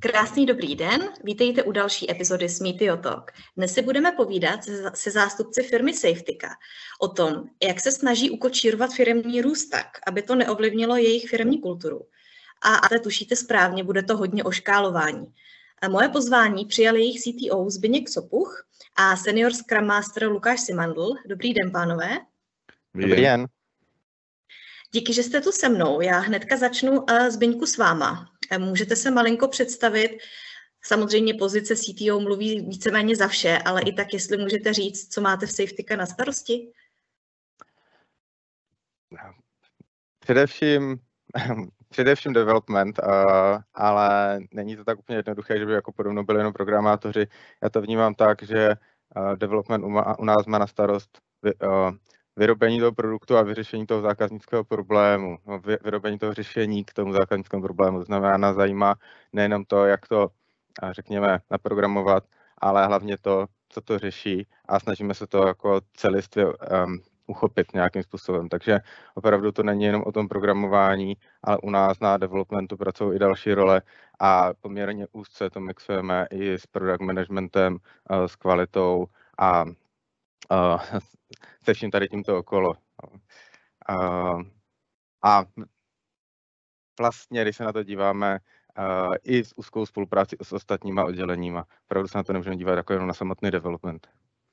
Krásný 0.00 0.46
dobrý 0.46 0.76
den, 0.76 1.08
vítejte 1.24 1.62
u 1.62 1.72
další 1.72 2.10
epizody 2.10 2.48
Smítio 2.48 2.96
Talk. 2.96 3.32
Dnes 3.56 3.74
si 3.74 3.82
budeme 3.82 4.12
povídat 4.12 4.60
se 4.94 5.10
zástupci 5.10 5.62
firmy 5.62 5.94
Safetika 5.94 6.48
o 7.00 7.08
tom, 7.08 7.44
jak 7.62 7.80
se 7.80 7.92
snaží 7.92 8.30
ukočírovat 8.30 8.92
firmní 8.92 9.42
růst 9.42 9.68
tak, 9.68 9.86
aby 10.06 10.22
to 10.22 10.34
neovlivnilo 10.34 10.96
jejich 10.96 11.28
firmní 11.28 11.60
kulturu. 11.60 12.00
A, 12.62 12.74
a 12.74 12.98
tušíte 13.02 13.36
správně, 13.36 13.84
bude 13.84 14.02
to 14.02 14.16
hodně 14.16 14.44
o 14.44 14.50
škálování. 14.50 15.34
Moje 15.88 16.08
pozvání 16.08 16.66
přijal 16.66 16.96
jejich 16.96 17.20
CTO 17.20 17.70
Zbyněk 17.70 18.08
Sopuch 18.08 18.66
a 18.96 19.16
senior 19.16 19.52
Scrum 19.52 19.86
Master 19.86 20.28
Lukáš 20.28 20.60
Simandl. 20.60 21.14
Dobrý 21.26 21.54
den, 21.54 21.72
pánové. 21.72 22.18
Dobrý 22.94 23.22
den. 23.22 23.46
Díky, 24.92 25.12
že 25.12 25.22
jste 25.22 25.40
tu 25.40 25.52
se 25.52 25.68
mnou. 25.68 26.00
Já 26.00 26.18
hnedka 26.18 26.56
začnu 26.56 27.00
uh, 27.00 27.28
Zbyňku 27.28 27.66
s 27.66 27.76
váma. 27.76 28.31
Eh, 28.52 28.58
můžete 28.58 28.96
se 28.96 29.10
malinko 29.10 29.48
představit, 29.48 30.18
samozřejmě 30.84 31.34
pozice 31.34 31.76
CTO 31.76 32.20
mluví 32.20 32.60
víceméně 32.60 33.16
za 33.16 33.28
vše, 33.28 33.58
ale 33.58 33.82
i 33.82 33.92
tak, 33.92 34.12
jestli 34.12 34.38
můžete 34.38 34.72
říct, 34.72 35.14
co 35.14 35.20
máte 35.20 35.46
v 35.46 35.52
Safetika 35.52 35.96
na 35.96 36.06
starosti? 36.06 36.72
Především, 40.18 41.00
především 41.88 42.32
development, 42.32 42.98
uh, 42.98 43.60
ale 43.74 44.40
není 44.52 44.76
to 44.76 44.84
tak 44.84 44.98
úplně 44.98 45.18
jednoduché, 45.18 45.58
že 45.58 45.66
by 45.66 45.72
jako 45.72 45.92
podobno 45.92 46.24
byli 46.24 46.40
jenom 46.40 46.52
programátoři. 46.52 47.26
Já 47.62 47.68
to 47.68 47.80
vnímám 47.80 48.14
tak, 48.14 48.42
že 48.42 48.74
uh, 49.16 49.36
development 49.36 49.84
u, 50.18 50.24
nás 50.24 50.46
má 50.46 50.58
na 50.58 50.66
starost 50.66 51.18
vyrobení 52.36 52.80
toho 52.80 52.92
produktu 52.92 53.36
a 53.36 53.42
vyřešení 53.42 53.86
toho 53.86 54.00
zákaznického 54.00 54.64
problému, 54.64 55.38
no, 55.46 55.60
vyrobení 55.84 56.18
toho 56.18 56.34
řešení 56.34 56.84
k 56.84 56.92
tomu 56.92 57.12
zákaznickému 57.12 57.62
problému. 57.62 57.98
To 57.98 58.04
znamená, 58.04 58.36
nás 58.36 58.56
zajímá 58.56 58.94
nejenom 59.32 59.64
to, 59.64 59.84
jak 59.84 60.08
to, 60.08 60.28
řekněme, 60.90 61.38
naprogramovat, 61.50 62.24
ale 62.58 62.86
hlavně 62.86 63.18
to, 63.18 63.46
co 63.68 63.80
to 63.80 63.98
řeší 63.98 64.46
a 64.68 64.80
snažíme 64.80 65.14
se 65.14 65.26
to 65.26 65.46
jako 65.46 65.80
celistvě 65.94 66.46
um, 66.46 67.00
uchopit 67.26 67.74
nějakým 67.74 68.02
způsobem. 68.02 68.48
Takže 68.48 68.80
opravdu 69.14 69.52
to 69.52 69.62
není 69.62 69.84
jenom 69.84 70.02
o 70.06 70.12
tom 70.12 70.28
programování, 70.28 71.16
ale 71.42 71.58
u 71.62 71.70
nás 71.70 72.00
na 72.00 72.16
developmentu 72.16 72.76
pracují 72.76 73.16
i 73.16 73.18
další 73.18 73.54
role 73.54 73.82
a 74.20 74.50
poměrně 74.60 75.06
úzce 75.12 75.50
to 75.50 75.60
mixujeme 75.60 76.26
i 76.30 76.52
s 76.52 76.66
product 76.66 77.00
managementem, 77.00 77.72
uh, 78.10 78.24
s 78.26 78.36
kvalitou 78.36 79.06
a 79.38 79.64
se 81.64 81.74
vším 81.74 81.90
tady 81.90 82.08
tímto 82.08 82.38
okolo. 82.38 82.74
A 85.24 85.44
vlastně, 87.00 87.42
když 87.42 87.56
se 87.56 87.64
na 87.64 87.72
to 87.72 87.82
díváme, 87.82 88.38
i 89.24 89.44
s 89.44 89.52
úzkou 89.56 89.86
spolupráci 89.86 90.36
s 90.42 90.52
ostatníma 90.52 91.04
odděleníma, 91.04 91.66
opravdu 91.84 92.08
se 92.08 92.18
na 92.18 92.24
to 92.24 92.32
nemůžeme 92.32 92.56
dívat 92.56 92.76
jako 92.76 92.92
jenom 92.92 93.08
na 93.08 93.14
samotný 93.14 93.50
development. 93.50 94.08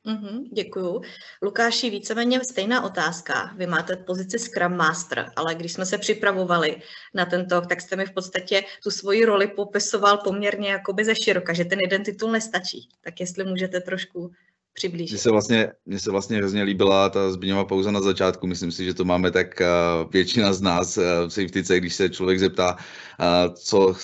Mm-hmm, 0.05 0.43
děkuju. 0.53 1.01
Lukáši, 1.41 1.89
víceméně 1.89 2.43
stejná 2.43 2.83
otázka. 2.83 3.53
Vy 3.55 3.67
máte 3.67 3.95
pozici 3.95 4.39
Scrum 4.39 4.77
Master, 4.77 5.31
ale 5.35 5.55
když 5.55 5.73
jsme 5.73 5.85
se 5.85 5.97
připravovali 5.97 6.81
na 7.13 7.25
tento, 7.25 7.61
tak 7.61 7.81
jste 7.81 7.95
mi 7.95 8.05
v 8.05 8.13
podstatě 8.13 8.63
tu 8.83 8.91
svoji 8.91 9.25
roli 9.25 9.47
popisoval 9.47 10.17
poměrně 10.17 10.69
jakoby 10.69 11.05
ze 11.05 11.13
široka, 11.23 11.53
že 11.53 11.65
ten 11.65 11.79
jeden 11.79 12.03
titul 12.03 12.31
nestačí. 12.31 12.89
Tak 13.01 13.19
jestli 13.19 13.43
můžete 13.43 13.81
trošku 13.81 14.31
přiblížit. 14.79 15.11
Mně 15.11 15.19
se 15.19 15.31
vlastně, 15.31 15.71
mně 15.85 15.99
se 15.99 16.11
vlastně 16.11 16.37
hrozně 16.37 16.63
líbila 16.63 17.09
ta 17.09 17.31
Zbigněva 17.31 17.65
pauza 17.65 17.91
na 17.91 18.01
začátku. 18.01 18.47
Myslím 18.47 18.71
si, 18.71 18.85
že 18.85 18.93
to 18.93 19.03
máme 19.03 19.31
tak 19.31 19.59
uh, 19.59 20.11
většina 20.11 20.53
z 20.53 20.61
nás 20.61 20.97
uh, 20.97 21.03
v 21.27 21.29
safetyce, 21.29 21.79
když 21.79 21.93
se 21.93 22.09
člověk 22.09 22.39
zeptá, 22.39 22.75
uh, 22.75 23.53
co, 23.53 23.95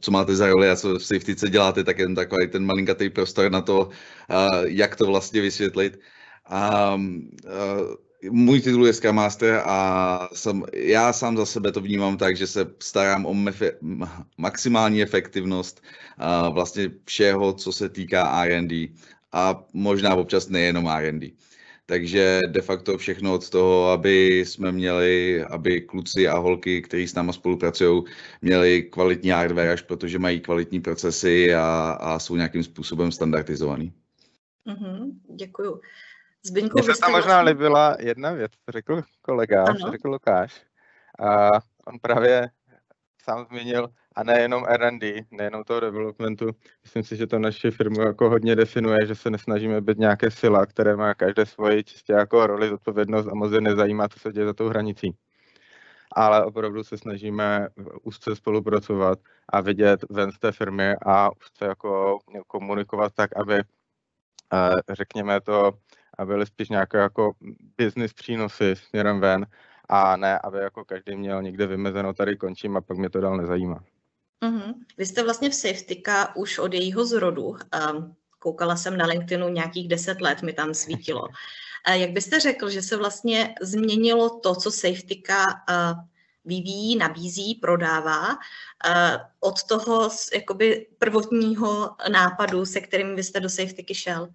co 0.00 0.10
máte 0.10 0.36
za 0.36 0.46
roli 0.48 0.70
a 0.70 0.76
co 0.76 0.98
v 0.98 1.04
safetyce 1.04 1.50
děláte, 1.50 1.84
tak 1.84 1.98
jen 1.98 2.14
takový 2.14 2.48
ten 2.48 2.64
malinkatý 2.64 3.10
prostor 3.10 3.50
na 3.50 3.60
to, 3.60 3.88
jak 4.64 4.96
to 4.96 5.06
vlastně 5.06 5.40
vysvětlit. 5.40 6.00
Uh, 6.48 7.00
můj 8.30 8.60
titul 8.60 8.86
je 8.86 8.92
Scrum 8.92 9.16
Master 9.16 9.62
a 9.64 10.28
jsem, 10.32 10.62
já 10.72 11.12
sám 11.12 11.36
za 11.36 11.46
sebe 11.46 11.72
to 11.72 11.80
vnímám 11.80 12.16
tak, 12.16 12.36
že 12.36 12.46
se 12.46 12.66
starám 12.80 13.26
o 13.26 13.34
mefe, 13.34 13.72
maximální 14.38 15.02
efektivnost 15.02 15.80
uh, 15.80 16.54
vlastně 16.54 16.90
všeho, 17.04 17.52
co 17.52 17.72
se 17.72 17.88
týká 17.88 18.44
R&D 18.44 18.88
a 19.34 19.64
možná 19.72 20.14
občas 20.14 20.48
nejenom 20.48 20.86
R&D. 20.88 21.30
Takže 21.86 22.40
de 22.48 22.62
facto 22.62 22.98
všechno 22.98 23.34
od 23.34 23.50
toho, 23.50 23.90
aby 23.90 24.40
jsme 24.40 24.72
měli, 24.72 25.44
aby 25.44 25.80
kluci 25.80 26.28
a 26.28 26.38
holky, 26.38 26.82
kteří 26.82 27.08
s 27.08 27.14
náma 27.14 27.32
spolupracují, 27.32 28.04
měli 28.42 28.82
kvalitní 28.82 29.30
hardware, 29.30 29.68
až 29.68 29.82
protože 29.82 30.18
mají 30.18 30.40
kvalitní 30.40 30.80
procesy 30.80 31.54
a, 31.54 31.98
a 32.00 32.18
jsou 32.18 32.36
nějakým 32.36 32.64
způsobem 32.64 33.12
standardizovaný. 33.12 33.92
Mm-hmm, 34.66 35.10
děkuju. 35.36 35.80
Zbyňku, 36.46 36.78
Mně 36.78 36.94
se 36.94 37.00
tam 37.00 37.12
možná 37.12 37.42
vlastně... 37.42 37.50
líbila 37.50 37.96
jedna 38.00 38.32
věc, 38.32 38.52
co 38.52 38.72
řekl 38.72 39.02
kolega, 39.22 39.64
co 39.64 39.90
řekl 39.90 40.08
Lukáš. 40.08 40.62
A 41.20 41.50
on 41.86 41.98
právě 42.02 42.50
sám 43.24 43.46
zmínil, 43.50 43.88
a 44.14 44.22
nejenom 44.24 44.64
R&D, 44.68 45.26
nejenom 45.30 45.64
toho 45.64 45.80
developmentu. 45.80 46.50
Myslím 46.82 47.02
si, 47.02 47.16
že 47.16 47.26
to 47.26 47.38
naši 47.38 47.70
firmu 47.70 48.00
jako 48.00 48.30
hodně 48.30 48.56
definuje, 48.56 49.06
že 49.06 49.14
se 49.14 49.30
nesnažíme 49.30 49.80
být 49.80 49.98
nějaké 49.98 50.30
sila, 50.30 50.66
které 50.66 50.96
má 50.96 51.14
každé 51.14 51.46
svoji 51.46 51.84
čistě 51.84 52.12
jako 52.12 52.46
roli, 52.46 52.68
zodpovědnost 52.68 53.26
a 53.26 53.34
moc 53.34 53.52
je 53.52 53.60
nezajímá, 53.60 54.08
co 54.08 54.18
se 54.18 54.32
děje 54.32 54.46
za 54.46 54.52
tou 54.52 54.68
hranicí. 54.68 55.16
Ale 56.12 56.44
opravdu 56.44 56.84
se 56.84 56.98
snažíme 56.98 57.68
úzce 58.02 58.36
spolupracovat 58.36 59.18
a 59.48 59.60
vidět 59.60 60.04
ven 60.10 60.32
z 60.32 60.38
té 60.38 60.52
firmy 60.52 60.94
a 61.06 61.30
úzce 61.30 61.64
jako 61.64 62.18
komunikovat 62.46 63.12
tak, 63.14 63.36
aby 63.36 63.62
řekněme 64.90 65.40
to, 65.40 65.72
byly 66.24 66.46
spíš 66.46 66.68
nějaké 66.68 66.98
jako 66.98 67.32
business 67.78 68.12
přínosy 68.12 68.76
směrem 68.76 69.20
ven 69.20 69.46
a 69.88 70.16
ne, 70.16 70.38
aby 70.38 70.58
jako 70.58 70.84
každý 70.84 71.16
měl 71.16 71.42
někde 71.42 71.66
vymezeno, 71.66 72.14
tady 72.14 72.36
končím 72.36 72.76
a 72.76 72.80
pak 72.80 72.96
mě 72.96 73.10
to 73.10 73.20
dál 73.20 73.36
nezajímá. 73.36 73.84
Mm-hmm. 74.42 74.74
Vy 74.98 75.06
jste 75.06 75.22
vlastně 75.22 75.50
v 75.50 75.54
Safetika 75.54 76.36
už 76.36 76.58
od 76.58 76.74
jejího 76.74 77.06
zrodu. 77.06 77.44
Um, 77.44 78.16
koukala 78.38 78.76
jsem 78.76 78.96
na 78.96 79.06
LinkedInu 79.06 79.48
nějakých 79.48 79.88
deset 79.88 80.20
let, 80.20 80.42
mi 80.42 80.52
tam 80.52 80.74
svítilo. 80.74 81.22
Uh, 81.22 81.94
jak 81.94 82.10
byste 82.10 82.40
řekl, 82.40 82.70
že 82.70 82.82
se 82.82 82.96
vlastně 82.96 83.54
změnilo 83.60 84.38
to, 84.40 84.54
co 84.54 84.70
Safetika 84.70 85.46
uh, 85.46 86.00
vyvíjí, 86.44 86.96
nabízí, 86.96 87.54
prodává, 87.54 88.28
uh, 88.30 88.36
od 89.40 89.62
toho 89.62 90.10
jakoby 90.34 90.86
prvotního 90.98 91.96
nápadu, 92.12 92.66
se 92.66 92.80
kterým 92.80 93.16
vy 93.16 93.22
jste 93.24 93.40
do 93.40 93.48
Safetiky 93.48 93.94
šel? 93.94 94.28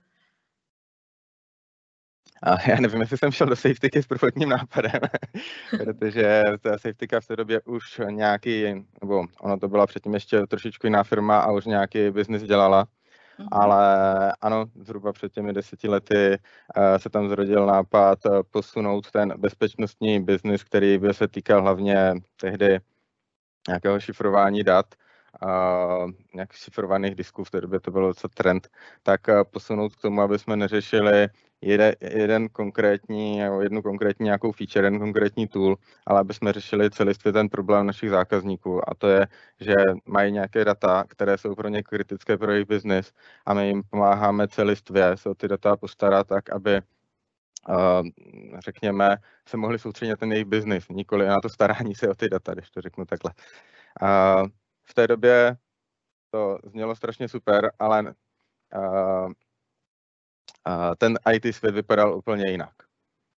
A 2.44 2.70
já 2.70 2.80
nevím, 2.80 3.02
jestli 3.02 3.18
jsem 3.18 3.32
šel 3.32 3.48
do 3.48 3.56
safetyky 3.56 4.04
s 4.04 4.08
prvotním 4.08 4.50
nápadem, 4.50 5.02
protože 5.84 6.44
ta 6.62 6.72
safetyka 6.72 7.20
v 7.20 7.26
té 7.26 7.36
době 7.36 7.62
už 7.66 8.02
nějaký, 8.10 8.86
nebo 9.02 9.26
ono 9.42 9.58
to 9.58 9.68
byla 9.68 9.88
předtím 9.88 10.14
ještě 10.14 10.48
trošičku 10.48 10.88
jiná 10.88 11.04
firma 11.04 11.40
a 11.40 11.52
už 11.52 11.66
nějaký 11.66 12.10
biznis 12.12 12.44
dělala. 12.44 12.86
Mm-hmm. 13.40 13.48
Ale 13.52 14.34
ano, 14.42 14.66
zhruba 14.76 15.14
před 15.14 15.34
těmi 15.34 15.54
deseti 15.54 15.90
lety 15.90 16.38
uh, 16.78 16.98
se 16.98 17.10
tam 17.10 17.30
zrodil 17.30 17.66
nápad 17.66 18.26
uh, 18.26 18.42
posunout 18.52 19.12
ten 19.12 19.34
bezpečnostní 19.38 20.24
biznis, 20.24 20.64
který 20.64 20.98
by 20.98 21.14
se 21.14 21.28
týkal 21.28 21.62
hlavně 21.62 22.14
tehdy 22.36 22.80
nějakého 23.68 24.00
šifrování 24.00 24.64
dat, 24.64 24.86
uh, 25.44 26.12
nějakých 26.34 26.60
šifrovaných 26.60 27.16
disků, 27.16 27.44
v 27.44 27.52
té 27.52 27.62
době 27.62 27.80
to 27.80 27.92
byl 27.92 28.14
co 28.14 28.28
trend, 28.28 28.70
tak 29.04 29.28
uh, 29.28 29.44
posunout 29.44 29.96
k 29.96 30.02
tomu, 30.02 30.22
aby 30.22 30.40
jsme 30.40 30.56
neřešili 30.56 31.28
jeden, 31.62 31.94
jeden 32.02 32.50
konkrétní, 32.50 33.38
jednu 33.38 33.82
konkrétní 33.82 34.24
nějakou 34.24 34.52
feature, 34.52 34.88
jeden 34.88 35.00
konkrétní 35.00 35.48
tool, 35.48 35.76
ale 36.08 36.20
aby 36.20 36.34
jsme 36.34 36.54
řešili 36.54 36.90
celistvě 36.90 37.34
ten 37.34 37.50
problém 37.50 37.88
našich 37.88 38.10
zákazníků 38.10 38.90
a 38.90 38.96
to 38.96 39.08
je, 39.08 39.28
že 39.60 39.76
mají 40.06 40.32
nějaké 40.32 40.66
data, 40.66 41.04
které 41.08 41.38
jsou 41.38 41.56
pro 41.56 41.68
ně 41.68 41.84
kritické 41.84 42.38
pro 42.38 42.52
jejich 42.52 42.68
business 42.68 43.14
a 43.46 43.54
my 43.54 43.68
jim 43.68 43.84
pomáháme 43.90 44.48
celistvě 44.48 45.18
se 45.18 45.30
o 45.30 45.36
ty 45.36 45.48
data 45.48 45.78
postarat 45.78 46.28
tak, 46.28 46.50
aby 46.50 46.82
Uh, 47.70 48.08
řekněme, 48.60 49.18
se 49.48 49.58
mohli 49.58 49.80
soustředit 49.80 50.10
na 50.10 50.16
ten 50.16 50.32
jejich 50.32 50.46
biznis, 50.46 50.86
nikoli 50.90 51.28
na 51.28 51.40
to 51.42 51.50
starání 51.50 51.96
se 51.96 52.10
o 52.10 52.16
ty 52.16 52.30
data, 52.30 52.54
když 52.54 52.70
to 52.70 52.82
řeknu 52.82 53.06
takhle. 53.06 53.34
Uh, 54.02 54.48
v 54.86 54.94
té 54.94 55.08
době 55.08 55.58
to 56.32 56.58
znělo 56.64 56.96
strašně 56.96 57.28
super, 57.28 57.72
ale 57.80 58.04
uh, 58.76 59.32
ten 60.98 61.20
IT 61.34 61.56
svět 61.56 61.76
vypadal 61.76 62.18
úplně 62.18 62.52
jinak. 62.52 62.74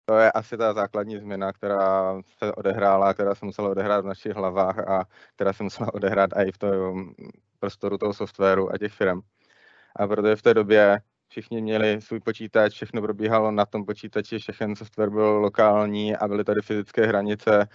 To 0.04 0.18
je 0.18 0.32
asi 0.32 0.56
ta 0.56 0.72
základní 0.72 1.18
změna, 1.18 1.52
která 1.52 2.14
se 2.38 2.52
odehrála, 2.52 3.14
která 3.14 3.34
se 3.34 3.46
musela 3.46 3.68
odehrát 3.70 4.04
v 4.04 4.08
našich 4.08 4.32
hlavách 4.32 4.78
a 4.78 5.04
která 5.34 5.52
se 5.52 5.62
musela 5.62 5.94
odehrát 5.94 6.30
i 6.36 6.52
v 6.52 6.58
tom 6.58 7.10
prostoru 7.58 7.98
toho 7.98 8.14
softwaru 8.14 8.72
a 8.72 8.78
těch 8.78 8.92
firm. 8.92 9.20
A 9.96 10.06
protože 10.06 10.36
v 10.36 10.42
té 10.42 10.54
době 10.54 11.00
všichni 11.28 11.62
měli 11.62 12.00
svůj 12.00 12.20
počítač, 12.20 12.72
všechno 12.72 13.02
probíhalo 13.02 13.50
na 13.50 13.66
tom 13.66 13.84
počítači, 13.84 14.38
všechny 14.38 14.76
software 14.76 15.10
byl 15.10 15.24
lokální 15.38 16.16
a 16.16 16.28
byly 16.28 16.44
tady 16.44 16.62
fyzické 16.62 17.06
hranice 17.06 17.68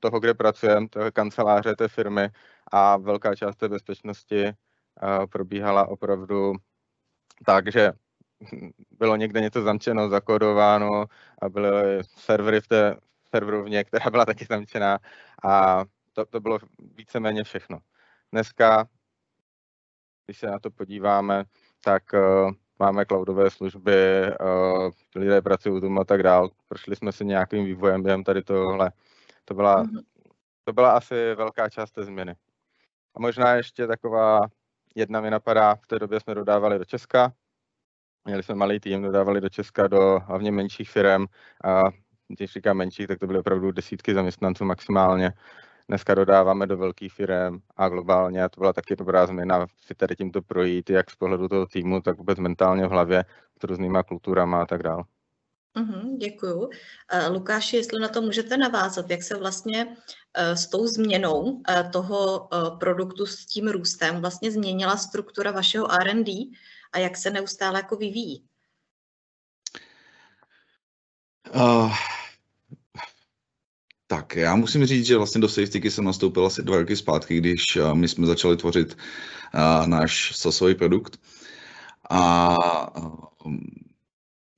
toho, 0.00 0.20
kde 0.20 0.34
pracujeme, 0.34 0.88
toho 0.88 1.12
kanceláře 1.12 1.76
té 1.76 1.88
firmy 1.88 2.28
a 2.72 2.96
velká 2.96 3.34
část 3.34 3.56
té 3.56 3.68
bezpečnosti 3.68 4.52
probíhala 5.32 5.88
opravdu 5.88 6.52
tak, 7.46 7.72
že 7.72 7.92
bylo 8.98 9.16
někde 9.16 9.40
něco 9.40 9.62
zamčeno, 9.62 10.08
zakodováno 10.08 11.04
a 11.42 11.48
byly 11.48 12.04
servery 12.04 12.60
v 12.60 12.68
té 12.68 12.96
serverovně, 13.34 13.84
která 13.84 14.10
byla 14.10 14.24
taky 14.24 14.44
zamčená 14.44 14.98
a 15.44 15.84
to, 16.12 16.26
to 16.26 16.40
bylo 16.40 16.58
víceméně 16.96 17.44
všechno. 17.44 17.78
Dneska, 18.32 18.88
když 20.26 20.38
se 20.38 20.46
na 20.46 20.58
to 20.58 20.70
podíváme, 20.70 21.44
tak 21.84 22.02
uh, 22.12 22.50
máme 22.78 23.06
cloudové 23.06 23.50
služby, 23.50 24.22
uh, 24.40 24.90
lidé 25.14 25.42
pracují 25.42 25.82
u 25.82 26.00
a 26.00 26.04
tak 26.04 26.22
dál. 26.22 26.50
Prošli 26.68 26.96
jsme 26.96 27.12
si 27.12 27.24
nějakým 27.24 27.64
vývojem 27.64 28.02
během 28.02 28.24
tady 28.24 28.42
tohle. 28.42 28.92
To 29.44 29.54
byla, 29.54 29.84
mm-hmm. 29.84 30.02
to 30.64 30.72
byla 30.72 30.92
asi 30.92 31.34
velká 31.34 31.68
část 31.68 31.90
té 31.90 32.04
změny. 32.04 32.36
A 33.14 33.20
možná 33.20 33.54
ještě 33.54 33.86
taková 33.86 34.40
jedna 34.94 35.20
mi 35.20 35.30
napadá, 35.30 35.74
v 35.74 35.86
té 35.86 35.98
době 35.98 36.20
jsme 36.20 36.34
dodávali 36.34 36.78
do 36.78 36.84
Česka, 36.84 37.32
měli 38.24 38.42
jsme 38.42 38.54
malý 38.54 38.80
tým, 38.80 39.02
dodávali 39.02 39.40
do 39.40 39.48
Česka 39.48 39.86
do 39.86 40.20
hlavně 40.26 40.52
menších 40.52 40.90
firm 40.90 41.24
a 41.64 41.82
když 42.28 42.52
říkám 42.52 42.76
menších, 42.76 43.06
tak 43.06 43.18
to 43.18 43.26
byly 43.26 43.38
opravdu 43.38 43.72
desítky 43.72 44.14
zaměstnanců 44.14 44.64
maximálně. 44.64 45.32
Dneska 45.88 46.14
dodáváme 46.14 46.66
do 46.66 46.76
velkých 46.76 47.12
firm 47.12 47.58
a 47.76 47.88
globálně 47.88 48.44
a 48.44 48.48
to 48.48 48.60
byla 48.60 48.72
taky 48.72 48.96
dobrá 48.96 49.26
změna 49.26 49.66
si 49.86 49.94
tady 49.94 50.16
tímto 50.16 50.42
projít, 50.42 50.90
jak 50.90 51.10
z 51.10 51.16
pohledu 51.16 51.48
toho 51.48 51.66
týmu, 51.66 52.00
tak 52.00 52.18
vůbec 52.18 52.38
mentálně 52.38 52.86
v 52.86 52.90
hlavě 52.90 53.24
s 53.60 53.64
různýma 53.64 54.02
kulturama 54.02 54.62
a 54.62 54.66
tak 54.66 54.82
dále. 54.82 55.04
Uhum, 55.76 56.18
děkuju. 56.18 56.58
Uh, 56.60 56.70
Lukáši, 57.32 57.76
jestli 57.76 58.00
na 58.00 58.08
to 58.08 58.22
můžete 58.22 58.56
navázat, 58.56 59.10
jak 59.10 59.22
se 59.22 59.36
vlastně 59.36 59.86
uh, 59.86 59.94
s 60.54 60.66
tou 60.66 60.86
změnou 60.86 61.40
uh, 61.40 61.60
toho 61.92 62.48
produktu, 62.80 63.26
s 63.26 63.46
tím 63.46 63.68
růstem 63.68 64.20
vlastně 64.20 64.50
změnila 64.50 64.96
struktura 64.96 65.50
vašeho 65.50 65.92
R&D 65.92 66.32
a 66.92 66.98
jak 66.98 67.16
se 67.16 67.30
neustále 67.30 67.78
jako 67.78 67.96
vyvíjí? 67.96 68.44
Uh, 71.54 71.94
tak, 74.06 74.36
já 74.36 74.56
musím 74.56 74.86
říct, 74.86 75.06
že 75.06 75.16
vlastně 75.16 75.40
do 75.40 75.48
SafeTiky 75.48 75.90
jsem 75.90 76.04
nastoupil 76.04 76.46
asi 76.46 76.62
dva 76.62 76.76
roky 76.76 76.96
zpátky, 76.96 77.38
když 77.38 77.76
uh, 77.76 77.94
my 77.94 78.08
jsme 78.08 78.26
začali 78.26 78.56
tvořit 78.56 78.96
uh, 79.54 79.86
náš 79.86 80.36
sasový 80.36 80.74
produkt. 80.74 81.20
A 82.10 82.56
uh, 82.98 83.54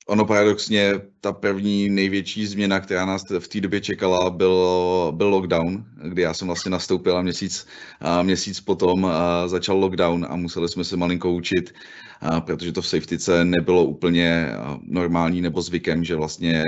Ono 0.09 0.25
paradoxně, 0.25 1.01
ta 1.21 1.33
první 1.33 1.89
největší 1.89 2.47
změna, 2.47 2.81
která 2.81 3.07
nás 3.07 3.23
v 3.39 3.49
té 3.49 3.61
době 3.61 3.81
čekala, 3.81 4.31
byl, 4.31 5.13
byl 5.17 5.29
lockdown, 5.29 5.85
kdy 6.09 6.23
já 6.23 6.35
jsem 6.35 6.47
vlastně 6.47 6.71
nastoupil 6.71 7.17
a 7.17 7.23
měsíc, 7.23 7.67
a 8.01 8.23
měsíc 8.23 8.61
potom 8.61 9.05
a 9.05 9.49
začal 9.49 9.77
lockdown 9.77 10.27
a 10.31 10.37
museli 10.37 10.69
jsme 10.69 10.85
se 10.85 10.97
malinko 10.97 11.33
učit, 11.33 11.75
a 12.21 12.41
protože 12.41 12.73
to 12.73 12.83
v 12.83 12.87
safetyce 12.87 13.45
nebylo 13.45 13.85
úplně 13.85 14.49
normální 14.83 15.41
nebo 15.41 15.63
zvykem, 15.63 16.05
že 16.05 16.17
vlastně 16.17 16.65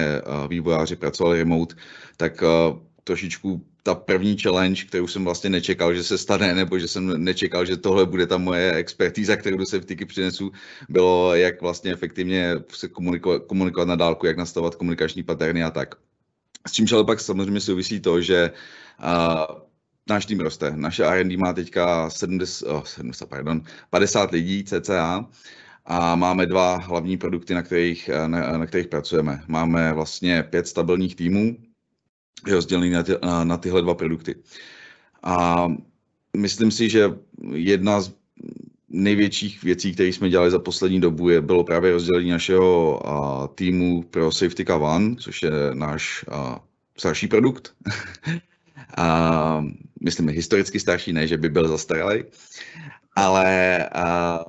vývojáři 0.49 0.97
pracovali 0.97 1.39
remote, 1.39 1.75
tak 2.17 2.43
trošičku 3.05 3.65
ta 3.87 3.95
první 3.95 4.37
challenge, 4.39 4.85
kterou 4.85 5.07
jsem 5.07 5.25
vlastně 5.25 5.51
nečekal, 5.51 5.95
že 5.95 6.05
se 6.05 6.19
stane, 6.19 6.55
nebo 6.55 6.79
že 6.79 6.89
jsem 6.89 7.25
nečekal, 7.25 7.65
že 7.65 7.77
tohle 7.77 8.07
bude 8.07 8.27
ta 8.27 8.39
moje 8.39 8.73
expertíza, 8.73 9.37
kterou 9.37 9.57
do 9.57 9.67
Safetyky 9.67 10.05
přinesu, 10.05 10.53
bylo, 10.89 11.35
jak 11.35 11.63
vlastně 11.63 11.93
efektivně 11.93 12.55
se 12.69 12.89
komunikovat, 12.89 13.43
komunikovat 13.47 13.89
na 13.89 13.97
dálku, 13.97 14.27
jak 14.27 14.37
nastavovat 14.37 14.75
komunikační 14.75 15.23
paterny 15.23 15.65
a 15.65 15.71
tak. 15.71 15.95
S 16.69 16.73
čímž 16.73 16.93
ale 16.93 17.05
pak 17.05 17.21
samozřejmě 17.21 17.61
souvisí 17.61 18.01
to, 18.01 18.21
že 18.21 18.51
uh, 19.03 19.61
náš 20.09 20.27
tým 20.27 20.41
roste. 20.41 20.73
Naše 20.77 21.05
R&D 21.05 21.37
má 21.37 21.53
teďka 21.53 22.11
70, 22.11 22.67
oh, 22.67 22.85
70, 22.85 23.29
pardon, 23.29 23.63
50 23.91 24.31
lidí 24.31 24.65
cca 24.65 25.29
a 25.85 26.17
máme 26.17 26.47
dva 26.47 26.77
hlavní 26.77 27.17
produkty, 27.17 27.55
na 27.55 27.63
kterých, 27.63 28.11
na, 28.27 28.59
na 28.59 28.67
kterých 28.67 28.89
pracujeme. 28.89 29.45
Máme 29.49 29.93
vlastně 29.93 30.43
pět 30.43 30.69
stabilních 30.69 31.17
týmů, 31.17 31.57
rozdělený 32.47 32.91
na, 32.91 33.03
ty, 33.03 33.13
na, 33.23 33.45
na 33.45 33.57
tyhle 33.57 33.83
dva 33.83 33.95
produkty. 33.95 34.35
A 35.23 35.69
myslím 36.37 36.71
si, 36.71 36.89
že 36.89 37.11
jedna 37.53 38.01
z 38.01 38.13
největších 38.89 39.63
věcí, 39.63 39.93
které 39.93 40.09
jsme 40.09 40.31
dělali 40.31 40.51
za 40.51 40.59
poslední 40.59 41.01
dobu, 41.01 41.29
je, 41.29 41.41
bylo 41.41 41.65
právě 41.65 41.93
rozdělení 41.93 42.31
našeho 42.31 43.07
a, 43.09 43.49
týmu 43.49 44.03
pro 44.03 44.33
SafetyCa 44.33 44.77
One, 44.77 45.17
což 45.17 45.43
je 45.43 45.51
náš 45.73 46.25
a, 46.31 46.61
starší 46.99 47.29
produkt. 47.29 47.75
a, 48.97 49.65
myslím, 50.01 50.29
historicky 50.29 50.81
starší, 50.81 51.13
ne, 51.13 51.27
že 51.27 51.37
by 51.37 51.49
byl 51.49 51.69
zastaralý, 51.69 52.25
ale 53.17 53.79
a, 53.89 54.41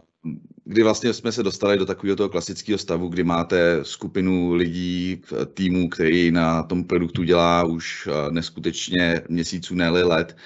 kdy 0.66 0.84
vlastně 0.84 1.14
jsme 1.14 1.32
se 1.32 1.44
dostali 1.44 1.78
do 1.78 1.86
takového 1.86 2.16
toho 2.16 2.30
klasického 2.30 2.78
stavu, 2.78 3.08
kdy 3.08 3.24
máte 3.24 3.80
skupinu 3.82 4.54
lidí, 4.54 5.22
týmu, 5.54 5.90
který 5.90 6.32
na 6.32 6.64
tom 6.64 6.84
produktu 6.84 7.24
dělá 7.24 7.64
už 7.64 8.10
eh, 8.12 8.32
neskutečně 8.32 9.22
měsíců, 9.30 9.76
ne 9.76 9.90
let. 9.90 10.38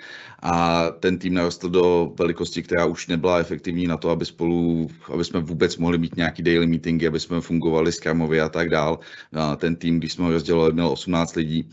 A 0.42 0.86
ten 1.00 1.18
tým 1.18 1.34
narostl 1.34 1.70
do 1.70 2.14
velikosti, 2.20 2.64
která 2.64 2.86
už 2.86 3.08
nebyla 3.08 3.40
efektivní 3.40 3.88
na 3.88 3.98
to, 3.98 4.10
aby 4.10 4.26
spolu, 4.26 4.90
aby 5.14 5.26
jsme 5.26 5.40
vůbec 5.40 5.78
mohli 5.78 5.98
mít 5.98 6.16
nějaký 6.16 6.44
daily 6.44 6.68
meetingy, 6.68 7.08
aby 7.08 7.20
jsme 7.20 7.42
fungovali 7.42 7.92
skramově 7.92 8.42
a 8.42 8.50
tak 8.50 8.70
dál. 8.70 9.00
A 9.34 9.56
ten 9.56 9.76
tým, 9.76 10.00
když 10.00 10.14
jsme 10.14 10.26
ho 10.26 10.32
rozdělili, 10.32 10.74
měl 10.74 10.90
18 10.90 11.36
lidí. 11.36 11.70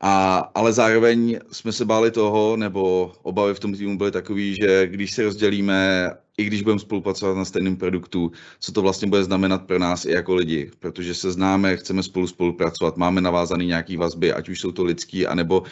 A, 0.00 0.36
ale 0.54 0.72
zároveň 0.72 1.38
jsme 1.52 1.72
se 1.72 1.84
báli 1.84 2.10
toho, 2.10 2.56
nebo 2.56 3.12
obavy 3.22 3.54
v 3.54 3.60
tom 3.60 3.74
týmu 3.74 3.98
byly 3.98 4.10
takové, 4.10 4.52
že 4.54 4.86
když 4.86 5.12
se 5.12 5.22
rozdělíme, 5.22 6.10
i 6.38 6.44
když 6.44 6.62
budeme 6.62 6.80
spolupracovat 6.80 7.36
na 7.36 7.44
stejném 7.44 7.76
produktu, 7.76 8.32
co 8.60 8.72
to 8.72 8.82
vlastně 8.82 9.08
bude 9.08 9.24
znamenat 9.24 9.66
pro 9.66 9.78
nás 9.78 10.04
i 10.04 10.10
jako 10.10 10.34
lidi, 10.34 10.70
protože 10.78 11.14
se 11.14 11.32
známe, 11.32 11.76
chceme 11.76 12.02
spolu 12.02 12.26
spolupracovat, 12.26 12.96
máme 12.96 13.20
navázané 13.20 13.64
nějaké 13.64 13.96
vazby, 13.96 14.32
ať 14.32 14.48
už 14.48 14.60
jsou 14.60 14.72
to 14.72 14.84
lidský, 14.84 15.26
anebo 15.26 15.62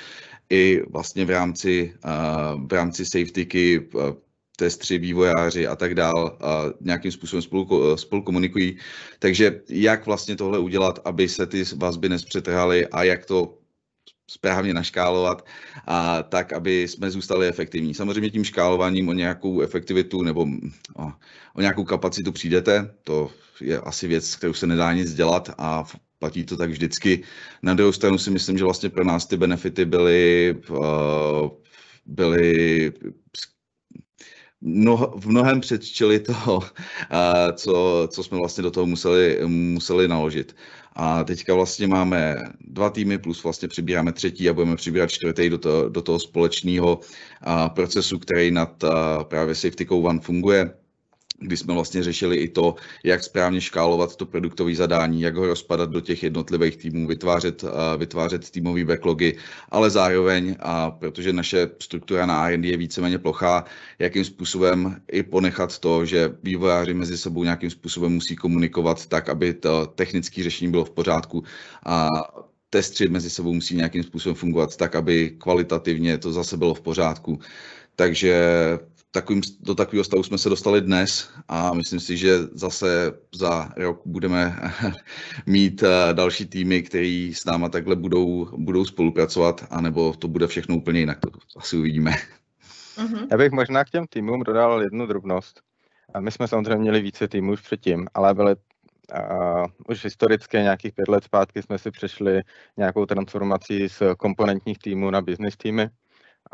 i 0.51 0.83
vlastně 0.91 1.25
v 1.25 1.31
rámci, 1.31 1.95
uh, 2.05 2.67
v 2.67 2.73
rámci 2.73 3.05
safetyky, 3.05 3.81
uh, 3.81 4.03
testři, 4.57 4.99
vývojáři 4.99 5.67
a 5.67 5.77
tak 5.77 5.95
dál 5.95 6.39
a 6.41 6.63
nějakým 6.81 7.13
způsobem 7.13 7.43
spolu, 7.43 7.97
spolu 7.97 8.23
komunikují. 8.23 8.77
Takže 9.19 9.61
jak 9.69 10.07
vlastně 10.07 10.37
tohle 10.37 10.59
udělat, 10.59 10.99
aby 11.05 11.29
se 11.29 11.47
ty 11.47 11.65
vazby 11.77 12.09
nespřetrhaly 12.09 12.87
a 12.87 13.03
jak 13.03 13.27
to 13.27 13.59
správně 14.27 14.75
naškálovat, 14.75 15.47
a 15.87 16.23
tak, 16.23 16.53
aby 16.53 16.89
jsme 16.89 17.11
zůstali 17.11 17.49
efektivní. 17.49 17.95
Samozřejmě 17.95 18.31
tím 18.31 18.45
škálováním 18.45 19.09
o 19.09 19.13
nějakou 19.13 19.61
efektivitu 19.61 20.23
nebo 20.23 20.47
o, 20.97 21.13
o 21.55 21.61
nějakou 21.61 21.85
kapacitu 21.85 22.33
přijdete, 22.33 22.95
to 23.05 23.31
je 23.61 23.81
asi 23.81 24.09
věc, 24.09 24.37
kterou 24.37 24.53
se 24.53 24.67
nedá 24.67 24.93
nic 24.93 25.15
dělat 25.15 25.51
a 25.59 25.85
platí 26.19 26.45
to 26.45 26.57
tak 26.57 26.71
vždycky. 26.71 27.23
Na 27.63 27.75
druhou 27.75 27.93
stranu 27.93 28.19
si 28.19 28.31
myslím, 28.31 28.59
že 28.59 28.65
vlastně 28.65 28.89
pro 28.89 29.05
nás 29.05 29.27
ty 29.27 29.37
benefity 29.37 29.85
byly, 29.85 30.57
byly 32.07 32.93
mnoho, 34.65 35.15
v 35.17 35.27
mnohem 35.27 35.61
předčili 35.61 36.21
to, 36.21 36.61
co, 37.55 38.09
co 38.11 38.23
jsme 38.23 38.39
vlastně 38.39 38.63
do 38.63 38.71
toho 38.71 38.87
museli, 38.87 39.41
museli 39.47 40.09
naložit. 40.09 40.57
A 40.97 41.25
teďka 41.25 41.55
vlastně 41.55 41.87
máme 41.87 42.37
dva 42.61 42.91
týmy, 42.91 43.19
plus 43.19 43.45
vlastně 43.45 43.69
přibíráme 43.69 44.13
třetí 44.13 44.49
a 44.49 44.53
budeme 44.53 44.77
přibírat 44.77 45.11
čtvrtý 45.11 45.49
do 45.49 45.59
toho, 45.59 45.89
do 45.89 46.03
toho 46.03 46.21
společného 46.21 47.01
procesu, 47.69 48.19
který 48.19 48.51
nad 48.51 48.85
právě 49.23 49.55
Safety 49.55 49.89
One 49.89 50.21
funguje 50.21 50.75
kdy 51.39 51.57
jsme 51.57 51.75
vlastně 51.75 52.03
řešili 52.03 52.37
i 52.37 52.49
to, 52.49 52.75
jak 53.05 53.23
správně 53.23 53.61
škálovat 53.61 54.17
to 54.17 54.27
produktové 54.27 54.75
zadání, 54.75 55.21
jak 55.21 55.37
ho 55.37 55.47
rozpadat 55.47 55.91
do 55.91 56.01
těch 56.01 56.23
jednotlivých 56.23 56.77
týmů, 56.77 57.07
vytvářet, 57.07 57.65
vytvářet 57.99 58.51
týmové 58.51 58.85
backlogy, 58.85 59.37
ale 59.69 59.91
zároveň, 59.91 60.57
a 60.61 60.91
protože 60.91 61.33
naše 61.33 61.71
struktura 61.79 62.27
na 62.27 62.49
R&D 62.49 62.69
je 62.69 62.77
víceméně 62.77 63.19
plochá, 63.19 63.65
jakým 63.99 64.25
způsobem 64.25 65.01
i 65.13 65.23
ponechat 65.23 65.79
to, 65.79 66.05
že 66.05 66.35
vývojáři 66.43 66.95
mezi 66.95 67.19
sebou 67.19 67.45
nějakým 67.45 67.71
způsobem 67.71 68.13
musí 68.13 68.37
komunikovat 68.37 69.07
tak, 69.07 69.29
aby 69.29 69.55
to 69.55 69.87
technické 69.87 70.43
řešení 70.43 70.71
bylo 70.71 70.85
v 70.85 70.91
pořádku 70.91 71.45
a 71.87 72.09
testři 72.71 73.09
mezi 73.09 73.31
sebou 73.31 73.55
musí 73.55 73.77
nějakým 73.77 74.03
způsobem 74.03 74.35
fungovat 74.35 74.77
tak, 74.77 74.97
aby 74.97 75.31
kvalitativně 75.39 76.19
to 76.19 76.33
zase 76.33 76.57
bylo 76.57 76.75
v 76.75 76.81
pořádku. 76.81 77.39
Takže 77.97 78.35
takovým, 79.15 79.41
do 79.61 79.75
takového 79.75 80.05
stavu 80.05 80.23
jsme 80.23 80.39
se 80.39 80.49
dostali 80.49 80.81
dnes 80.81 81.31
a 81.49 81.75
myslím 81.75 82.01
si, 82.01 82.17
že 82.17 82.39
zase 82.53 83.13
za 83.35 83.73
rok 83.77 84.03
budeme 84.05 84.57
mít 85.47 85.83
eh, 85.83 86.15
další 86.15 86.47
týmy, 86.47 86.83
který 86.83 87.35
s 87.35 87.45
náma 87.45 87.69
takhle 87.69 87.97
budou, 87.97 88.49
budou 88.57 88.85
spolupracovat, 88.85 89.67
anebo 89.71 90.13
to 90.13 90.29
bude 90.29 90.47
všechno 90.47 90.77
úplně 90.77 91.01
jinak, 91.01 91.21
to 91.21 91.29
asi 91.57 91.77
uvidíme. 91.77 92.11
Mm-hmm. 92.11 93.27
Já 93.31 93.37
bych 93.37 93.53
možná 93.53 93.85
k 93.85 93.91
těm 93.91 94.07
týmům 94.07 94.43
dodal 94.43 94.83
jednu 94.83 95.07
drobnost. 95.07 95.61
My 96.21 96.31
jsme 96.31 96.49
samozřejmě 96.49 96.77
měli 96.77 97.01
více 97.01 97.29
týmů 97.29 97.53
už 97.53 97.61
předtím, 97.61 98.07
ale 98.15 98.35
byly 98.35 98.55
Uh, 99.21 99.67
už 99.89 100.05
historicky 100.05 100.57
nějakých 100.57 100.93
pět 100.93 101.09
let 101.09 101.25
zpátky 101.25 101.63
jsme 101.63 101.79
si 101.79 101.91
přešli 101.91 102.43
nějakou 102.77 103.07
transformací 103.07 103.89
z 103.89 104.03
komponentních 104.19 104.79
týmů 104.79 105.11
na 105.11 105.23
business 105.23 105.57
týmy 105.57 105.89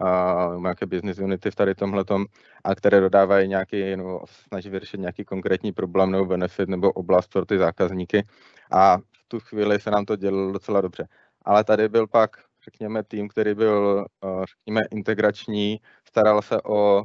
uh, 0.01 0.63
nějaké 0.63 0.87
business 0.87 1.19
unity 1.19 1.51
v 1.51 1.55
tady 1.55 1.75
tomhletom, 1.75 2.27
a 2.65 2.75
které 2.75 3.01
dodávají 3.01 3.49
nějaký, 3.49 3.97
no, 3.97 4.21
snaží 4.27 4.71
vyřešit 4.71 5.01
nějaký 5.01 5.25
konkrétní 5.25 5.73
problém 5.73 6.11
nebo 6.11 6.25
benefit 6.25 6.69
nebo 6.69 6.93
oblast 6.93 7.29
pro 7.29 7.45
ty 7.45 7.59
zákazníky 7.59 8.27
a 8.73 8.97
v 8.99 9.29
tu 9.29 9.41
chvíli 9.41 9.81
se 9.81 9.91
nám 9.91 10.05
to 10.05 10.17
dělalo 10.17 10.53
docela 10.53 10.81
dobře. 10.81 11.09
Ale 11.45 11.65
tady 11.65 11.89
byl 11.89 12.07
pak, 12.07 12.31
řekněme, 12.65 13.05
tým, 13.05 13.29
který 13.29 13.55
byl, 13.55 14.07
uh, 14.25 14.45
řekněme, 14.45 14.81
integrační, 14.91 15.81
staral 16.05 16.43
se 16.43 16.63
o 16.63 17.03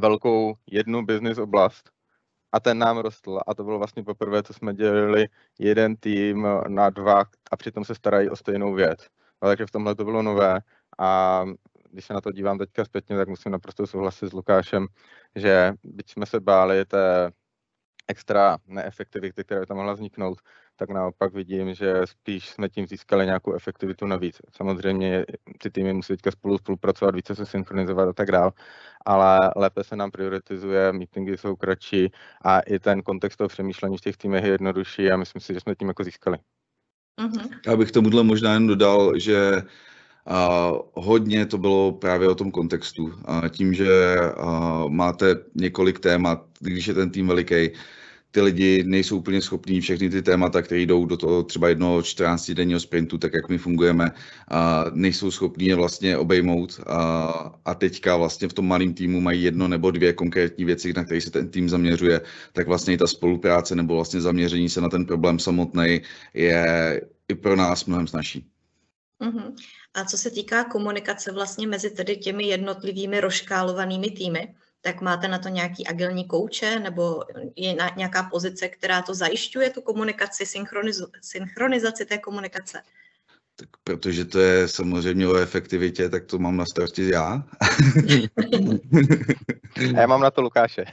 velkou 0.00 0.54
jednu 0.66 1.06
business 1.06 1.38
oblast, 1.38 1.90
a 2.52 2.60
ten 2.60 2.78
nám 2.78 2.98
rostl 2.98 3.40
a 3.46 3.54
to 3.54 3.64
bylo 3.64 3.78
vlastně 3.78 4.04
poprvé, 4.04 4.42
co 4.42 4.54
jsme 4.54 4.74
dělali 4.74 5.26
jeden 5.58 5.96
tým 5.96 6.48
na 6.68 6.90
dva 6.90 7.24
a 7.50 7.56
přitom 7.56 7.84
se 7.84 7.94
starají 7.94 8.30
o 8.30 8.36
stejnou 8.36 8.74
věc. 8.74 9.06
No, 9.42 9.48
takže 9.48 9.66
v 9.66 9.70
tomhle 9.70 9.94
to 9.94 10.04
bylo 10.04 10.22
nové 10.22 10.60
a 10.98 11.44
když 11.90 12.04
se 12.04 12.14
na 12.14 12.20
to 12.20 12.32
dívám 12.32 12.58
teďka 12.58 12.84
zpětně, 12.84 13.16
tak 13.16 13.28
musím 13.28 13.52
naprosto 13.52 13.86
souhlasit 13.86 14.28
s 14.28 14.32
Lukášem, 14.32 14.86
že 15.36 15.72
byť 15.84 16.10
jsme 16.10 16.26
se 16.26 16.40
báli 16.40 16.84
té 16.84 17.30
extra 18.08 18.58
neefektivity, 18.66 19.44
které 19.44 19.66
tam 19.66 19.76
mohla 19.76 19.92
vzniknout, 19.92 20.38
tak 20.76 20.90
naopak 20.90 21.34
vidím, 21.34 21.74
že 21.74 21.94
spíš 22.04 22.50
jsme 22.50 22.68
tím 22.68 22.86
získali 22.86 23.26
nějakou 23.26 23.54
efektivitu 23.54 24.06
navíc. 24.06 24.40
Samozřejmě 24.56 25.26
ty 25.58 25.70
týmy 25.70 25.92
musí 25.92 26.12
teďka 26.12 26.30
spolu 26.30 26.58
spolupracovat, 26.58 27.14
více 27.14 27.34
se 27.34 27.46
synchronizovat 27.46 28.08
a 28.08 28.12
tak 28.12 28.32
dál, 28.32 28.52
ale 29.06 29.38
lépe 29.56 29.84
se 29.84 29.96
nám 29.96 30.10
prioritizuje, 30.10 30.92
meetingy 30.92 31.36
jsou 31.36 31.56
kratší 31.56 32.10
a 32.44 32.60
i 32.60 32.78
ten 32.78 33.02
kontext 33.02 33.38
toho 33.38 33.48
přemýšlení 33.48 33.98
v 33.98 34.00
těch 34.00 34.16
týmech 34.16 34.44
je 34.44 34.50
jednodušší 34.50 35.10
a 35.10 35.16
myslím 35.16 35.40
si, 35.40 35.54
že 35.54 35.60
jsme 35.60 35.74
tím 35.74 35.88
jako 35.88 36.04
získali. 36.04 36.38
Mm-hmm. 37.20 37.60
Já 37.66 37.76
bych 37.76 37.92
tomuhle 37.92 38.22
možná 38.22 38.54
jen 38.54 38.66
dodal, 38.66 39.18
že 39.18 39.62
a 40.26 40.72
hodně 40.94 41.46
to 41.46 41.58
bylo 41.58 41.92
právě 41.92 42.28
o 42.28 42.34
tom 42.34 42.50
kontextu. 42.50 43.12
A 43.24 43.48
tím, 43.48 43.74
že 43.74 44.16
máte 44.88 45.36
několik 45.54 46.00
témat, 46.00 46.46
když 46.60 46.86
je 46.86 46.94
ten 46.94 47.10
tým 47.10 47.26
veliký, 47.26 47.70
ty 48.30 48.40
lidi 48.40 48.84
nejsou 48.84 49.18
úplně 49.18 49.40
schopní 49.40 49.80
všechny 49.80 50.10
ty 50.10 50.22
témata, 50.22 50.62
které 50.62 50.80
jdou 50.80 51.06
do 51.06 51.16
toho 51.16 51.42
třeba 51.42 51.68
jednoho 51.68 52.02
14 52.02 52.50
denního 52.50 52.80
sprintu, 52.80 53.18
tak 53.18 53.34
jak 53.34 53.48
my 53.48 53.58
fungujeme, 53.58 54.10
a 54.48 54.84
nejsou 54.92 55.30
schopní 55.30 55.66
je 55.66 55.74
vlastně 55.74 56.16
obejmout 56.16 56.80
a, 56.86 56.98
a 57.64 57.74
teďka 57.74 58.16
vlastně 58.16 58.48
v 58.48 58.52
tom 58.52 58.68
malém 58.68 58.94
týmu 58.94 59.20
mají 59.20 59.42
jedno 59.42 59.68
nebo 59.68 59.90
dvě 59.90 60.12
konkrétní 60.12 60.64
věci, 60.64 60.92
na 60.92 61.04
které 61.04 61.20
se 61.20 61.30
ten 61.30 61.48
tým 61.48 61.68
zaměřuje, 61.68 62.20
tak 62.52 62.66
vlastně 62.66 62.94
i 62.94 62.96
ta 62.96 63.06
spolupráce 63.06 63.74
nebo 63.74 63.94
vlastně 63.94 64.20
zaměření 64.20 64.68
se 64.68 64.80
na 64.80 64.88
ten 64.88 65.06
problém 65.06 65.38
samotný 65.38 66.00
je 66.34 67.00
i 67.28 67.34
pro 67.34 67.56
nás 67.56 67.86
mnohem 67.86 68.06
snažší. 68.06 68.46
Uh-huh. 69.20 69.56
A 69.94 70.04
co 70.04 70.18
se 70.18 70.30
týká 70.30 70.64
komunikace 70.64 71.32
vlastně 71.32 71.66
mezi 71.66 71.90
tedy 71.90 72.16
těmi 72.16 72.44
jednotlivými 72.44 73.20
rozškálovanými 73.20 74.10
týmy, 74.10 74.54
tak 74.80 75.00
máte 75.00 75.28
na 75.28 75.38
to 75.38 75.48
nějaký 75.48 75.86
agilní 75.86 76.24
kouče 76.24 76.80
nebo 76.80 77.24
je 77.56 77.76
nějaká 77.96 78.22
pozice, 78.22 78.68
která 78.68 79.02
to 79.02 79.14
zajišťuje, 79.14 79.70
tu 79.70 79.80
komunikaci, 79.80 80.46
synchronizaci 81.20 82.06
té 82.06 82.18
komunikace? 82.18 82.82
Tak 83.60 83.68
protože 83.84 84.24
to 84.24 84.38
je 84.38 84.68
samozřejmě 84.68 85.28
o 85.28 85.36
efektivitě, 85.36 86.08
tak 86.08 86.24
to 86.24 86.38
mám 86.38 86.56
na 86.56 86.64
starosti 86.64 87.10
já. 87.10 87.44
já 89.96 90.06
mám 90.06 90.20
na 90.20 90.30
to 90.30 90.42
Lukáše. 90.42 90.84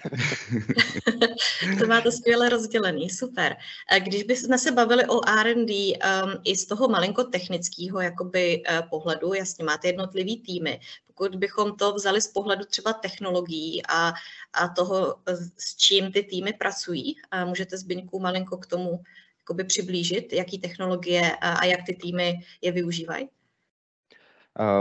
to 1.79 1.87
máte 1.87 2.11
skvěle 2.11 2.49
rozdělený, 2.49 3.09
super. 3.09 3.55
Když 3.99 4.23
bychom 4.23 4.57
se 4.57 4.71
bavili 4.71 5.05
o 5.05 5.29
R&D 5.29 5.73
um, 5.73 6.41
i 6.43 6.55
z 6.55 6.65
toho 6.65 6.87
malinko 6.87 7.23
technického 7.23 8.01
jakoby, 8.01 8.63
uh, 8.69 8.89
pohledu, 8.89 9.33
jasně 9.33 9.65
máte 9.65 9.87
jednotlivý 9.87 10.41
týmy, 10.41 10.79
pokud 11.07 11.35
bychom 11.35 11.75
to 11.75 11.93
vzali 11.93 12.21
z 12.21 12.27
pohledu 12.27 12.65
třeba 12.65 12.93
technologií 12.93 13.85
a, 13.89 14.13
a 14.53 14.67
toho, 14.67 15.15
s 15.57 15.75
čím 15.75 16.11
ty 16.11 16.23
týmy 16.23 16.53
pracují, 16.53 17.15
a 17.31 17.45
můžete 17.45 17.77
Zbyňku 17.77 18.19
malinko 18.19 18.57
k 18.57 18.65
tomu 18.65 19.03
jakoby 19.47 19.63
přiblížit, 19.63 20.33
jaký 20.33 20.59
technologie 20.59 21.35
a, 21.41 21.53
a 21.53 21.65
jak 21.65 21.79
ty 21.85 21.95
týmy 21.95 22.33
je 22.61 22.71
využívají? 22.71 23.29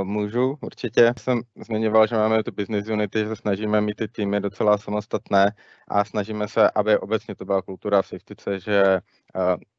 Můžu, 0.02 0.58
určitě. 0.60 1.14
Jsem 1.18 1.40
zmiňoval, 1.56 2.06
že 2.06 2.16
máme 2.16 2.42
tu 2.42 2.52
business 2.52 2.88
unity, 2.88 3.18
že 3.18 3.36
snažíme 3.36 3.80
mít 3.80 3.94
ty 3.96 4.08
týmy 4.08 4.40
docela 4.40 4.78
samostatné 4.78 5.52
a 5.88 6.04
snažíme 6.04 6.48
se, 6.48 6.70
aby 6.70 6.98
obecně 6.98 7.34
to 7.34 7.44
byla 7.44 7.62
kultura 7.62 8.02
v 8.02 8.06
safetyce, 8.06 8.60
že 8.60 9.00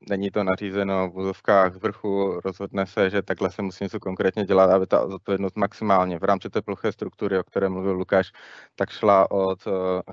není 0.10 0.32
to 0.32 0.44
nařízeno 0.44 1.10
v 1.10 1.14
vozovkách 1.14 1.74
z 1.74 1.78
vrchu, 1.78 2.42
rozhodne 2.46 2.86
se, 2.86 3.10
že 3.10 3.22
takhle 3.22 3.52
se 3.52 3.62
musí 3.62 3.84
něco 3.84 4.00
konkrétně 4.00 4.46
dělat, 4.46 4.70
aby 4.70 4.88
ta 4.88 5.08
zodpovědnost 5.10 5.58
maximálně 5.58 6.20
v 6.20 6.24
rámci 6.24 6.50
té 6.50 6.62
ploché 6.62 6.92
struktury, 6.92 7.40
o 7.40 7.44
které 7.44 7.70
mluvil 7.70 7.94
Lukáš, 7.94 8.32
tak 8.76 8.90
šla 8.90 9.32
od, 9.32 9.60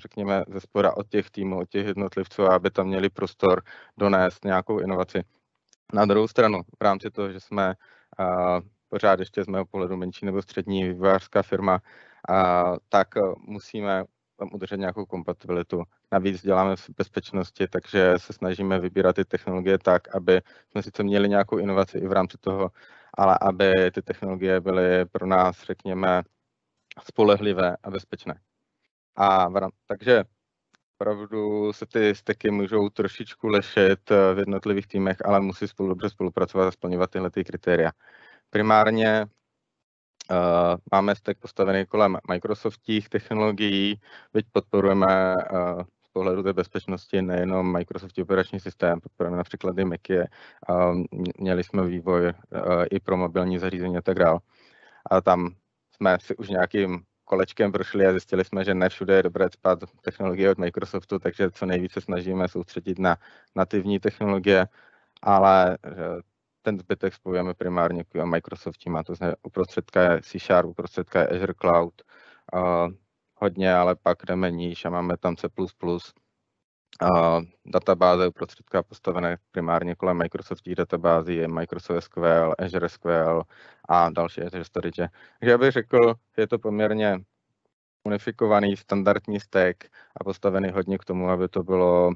řekněme, 0.02 0.44
ze 0.48 0.60
spora 0.60 0.96
od 0.96 1.08
těch 1.08 1.30
týmů, 1.30 1.58
od 1.58 1.68
těch 1.68 1.86
jednotlivců, 1.86 2.42
aby 2.42 2.70
tam 2.70 2.86
měli 2.86 3.10
prostor 3.10 3.62
donést 3.98 4.44
nějakou 4.44 4.78
inovaci. 4.78 5.24
Na 5.92 6.04
druhou 6.04 6.28
stranu, 6.28 6.62
v 6.80 6.82
rámci 6.82 7.10
toho, 7.10 7.32
že 7.32 7.40
jsme 7.40 7.74
pořád 8.94 9.20
ještě 9.20 9.44
z 9.44 9.46
mého 9.46 9.66
pohledu 9.66 9.96
menší 9.96 10.26
nebo 10.26 10.42
střední 10.42 10.84
vývojářská 10.84 11.42
firma, 11.42 11.80
a, 12.28 12.64
tak 12.88 13.16
e, 13.16 13.20
musíme 13.38 14.04
tam 14.36 14.48
udržet 14.52 14.76
nějakou 14.76 15.06
kompatibilitu. 15.06 15.82
Navíc 16.12 16.42
děláme 16.42 16.76
v 16.76 16.90
bezpečnosti, 16.96 17.68
takže 17.68 18.14
se 18.16 18.32
snažíme 18.32 18.80
vybírat 18.80 19.16
ty 19.16 19.24
technologie 19.24 19.78
tak, 19.78 20.14
aby 20.16 20.42
jsme 20.70 20.82
sice 20.82 21.02
měli 21.02 21.28
nějakou 21.28 21.58
inovaci 21.58 21.98
i 21.98 22.06
v 22.06 22.12
rámci 22.12 22.38
toho, 22.38 22.70
ale 23.14 23.38
aby 23.40 23.72
ty 23.94 24.02
technologie 24.02 24.60
byly 24.60 25.04
pro 25.04 25.26
nás, 25.26 25.62
řekněme, 25.62 26.22
spolehlivé 27.02 27.76
a 27.82 27.90
bezpečné. 27.90 28.40
A 29.16 29.48
takže 29.86 30.24
opravdu 30.96 31.72
se 31.72 31.86
ty 31.86 32.14
steky 32.14 32.50
můžou 32.50 32.88
trošičku 32.88 33.48
lešit 33.48 34.10
e, 34.10 34.34
v 34.34 34.38
jednotlivých 34.38 34.86
týmech, 34.86 35.16
ale 35.24 35.40
musí 35.40 35.68
spolu 35.68 35.88
dobře 35.88 36.10
spolupracovat 36.10 36.66
a 36.68 36.70
splňovat 36.70 37.10
tyhle 37.10 37.30
ty 37.30 37.44
kritéria. 37.44 37.90
Primárně 38.54 39.26
uh, 40.30 40.36
máme 40.92 41.14
stack 41.14 41.38
postavený 41.40 41.86
kolem 41.86 42.18
Microsoftích 42.28 43.08
technologií, 43.08 44.00
byť 44.32 44.46
podporujeme 44.52 45.34
uh, 45.34 45.82
z 45.82 46.08
pohledu 46.12 46.42
té 46.42 46.52
bezpečnosti 46.52 47.22
nejenom 47.22 47.72
Microsoft 47.72 48.18
operační 48.18 48.60
systém, 48.60 49.00
podporujeme 49.00 49.36
například 49.36 49.78
i 49.78 49.84
Macy, 49.84 50.18
uh, 50.18 51.02
měli 51.38 51.64
jsme 51.64 51.86
vývoj 51.86 52.26
uh, 52.26 52.32
i 52.90 53.00
pro 53.00 53.16
mobilní 53.16 53.58
zařízení 53.58 53.96
a 53.96 54.02
tak 54.02 54.18
dále. 54.18 54.40
A 55.10 55.20
tam 55.20 55.54
jsme 55.96 56.18
si 56.20 56.36
už 56.36 56.48
nějakým 56.48 57.02
kolečkem 57.24 57.72
prošli 57.72 58.06
a 58.06 58.10
zjistili 58.10 58.44
jsme, 58.44 58.64
že 58.64 58.74
ne 58.74 58.88
všude 58.88 59.16
je 59.16 59.22
dobré 59.22 59.50
spát 59.50 59.78
technologie 60.00 60.50
od 60.50 60.58
Microsoftu, 60.58 61.18
takže 61.18 61.50
co 61.50 61.66
nejvíce 61.66 62.00
snažíme 62.00 62.48
soustředit 62.48 62.98
na 62.98 63.16
nativní 63.56 63.98
technologie, 64.00 64.66
ale 65.22 65.78
ten 66.64 66.78
zbytek 66.78 67.14
spojujeme 67.14 67.54
primárně 67.54 68.04
k 68.04 68.24
Microsoftu, 68.24 68.90
má 68.90 69.02
to 69.02 69.14
znamená 69.14 69.36
uprostředka 69.42 70.02
je 70.02 70.22
C 70.22 70.38
Sharp, 70.38 70.68
uprostředka 70.68 71.20
je 71.20 71.26
Azure 71.26 71.54
Cloud, 71.60 72.02
uh, 72.54 72.88
hodně, 73.34 73.74
ale 73.74 73.96
pak 73.96 74.18
jdeme 74.26 74.50
níž 74.50 74.84
a 74.84 74.90
máme 74.90 75.16
tam 75.16 75.36
C++, 75.36 75.46
uh, 75.58 77.42
databáze 77.66 78.28
uprostředka 78.28 78.82
postavené 78.82 79.36
primárně 79.50 79.94
kolem 79.94 80.18
Microsoftí 80.18 80.74
databází, 80.74 81.36
je 81.36 81.48
Microsoft 81.48 82.04
SQL, 82.04 82.54
Azure 82.58 82.88
SQL 82.88 83.42
a 83.88 84.10
další 84.10 84.42
Azure 84.42 84.64
Storage. 84.64 85.08
Takže 85.40 85.50
já 85.50 85.58
bych 85.58 85.72
řekl, 85.72 86.14
je 86.36 86.46
to 86.46 86.58
poměrně 86.58 87.18
unifikovaný 88.04 88.76
standardní 88.76 89.40
stack 89.40 89.84
a 90.20 90.24
postavený 90.24 90.70
hodně 90.70 90.98
k 90.98 91.04
tomu, 91.04 91.30
aby 91.30 91.48
to 91.48 91.62
bylo 91.62 92.12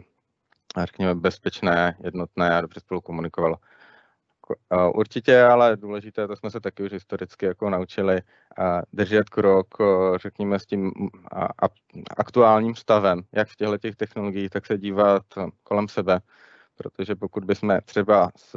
řekněme, 0.76 1.14
bezpečné, 1.14 1.97
jednotné 2.05 2.57
a 2.57 2.61
dobře 2.61 2.81
spolu 2.81 3.00
komunikovalo. 3.00 3.57
Určitě, 4.95 5.43
ale 5.43 5.76
důležité, 5.76 6.28
to 6.28 6.37
jsme 6.37 6.50
se 6.50 6.61
taky 6.61 6.83
už 6.83 6.93
historicky 6.93 7.47
jako 7.47 7.71
naučili, 7.71 8.23
držet 8.93 9.28
krok, 9.28 9.67
řekněme, 10.17 10.59
s 10.59 10.67
tím 10.67 10.93
aktuálním 12.17 12.75
stavem, 12.75 13.23
jak 13.33 13.49
v 13.49 13.57
těchto 13.57 13.78
těch 13.78 13.97
technologiích, 13.97 14.50
tak 14.50 14.67
se 14.67 14.78
dívat 14.78 15.23
kolem 15.62 15.88
sebe, 15.88 16.21
protože 16.76 17.14
pokud 17.14 17.45
bychom 17.45 17.78
třeba 17.85 18.31
s 18.37 18.57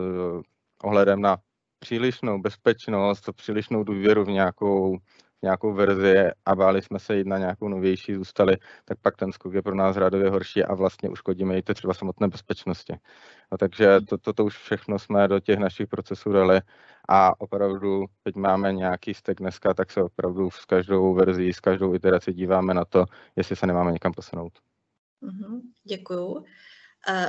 ohledem 0.83 1.21
na 1.21 1.37
přílišnou 1.79 2.41
bezpečnost, 2.41 3.29
přílišnou 3.35 3.83
důvěru 3.83 4.25
v 4.25 4.29
nějakou 4.29 4.97
nějakou 5.41 5.73
verzi 5.73 6.15
a 6.45 6.55
báli 6.55 6.81
jsme 6.81 6.99
se 6.99 7.17
jít 7.17 7.27
na 7.27 7.37
nějakou 7.37 7.67
novější, 7.67 8.15
zůstali, 8.15 8.57
tak 8.85 8.97
pak 9.01 9.17
ten 9.17 9.31
skok 9.31 9.53
je 9.53 9.61
pro 9.61 9.75
nás 9.75 9.95
řádově 9.95 10.29
horší 10.29 10.63
a 10.63 10.73
vlastně 10.73 11.09
uškodíme 11.09 11.57
i 11.57 11.61
to 11.61 11.73
třeba 11.73 11.93
samotné 11.93 12.27
bezpečnosti. 12.27 12.93
No, 13.51 13.57
takže 13.57 14.01
to, 14.09 14.17
to, 14.17 14.33
to 14.33 14.45
už 14.45 14.57
všechno 14.57 14.99
jsme 14.99 15.27
do 15.27 15.39
těch 15.39 15.59
našich 15.59 15.87
procesů 15.87 16.31
dali 16.31 16.61
a 17.09 17.41
opravdu, 17.41 18.05
teď 18.23 18.35
máme 18.35 18.73
nějaký 18.73 19.13
stek 19.13 19.37
dneska, 19.37 19.73
tak 19.73 19.91
se 19.91 20.03
opravdu 20.03 20.51
s 20.51 20.65
každou 20.65 21.13
verzí, 21.13 21.53
s 21.53 21.59
každou 21.59 21.95
iterací 21.95 22.33
díváme 22.33 22.73
na 22.73 22.85
to, 22.85 23.05
jestli 23.35 23.55
se 23.55 23.67
nemáme 23.67 23.91
někam 23.91 24.13
posunout. 24.13 24.53
Mm-hmm, 25.23 25.61
děkuju. 25.83 26.25
Uh, 26.27 26.43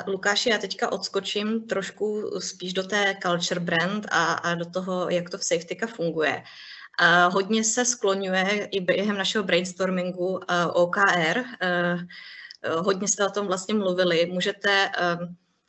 Lukáši, 0.07 0.51
já 0.51 0.59
teďka 0.59 0.93
odskočím 0.93 1.67
trošku 1.67 2.31
spíš 2.39 2.73
do 2.73 2.83
té 2.83 3.17
culture 3.23 3.61
brand 3.61 4.07
a, 4.11 4.33
a 4.33 4.55
do 4.55 4.65
toho, 4.65 5.11
jak 5.11 5.31
to 5.31 5.39
v 5.39 5.45
Safetyka 5.45 5.87
funguje. 5.87 6.43
A 6.99 7.27
hodně 7.27 7.65
se 7.65 7.85
skloňuje 7.85 8.69
i 8.73 8.81
během 8.81 9.17
našeho 9.17 9.45
brainstormingu 9.45 10.41
OKR. 10.73 11.43
Hodně 12.79 13.09
jste 13.09 13.27
o 13.27 13.31
tom 13.31 13.47
vlastně 13.47 13.75
mluvili. 13.75 14.27
Můžete 14.27 14.91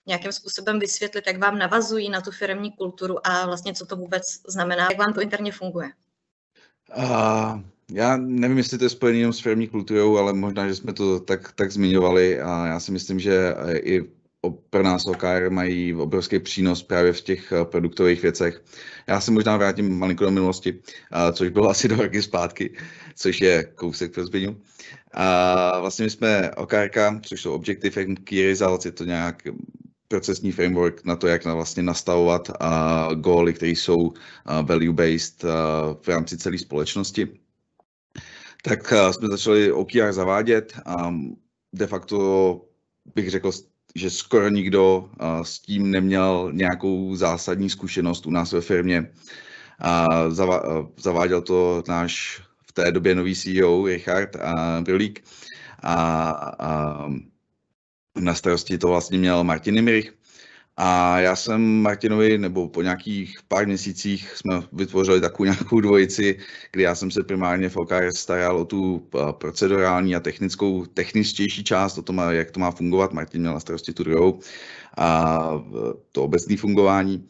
nějakým 0.07 0.31
způsobem 0.31 0.79
vysvětlit, 0.79 1.27
jak 1.27 1.37
vám 1.37 1.57
navazují 1.59 2.09
na 2.09 2.21
tu 2.21 2.31
firmní 2.31 2.71
kulturu 2.71 3.27
a 3.27 3.45
vlastně 3.45 3.73
co 3.73 3.85
to 3.85 3.95
vůbec 3.95 4.23
znamená, 4.47 4.83
jak 4.83 4.97
vám 4.97 5.13
to 5.13 5.21
interně 5.21 5.51
funguje? 5.51 5.89
Uh, 6.97 7.59
já 7.91 8.17
nevím, 8.17 8.57
jestli 8.57 8.77
to 8.77 8.83
je 8.83 8.89
spojené 8.89 9.19
jenom 9.19 9.33
s 9.33 9.39
firmní 9.39 9.67
kulturou, 9.67 10.17
ale 10.17 10.33
možná, 10.33 10.67
že 10.67 10.75
jsme 10.75 10.93
to 10.93 11.19
tak, 11.19 11.51
tak 11.51 11.71
zmiňovali 11.71 12.41
a 12.41 12.67
já 12.67 12.79
si 12.79 12.91
myslím, 12.91 13.19
že 13.19 13.55
i 13.83 14.03
pro 14.69 14.83
nás 14.83 15.05
OKR 15.05 15.49
mají 15.49 15.93
obrovský 15.95 16.39
přínos 16.39 16.83
právě 16.83 17.13
v 17.13 17.21
těch 17.21 17.51
eh, 17.51 17.65
produktových 17.65 18.21
věcech. 18.21 18.63
Já 19.07 19.21
se 19.21 19.31
možná 19.31 19.57
vrátím 19.57 19.99
malinko 19.99 20.23
do 20.23 20.31
minulosti, 20.31 20.79
což 21.33 21.49
bylo 21.49 21.69
asi 21.73 21.87
do 21.87 21.95
roky 21.95 22.21
zpátky, 22.21 22.73
což 23.15 23.41
je 23.41 23.63
kousek 23.63 24.13
pro 24.13 24.25
zbyňu. 24.25 24.61
A 25.13 25.79
vlastně 25.79 26.03
my 26.03 26.09
jsme 26.09 26.51
OKR, 26.51 26.89
což 27.21 27.41
jsou 27.41 27.53
Objective 27.53 28.03
and 28.03 28.19
Key 28.19 28.47
Results, 28.47 28.85
je 28.85 28.91
to 28.91 29.03
nějak 29.03 29.47
procesní 30.07 30.51
framework 30.51 31.05
na 31.05 31.15
to, 31.15 31.27
jak 31.27 31.45
vlastně 31.45 31.83
nastavovat 31.83 32.49
uh, 32.49 33.15
góly, 33.15 33.53
které 33.53 33.71
jsou 33.71 33.97
uh, 33.97 34.13
value-based 34.45 35.47
v 36.01 36.07
rámci 36.07 36.37
celé 36.37 36.57
společnosti. 36.57 37.27
Tak 38.63 38.93
jsme 39.11 39.27
začali 39.27 39.71
OKR 39.71 40.11
zavádět 40.11 40.73
a 40.85 41.13
de 41.73 41.87
facto 41.87 42.61
bych 43.15 43.29
řekl, 43.29 43.51
že 43.95 44.09
skoro 44.09 44.49
nikdo 44.49 45.09
s 45.41 45.59
tím 45.59 45.91
neměl 45.91 46.49
nějakou 46.53 47.15
zásadní 47.15 47.69
zkušenost 47.69 48.25
u 48.25 48.31
nás 48.31 48.51
ve 48.51 48.61
firmě. 48.61 49.11
Zaváděl 50.97 51.41
to 51.41 51.83
náš 51.87 52.41
v 52.67 52.71
té 52.71 52.91
době 52.91 53.15
nový 53.15 53.35
CEO 53.35 53.85
Richard 53.85 54.35
Brulík 54.81 55.23
a, 55.83 56.29
a 56.59 57.09
na 58.19 58.33
starosti 58.33 58.77
to 58.77 58.87
vlastně 58.87 59.17
měl 59.17 59.43
Martin 59.43 59.77
Imrich. 59.77 60.13
A 60.77 61.19
já 61.19 61.35
jsem 61.35 61.81
Martinovi, 61.81 62.37
nebo 62.37 62.69
po 62.69 62.81
nějakých 62.81 63.39
pár 63.47 63.67
měsících 63.67 64.37
jsme 64.37 64.61
vytvořili 64.71 65.21
takovou 65.21 65.45
nějakou 65.45 65.79
dvojici, 65.79 66.39
kdy 66.71 66.83
já 66.83 66.95
jsem 66.95 67.11
se 67.11 67.23
primárně 67.23 67.69
v 67.69 67.77
OKR 67.77 68.11
staral 68.15 68.57
o 68.57 68.65
tu 68.65 69.09
eh, 69.15 69.33
procedurální 69.33 70.15
a 70.15 70.19
technickou, 70.19 70.85
techničtější 70.85 71.63
část, 71.63 71.97
o 71.97 72.01
tom, 72.01 72.21
jak 72.29 72.51
to 72.51 72.59
má 72.59 72.71
fungovat. 72.71 73.13
Martin 73.13 73.41
měl 73.41 73.53
na 73.53 73.59
starosti 73.59 73.93
tu 73.93 74.03
druhou 74.03 74.39
a 74.97 75.39
eh, 75.55 75.93
to 76.11 76.23
obecné 76.23 76.57
fungování. 76.57 77.29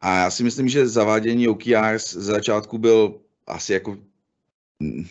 A 0.00 0.16
já 0.16 0.30
si 0.30 0.44
myslím, 0.44 0.68
že 0.68 0.88
zavádění 0.88 1.48
OKRs 1.48 2.12
z 2.12 2.24
začátku 2.24 2.78
byl 2.78 3.20
asi 3.46 3.72
jako, 3.72 3.96
hm, 4.82 5.06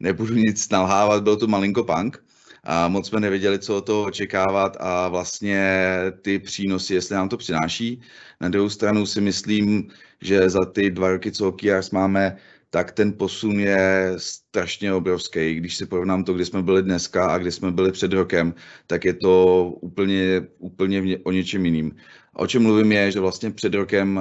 nebudu 0.00 0.34
nic 0.34 0.68
nalhávat, 0.68 1.22
byl 1.22 1.36
to 1.36 1.46
malinko 1.46 1.84
punk, 1.84 2.25
a 2.68 2.88
moc 2.88 3.08
jsme 3.08 3.20
nevěděli, 3.20 3.58
co 3.58 3.80
to 3.80 4.04
očekávat 4.04 4.76
a 4.80 5.08
vlastně 5.08 5.82
ty 6.22 6.38
přínosy, 6.38 6.94
jestli 6.94 7.14
nám 7.14 7.28
to 7.28 7.36
přináší. 7.36 8.00
Na 8.40 8.48
druhou 8.48 8.68
stranu 8.68 9.06
si 9.06 9.20
myslím, 9.20 9.88
že 10.20 10.50
za 10.50 10.64
ty 10.64 10.90
dva 10.90 11.10
roky, 11.10 11.32
co 11.32 11.48
OKRs 11.48 11.90
máme, 11.90 12.36
tak 12.70 12.92
ten 12.92 13.12
posun 13.12 13.60
je 13.60 14.12
strašně 14.16 14.92
obrovský. 14.92 15.54
Když 15.54 15.76
si 15.76 15.86
porovnám 15.86 16.24
to, 16.24 16.34
kde 16.34 16.44
jsme 16.44 16.62
byli 16.62 16.82
dneska 16.82 17.26
a 17.26 17.38
kde 17.38 17.52
jsme 17.52 17.70
byli 17.70 17.92
před 17.92 18.12
rokem, 18.12 18.54
tak 18.86 19.04
je 19.04 19.14
to 19.14 19.64
úplně, 19.80 20.46
úplně 20.58 21.18
o 21.24 21.32
něčem 21.32 21.64
jiným. 21.64 21.96
O 22.34 22.46
čem 22.46 22.62
mluvím 22.62 22.92
je, 22.92 23.12
že 23.12 23.20
vlastně 23.20 23.50
před 23.50 23.74
rokem 23.74 24.20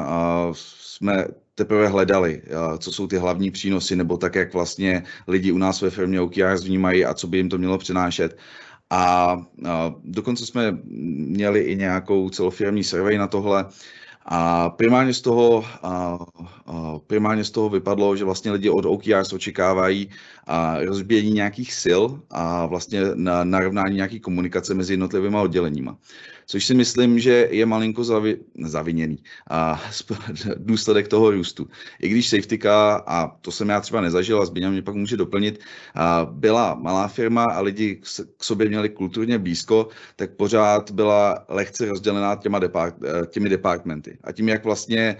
jsme 0.51 1.25
teprve 1.55 1.87
hledali, 1.87 2.41
co 2.79 2.91
jsou 2.91 3.07
ty 3.07 3.17
hlavní 3.17 3.51
přínosy, 3.51 3.95
nebo 3.95 4.17
tak, 4.17 4.35
jak 4.35 4.53
vlastně 4.53 5.03
lidi 5.27 5.51
u 5.51 5.57
nás 5.57 5.81
ve 5.81 5.89
firmě 5.89 6.21
OKRs 6.21 6.63
vnímají 6.63 7.05
a 7.05 7.13
co 7.13 7.27
by 7.27 7.37
jim 7.37 7.49
to 7.49 7.57
mělo 7.57 7.77
přinášet. 7.77 8.37
A, 8.89 9.37
dokonce 10.03 10.45
jsme 10.45 10.77
měli 11.27 11.59
i 11.59 11.75
nějakou 11.75 12.29
celofirmní 12.29 12.83
survey 12.83 13.17
na 13.17 13.27
tohle, 13.27 13.65
a 14.27 14.69
primárně 14.69 15.13
z 15.13 15.21
toho, 15.21 15.65
primárně 17.07 17.43
z 17.43 17.51
toho 17.51 17.69
vypadlo, 17.69 18.15
že 18.15 18.25
vlastně 18.25 18.51
lidi 18.51 18.69
od 18.69 18.85
OKRs 18.85 19.33
očekávají 19.33 20.09
rozbíjení 20.85 21.31
nějakých 21.31 21.73
sil 21.83 22.03
a 22.29 22.65
vlastně 22.65 23.01
na 23.13 23.43
narovnání 23.43 23.95
nějaký 23.95 24.19
komunikace 24.19 24.73
mezi 24.73 24.93
jednotlivými 24.93 25.37
odděleníma 25.37 25.97
což 26.45 26.65
si 26.65 26.73
myslím, 26.73 27.19
že 27.19 27.47
je 27.51 27.65
malinko 27.65 28.03
zavi, 28.03 28.37
zaviněný 28.63 29.17
a 29.49 29.81
důsledek 30.55 31.07
toho 31.07 31.31
růstu. 31.31 31.67
I 32.01 32.09
když 32.09 32.29
Safetyka, 32.29 33.03
a 33.07 33.27
to 33.27 33.51
jsem 33.51 33.69
já 33.69 33.81
třeba 33.81 34.01
nezažil 34.01 34.41
a 34.41 34.45
Zběňa 34.45 34.69
mě 34.69 34.81
pak 34.81 34.95
může 34.95 35.17
doplnit, 35.17 35.59
a 35.95 36.27
byla 36.31 36.73
malá 36.73 37.07
firma 37.07 37.43
a 37.43 37.61
lidi 37.61 38.01
k 38.37 38.43
sobě 38.43 38.69
měli 38.69 38.89
kulturně 38.89 39.39
blízko, 39.39 39.87
tak 40.15 40.31
pořád 40.31 40.91
byla 40.91 41.45
lehce 41.49 41.85
rozdělená 41.85 42.35
těma 42.35 42.59
depart, 42.59 42.95
těmi 43.27 43.49
departmenty. 43.49 44.17
A 44.23 44.31
tím, 44.31 44.49
jak 44.49 44.65
vlastně 44.65 45.17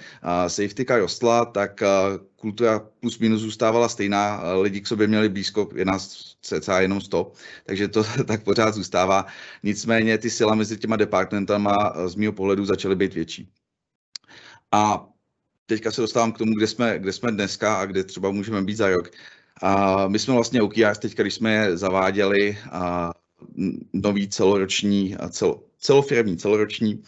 Safetyka 0.48 0.98
rostla, 0.98 1.46
tak 1.46 1.84
kultura 2.36 2.80
plus 2.80 3.20
minus 3.20 3.42
zůstávala 3.42 3.90
stejná, 3.90 4.54
lidi 4.62 4.82
k 4.82 4.88
sobě 4.88 5.08
měli 5.08 5.30
blízko, 5.30 5.70
je 5.76 5.86
nás 5.86 6.36
cca 6.42 6.82
jenom 6.82 7.02
100, 7.02 7.32
takže 7.66 7.88
to 7.88 8.04
tak 8.28 8.44
pořád 8.44 8.74
zůstává. 8.76 9.26
Nicméně 9.64 10.18
ty 10.18 10.30
sila 10.30 10.56
mezi 10.56 10.78
těma 10.78 10.96
departmentama 10.96 11.94
z 12.08 12.16
mého 12.16 12.34
pohledu 12.34 12.66
začaly 12.66 12.96
být 12.96 13.14
větší. 13.14 13.50
A 14.72 15.08
teďka 15.66 15.92
se 15.92 16.02
dostávám 16.02 16.32
k 16.32 16.38
tomu, 16.38 16.54
kde 16.56 16.68
jsme, 16.68 17.00
kde 17.00 17.14
jsme 17.14 17.32
dneska 17.32 17.76
a 17.76 17.86
kde 17.86 18.04
třeba 18.04 18.32
můžeme 18.32 18.62
být 18.62 18.78
za 18.78 18.90
rok. 18.90 19.12
A 19.62 20.08
my 20.08 20.20
jsme 20.20 20.34
vlastně 20.34 20.62
OKRs 20.62 21.00
teďka, 21.00 21.24
když 21.24 21.34
jsme 21.34 21.54
je 21.54 21.78
zaváděli, 21.78 22.58
a 22.72 23.12
nový 23.94 24.30
celoroční, 24.30 25.16
cel, 25.30 25.60
celofirmní, 25.80 26.38
celoroční, 26.38 27.04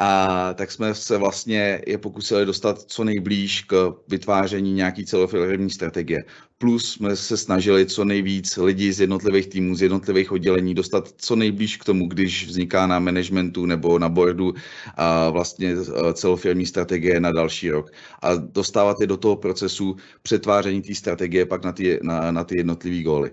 a 0.00 0.54
tak 0.54 0.70
jsme 0.70 0.94
se 0.94 1.18
vlastně 1.18 1.82
je 1.86 1.98
pokusili 1.98 2.46
dostat 2.46 2.82
co 2.82 3.04
nejblíž 3.04 3.62
k 3.62 3.94
vytváření 4.08 4.72
nějaký 4.72 5.06
celofirmní 5.06 5.70
strategie. 5.70 6.24
Plus 6.58 6.92
jsme 6.92 7.16
se 7.16 7.36
snažili 7.36 7.86
co 7.86 8.04
nejvíc 8.04 8.56
lidí 8.56 8.92
z 8.92 9.00
jednotlivých 9.00 9.46
týmů, 9.46 9.74
z 9.74 9.82
jednotlivých 9.82 10.32
oddělení 10.32 10.74
dostat 10.74 11.14
co 11.16 11.36
nejblíž 11.36 11.76
k 11.76 11.84
tomu, 11.84 12.08
když 12.08 12.46
vzniká 12.46 12.86
na 12.86 12.98
managementu 12.98 13.66
nebo 13.66 13.98
na 13.98 14.08
boardu 14.08 14.54
a 14.96 15.30
vlastně 15.30 15.76
celofirmní 16.12 16.66
strategie 16.66 17.20
na 17.20 17.32
další 17.32 17.70
rok. 17.70 17.90
A 18.22 18.34
dostávat 18.34 18.96
je 19.00 19.06
do 19.06 19.16
toho 19.16 19.36
procesu 19.36 19.96
přetváření 20.22 20.82
té 20.82 20.94
strategie 20.94 21.46
pak 21.46 21.64
na 21.64 21.72
ty, 21.72 21.98
na, 22.02 22.30
na 22.30 22.44
ty 22.44 22.56
jednotlivé 22.56 23.02
góly. 23.02 23.30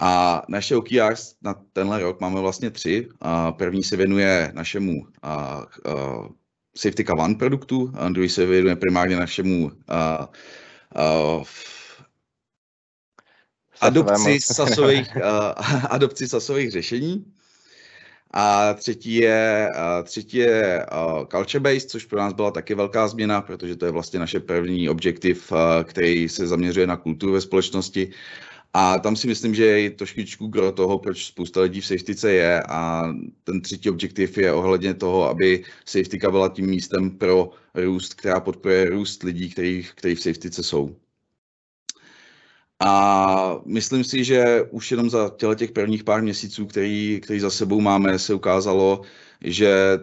A 0.00 0.42
naše 0.48 0.76
OKRs 0.76 1.34
na 1.42 1.54
tenhle 1.72 2.00
rok 2.00 2.20
máme 2.20 2.40
vlastně 2.40 2.70
tři. 2.70 3.08
A 3.20 3.52
první 3.52 3.84
se 3.84 3.96
věnuje 3.96 4.52
našemu 4.54 5.06
Safety 6.76 7.04
One 7.06 7.34
produktu, 7.34 7.92
a 7.94 8.08
druhý 8.08 8.28
se 8.28 8.46
věnuje 8.46 8.76
primárně 8.76 9.16
našemu 9.16 9.70
adopci 13.80 14.40
sasových, 14.40 15.16
adopci 15.90 16.28
sasových 16.28 16.70
řešení. 16.70 17.24
A 18.30 18.74
třetí 18.74 19.14
je, 19.14 19.68
třetí 20.02 20.36
je 20.36 20.86
culture 21.30 21.60
based, 21.60 21.90
což 21.90 22.04
pro 22.04 22.18
nás 22.18 22.32
byla 22.32 22.50
taky 22.50 22.74
velká 22.74 23.08
změna, 23.08 23.40
protože 23.40 23.76
to 23.76 23.86
je 23.86 23.92
vlastně 23.92 24.18
naše 24.18 24.40
první 24.40 24.88
objektiv, 24.88 25.52
který 25.84 26.28
se 26.28 26.46
zaměřuje 26.46 26.86
na 26.86 26.96
kulturu 26.96 27.32
ve 27.32 27.40
společnosti. 27.40 28.10
A 28.74 28.98
tam 28.98 29.16
si 29.16 29.26
myslím, 29.26 29.54
že 29.54 29.64
je 29.64 29.90
trošičku 29.90 30.46
gro 30.46 30.72
toho, 30.72 30.98
proč 30.98 31.26
spousta 31.26 31.60
lidí 31.60 31.80
v 31.80 31.86
safetyce 31.86 32.32
je 32.32 32.62
a 32.62 33.12
ten 33.44 33.60
třetí 33.60 33.90
objektiv 33.90 34.38
je 34.38 34.52
ohledně 34.52 34.94
toho, 34.94 35.28
aby 35.28 35.64
safetyka 35.84 36.30
byla 36.30 36.48
tím 36.48 36.66
místem 36.66 37.10
pro 37.10 37.50
růst, 37.74 38.14
která 38.14 38.40
podporuje 38.40 38.90
růst 38.90 39.22
lidí, 39.22 39.50
který, 39.50 39.86
který 39.94 40.14
v 40.14 40.22
safetyce 40.22 40.62
jsou. 40.62 40.96
A 42.80 43.60
myslím 43.66 44.04
si, 44.04 44.24
že 44.24 44.62
už 44.70 44.90
jenom 44.90 45.10
za 45.10 45.30
těch 45.54 45.72
prvních 45.72 46.04
pár 46.04 46.22
měsíců, 46.22 46.66
který, 46.66 47.20
který 47.22 47.40
za 47.40 47.50
sebou 47.50 47.80
máme, 47.80 48.18
se 48.18 48.34
ukázalo, 48.34 49.02
že 49.40 49.98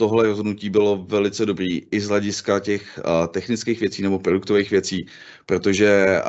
tohle 0.00 0.26
rozhodnutí 0.26 0.70
bylo 0.70 1.04
velice 1.08 1.46
dobrý 1.46 1.82
i 1.90 2.00
z 2.00 2.08
hlediska 2.08 2.60
těch 2.60 3.00
technických 3.28 3.80
věcí 3.80 4.02
nebo 4.02 4.18
produktových 4.18 4.70
věcí, 4.70 5.06
protože 5.46 6.20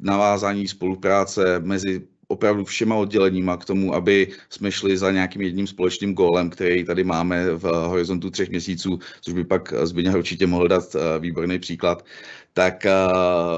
navázání 0.00 0.68
spolupráce 0.68 1.60
mezi 1.60 2.02
opravdu 2.28 2.64
všema 2.64 2.96
odděleníma 2.96 3.56
k 3.56 3.64
tomu, 3.64 3.94
aby 3.94 4.28
jsme 4.50 4.72
šli 4.72 4.98
za 4.98 5.10
nějakým 5.10 5.42
jedním 5.42 5.66
společným 5.66 6.14
gólem, 6.14 6.50
který 6.50 6.84
tady 6.84 7.04
máme 7.04 7.54
v 7.54 7.62
horizontu 7.62 8.30
třech 8.30 8.50
měsíců, 8.50 8.98
což 9.20 9.34
by 9.34 9.44
pak 9.44 9.74
Zbigněk 9.82 10.16
určitě 10.16 10.46
mohl 10.46 10.68
dát 10.68 10.96
výborný 11.18 11.58
příklad, 11.58 12.04
tak 12.52 12.86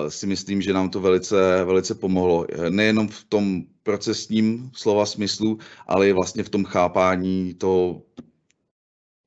si 0.08 0.26
myslím, 0.26 0.62
že 0.62 0.72
nám 0.72 0.88
to 0.88 1.00
velice, 1.00 1.64
velice 1.64 1.94
pomohlo. 1.94 2.46
Nejenom 2.70 3.08
v 3.08 3.24
tom 3.28 3.62
procesním 3.82 4.70
slova 4.72 5.06
smyslu, 5.06 5.58
ale 5.86 6.08
i 6.08 6.12
vlastně 6.12 6.42
v 6.42 6.48
tom 6.48 6.64
chápání 6.64 7.54
toho 7.54 8.02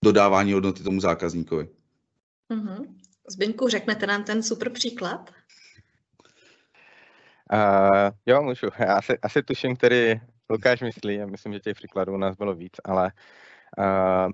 dodávání 0.05 0.53
hodnoty 0.53 0.83
tomu 0.83 1.01
zákazníkovi. 1.01 1.69
Mm-hmm. 2.49 2.95
Zbyňku, 3.29 3.67
řeknete 3.67 4.07
nám 4.07 4.23
ten 4.23 4.43
super 4.43 4.69
příklad? 4.69 5.29
Uh, 7.53 8.10
jo, 8.25 8.41
můžu. 8.43 8.67
Já 8.79 8.93
asi, 8.93 9.17
asi 9.19 9.43
tuším, 9.43 9.75
který 9.75 10.13
Lukáš 10.49 10.81
myslí. 10.81 11.15
Já 11.15 11.25
myslím, 11.25 11.53
že 11.53 11.60
těch 11.60 11.75
příkladů 11.75 12.13
u 12.13 12.17
nás 12.17 12.36
bylo 12.36 12.55
víc, 12.55 12.73
ale 12.86 13.12
uh, 13.77 14.31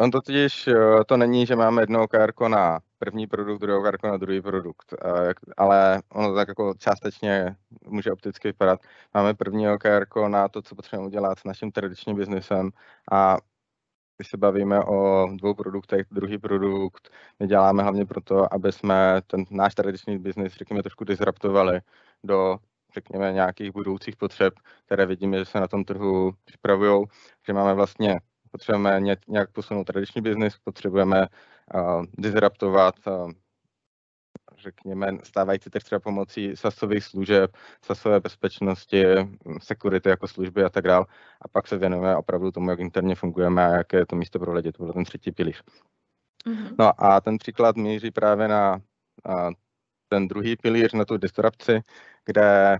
on 0.00 0.10
to 0.10 0.20
totiž, 0.20 0.68
to 1.06 1.16
není, 1.16 1.46
že 1.46 1.56
máme 1.56 1.82
jedno 1.82 2.02
OKR 2.02 2.32
na 2.48 2.80
první 2.98 3.26
produkt, 3.26 3.60
druhý 3.60 3.78
OKR 3.78 3.96
na 4.04 4.16
druhý 4.16 4.42
produkt, 4.42 4.94
uh, 5.04 5.32
ale 5.56 6.02
ono 6.12 6.34
tak 6.34 6.48
jako 6.48 6.74
částečně 6.78 7.56
může 7.86 8.12
opticky 8.12 8.48
vypadat. 8.48 8.80
Máme 9.14 9.34
první 9.34 9.68
OKR 9.68 10.06
na 10.28 10.48
to, 10.48 10.62
co 10.62 10.74
potřebujeme 10.74 11.06
udělat 11.06 11.38
s 11.38 11.44
naším 11.44 11.72
tradičním 11.72 12.16
biznesem 12.16 12.70
a 13.12 13.36
když 14.20 14.30
se 14.30 14.36
bavíme 14.36 14.84
o 14.84 15.28
dvou 15.32 15.54
produktech, 15.54 16.06
druhý 16.10 16.38
produkt 16.38 17.10
my 17.40 17.46
děláme 17.46 17.82
hlavně 17.82 18.06
proto, 18.06 18.54
aby 18.54 18.72
jsme 18.72 19.20
ten 19.26 19.44
náš 19.50 19.74
tradiční 19.74 20.18
biznis, 20.18 20.52
řekněme, 20.52 20.82
trošku 20.82 21.04
disruptovali 21.04 21.80
do, 22.24 22.58
řekněme, 22.94 23.32
nějakých 23.32 23.72
budoucích 23.72 24.16
potřeb, 24.16 24.54
které 24.86 25.06
vidíme, 25.06 25.38
že 25.38 25.44
se 25.44 25.60
na 25.60 25.68
tom 25.68 25.84
trhu 25.84 26.32
připravují, 26.44 27.04
že 27.46 27.52
máme 27.52 27.74
vlastně, 27.74 28.20
potřebujeme 28.50 29.00
nějak 29.28 29.52
posunout 29.52 29.84
tradiční 29.84 30.22
biznis, 30.22 30.58
potřebujeme 30.64 31.26
uh, 31.74 32.04
disruptovat 32.18 32.94
uh, 33.06 33.32
řekněme, 34.58 35.18
stávající 35.22 35.70
třeba 35.70 36.00
pomocí 36.00 36.56
sasových 36.56 37.04
služeb, 37.04 37.56
sasové 37.84 38.20
bezpečnosti, 38.20 39.04
security 39.58 40.08
jako 40.08 40.28
služby 40.28 40.64
a 40.64 40.68
tak 40.68 40.84
dále. 40.84 41.06
A 41.40 41.48
pak 41.48 41.68
se 41.68 41.78
věnujeme 41.78 42.16
opravdu 42.16 42.50
tomu, 42.50 42.70
jak 42.70 42.80
interně 42.80 43.14
fungujeme 43.14 43.66
a 43.66 43.76
jaké 43.76 43.96
je 43.96 44.06
to 44.06 44.16
místo 44.16 44.38
pro 44.38 44.52
lidi. 44.52 44.72
To 44.72 44.84
byl 44.84 44.92
ten 44.92 45.04
třetí 45.04 45.32
pilíř. 45.32 45.62
Mm-hmm. 46.46 46.74
No 46.78 47.04
a 47.04 47.20
ten 47.20 47.38
příklad 47.38 47.76
míří 47.76 48.10
právě 48.10 48.48
na, 48.48 48.80
na 49.28 49.50
ten 50.08 50.28
druhý 50.28 50.56
pilíř, 50.56 50.92
na 50.92 51.04
tu 51.04 51.16
disrupci, 51.16 51.80
kde 52.24 52.78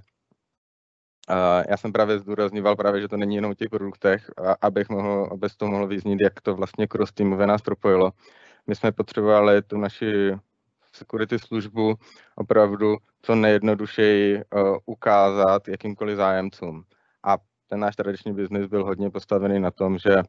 Uh, 1.31 1.65
já 1.69 1.77
jsem 1.77 1.93
právě 1.93 2.19
zdůrazňoval 2.19 2.77
právě, 2.77 3.01
že 3.01 3.09
to 3.09 3.17
není 3.17 3.37
jenom 3.37 3.51
o 3.51 3.55
těch 3.55 3.69
produktech, 3.69 4.31
abych 4.61 4.89
mohl, 4.89 5.29
aby 5.33 5.49
to 5.57 5.67
mohlo 5.67 5.87
vyznít, 5.87 6.21
jak 6.21 6.41
to 6.41 6.55
vlastně 6.55 6.87
cross 6.87 7.13
teamové 7.13 7.47
nás 7.47 7.63
propojilo. 7.63 8.13
My 8.67 8.75
jsme 8.75 8.93
potřebovali 8.93 9.63
tu 9.63 9.79
naši 9.79 10.33
security 10.93 11.39
službu 11.39 11.95
opravdu 12.37 12.97
co 13.23 13.35
nejjednodušeji 13.35 14.37
uh, 14.37 14.77
ukázat 14.87 15.69
jakýmkoliv 15.69 16.17
zájemcům. 16.17 16.85
A 17.25 17.37
ten 17.67 17.81
náš 17.81 17.97
tradiční 17.97 18.33
biznis 18.33 18.67
byl 18.67 18.85
hodně 18.85 19.11
postavený 19.11 19.61
na 19.61 19.71
tom, 19.71 19.99
že 19.99 20.23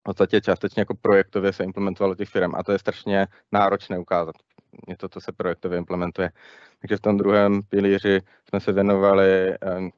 v 0.00 0.02
podstatě 0.02 0.40
částečně 0.40 0.80
jako 0.80 0.94
projektově 0.94 1.52
se 1.52 1.64
implementovalo 1.64 2.14
těch 2.14 2.28
firm 2.28 2.54
a 2.54 2.62
to 2.62 2.72
je 2.72 2.78
strašně 2.78 3.26
náročné 3.52 3.98
ukázat. 3.98 4.34
Něco, 4.88 5.08
co 5.08 5.20
se 5.20 5.32
projektově 5.32 5.78
implementuje. 5.78 6.30
Takže 6.80 6.96
v 6.96 7.00
tom 7.00 7.16
druhém 7.16 7.62
pilíři 7.62 8.20
jsme 8.48 8.60
se 8.60 8.72
věnovali 8.72 9.48
uh, 9.48 9.88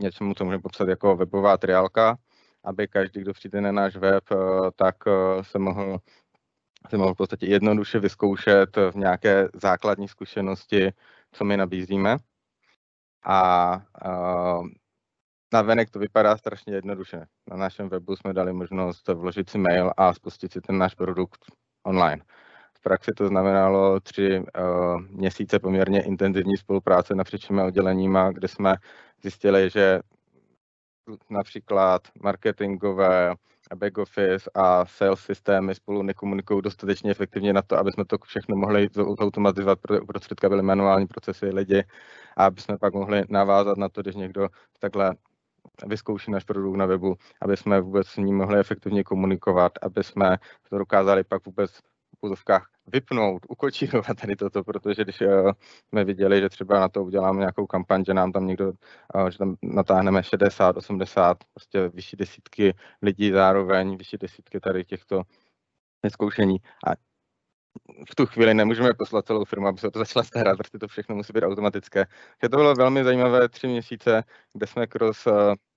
něčemu, 0.00 0.34
co 0.34 0.44
můžeme 0.44 0.62
popsat 0.62 0.88
jako 0.88 1.16
webová 1.16 1.56
triálka, 1.56 2.16
aby 2.64 2.88
každý, 2.88 3.20
kdo 3.20 3.32
přijde 3.32 3.60
na 3.60 3.72
náš 3.72 3.96
web, 3.96 4.24
uh, 4.30 4.70
tak 4.76 4.96
se 5.42 5.58
mohl 5.58 5.98
si 6.90 6.96
mohl 6.96 7.14
v 7.14 7.16
podstatě 7.16 7.46
jednoduše 7.46 7.98
vyzkoušet 7.98 8.76
v 8.76 8.94
nějaké 8.94 9.48
základní 9.54 10.08
zkušenosti, 10.08 10.92
co 11.32 11.44
my 11.44 11.56
nabízíme. 11.56 12.16
A 13.24 13.74
uh, 14.06 14.66
na 15.52 15.62
venek 15.62 15.90
to 15.90 15.98
vypadá 15.98 16.36
strašně 16.36 16.74
jednoduše. 16.74 17.26
Na 17.50 17.56
našem 17.56 17.88
webu 17.88 18.16
jsme 18.16 18.32
dali 18.32 18.52
možnost 18.52 19.08
vložit 19.08 19.50
si 19.50 19.58
mail 19.58 19.92
a 19.96 20.14
spustit 20.14 20.52
si 20.52 20.60
ten 20.60 20.78
náš 20.78 20.94
produkt 20.94 21.44
online. 21.82 22.22
V 22.78 22.80
praxi 22.80 23.12
to 23.16 23.28
znamenalo 23.28 24.00
tři 24.00 24.38
uh, 24.38 25.00
měsíce 25.00 25.58
poměrně 25.58 26.02
intenzivní 26.02 26.56
spolupráce 26.56 27.14
napříč 27.14 27.42
všemi 27.42 27.62
odděleníma, 27.62 28.32
kde 28.32 28.48
jsme 28.48 28.76
zjistili, 29.22 29.70
že 29.70 30.00
například 31.30 32.02
marketingové, 32.20 33.34
back 33.74 33.98
office 33.98 34.50
a 34.54 34.86
sales 34.86 35.20
systémy 35.20 35.74
spolu 35.74 36.02
nekomunikují 36.02 36.62
dostatečně 36.62 37.10
efektivně 37.10 37.52
na 37.52 37.62
to, 37.62 37.78
aby 37.78 37.92
jsme 37.92 38.04
to 38.04 38.18
všechno 38.24 38.56
mohli 38.56 38.88
automatizovat, 39.18 39.80
protože 39.80 40.00
uprostředka 40.00 40.48
byly 40.48 40.62
manuální 40.62 41.06
procesy 41.06 41.46
lidi. 41.46 41.84
A 42.36 42.44
aby 42.44 42.60
jsme 42.60 42.78
pak 42.78 42.94
mohli 42.94 43.22
navázat 43.28 43.78
na 43.78 43.88
to, 43.88 44.02
když 44.02 44.14
někdo 44.14 44.48
takhle 44.80 45.16
vyzkouší 45.86 46.30
náš 46.30 46.44
produkt 46.44 46.76
na 46.76 46.86
webu, 46.86 47.16
aby 47.42 47.56
jsme 47.56 47.80
vůbec 47.80 48.06
s 48.06 48.16
ním 48.16 48.36
mohli 48.36 48.58
efektivně 48.58 49.04
komunikovat, 49.04 49.72
aby 49.82 50.04
jsme 50.04 50.36
to 50.70 50.78
dokázali 50.78 51.24
pak 51.24 51.46
vůbec 51.46 51.80
v 52.20 52.26
úzovkách 52.26 52.70
vypnout, 52.86 53.46
ukočírovat 53.48 54.16
tady 54.20 54.36
toto, 54.36 54.64
protože 54.64 55.04
když 55.04 55.20
uh, 55.20 55.52
jsme 55.88 56.04
viděli, 56.04 56.40
že 56.40 56.48
třeba 56.48 56.80
na 56.80 56.88
to 56.88 57.04
uděláme 57.04 57.38
nějakou 57.38 57.66
kampaň, 57.66 58.04
že 58.04 58.14
nám 58.14 58.32
tam 58.32 58.46
někdo, 58.46 58.72
uh, 59.14 59.28
že 59.28 59.38
tam 59.38 59.56
natáhneme 59.62 60.22
60, 60.22 60.76
80, 60.76 61.38
prostě 61.54 61.88
vyšší 61.88 62.16
desítky 62.16 62.74
lidí 63.02 63.30
zároveň, 63.30 63.96
vyšší 63.96 64.16
desítky 64.16 64.60
tady 64.60 64.84
těchto 64.84 65.22
zkoušení 66.10 66.56
a 66.86 66.90
v 68.10 68.14
tu 68.14 68.26
chvíli 68.26 68.54
nemůžeme 68.54 68.94
poslat 68.94 69.26
celou 69.26 69.44
firmu, 69.44 69.66
aby 69.66 69.78
se 69.78 69.90
to 69.90 69.98
začala 69.98 70.24
starat, 70.24 70.56
prostě 70.56 70.78
to 70.78 70.88
všechno 70.88 71.16
musí 71.16 71.32
být 71.32 71.42
automatické. 71.44 72.04
Takže 72.40 72.48
to 72.50 72.56
bylo 72.56 72.74
velmi 72.74 73.04
zajímavé 73.04 73.48
tři 73.48 73.66
měsíce, 73.68 74.22
kde 74.52 74.66
jsme 74.66 74.86
uh, 75.26 75.32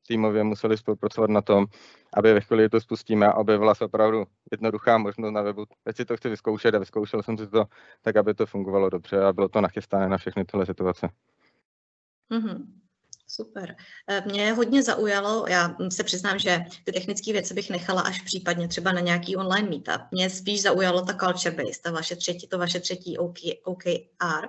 týmově 0.09 0.43
museli 0.43 0.77
spolupracovat 0.77 1.29
na 1.29 1.41
tom, 1.41 1.65
aby 2.13 2.33
ve 2.33 2.41
chvíli, 2.41 2.69
to 2.69 2.81
spustíme, 2.81 3.33
objevila 3.33 3.75
se 3.75 3.85
opravdu 3.85 4.25
jednoduchá 4.51 4.97
možnost 4.97 5.31
na 5.31 5.41
webu. 5.41 5.65
Teď 5.83 5.95
si 5.95 6.05
to 6.05 6.17
chci 6.17 6.29
vyzkoušet 6.29 6.75
a 6.75 6.79
vyzkoušel 6.79 7.23
jsem 7.23 7.37
si 7.37 7.47
to 7.47 7.65
tak, 8.01 8.15
aby 8.15 8.33
to 8.33 8.45
fungovalo 8.45 8.89
dobře 8.89 9.23
a 9.23 9.33
bylo 9.33 9.49
to 9.49 9.61
nachystané 9.61 10.09
na 10.09 10.17
všechny 10.17 10.45
tyhle 10.45 10.65
situace. 10.65 11.09
Mm-hmm. 12.31 12.65
Super. 13.27 13.75
E, 14.07 14.21
mě 14.25 14.53
hodně 14.53 14.83
zaujalo, 14.83 15.45
já 15.49 15.75
se 15.89 16.03
přiznám, 16.03 16.39
že 16.39 16.65
ty 16.83 16.91
technické 16.91 17.33
věci 17.33 17.53
bych 17.53 17.69
nechala 17.69 18.01
až 18.01 18.21
případně 18.21 18.67
třeba 18.67 18.91
na 18.91 18.99
nějaký 18.99 19.35
online 19.35 19.69
meetup. 19.69 20.01
Mě 20.11 20.29
spíš 20.29 20.61
zaujalo 20.61 21.05
ta 21.05 21.13
culture 21.13 21.55
base, 21.55 21.81
ta 21.83 21.91
vaše 21.91 22.15
třetí, 22.15 22.47
to 22.47 22.57
vaše 22.57 22.79
třetí 22.79 23.17
OK, 23.17 23.37
OKR. 23.63 24.47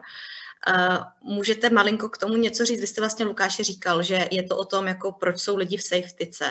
Můžete 1.23 1.70
malinko 1.70 2.09
k 2.09 2.18
tomu 2.18 2.37
něco 2.37 2.64
říct? 2.64 2.81
Vy 2.81 2.87
jste 2.87 3.01
vlastně 3.01 3.25
Lukáši 3.25 3.62
říkal, 3.62 4.03
že 4.03 4.29
je 4.31 4.42
to 4.42 4.57
o 4.57 4.64
tom, 4.64 4.87
jako 4.87 5.12
proč 5.12 5.38
jsou 5.38 5.57
lidi 5.57 5.77
v 5.77 5.83
safetyce. 5.83 6.44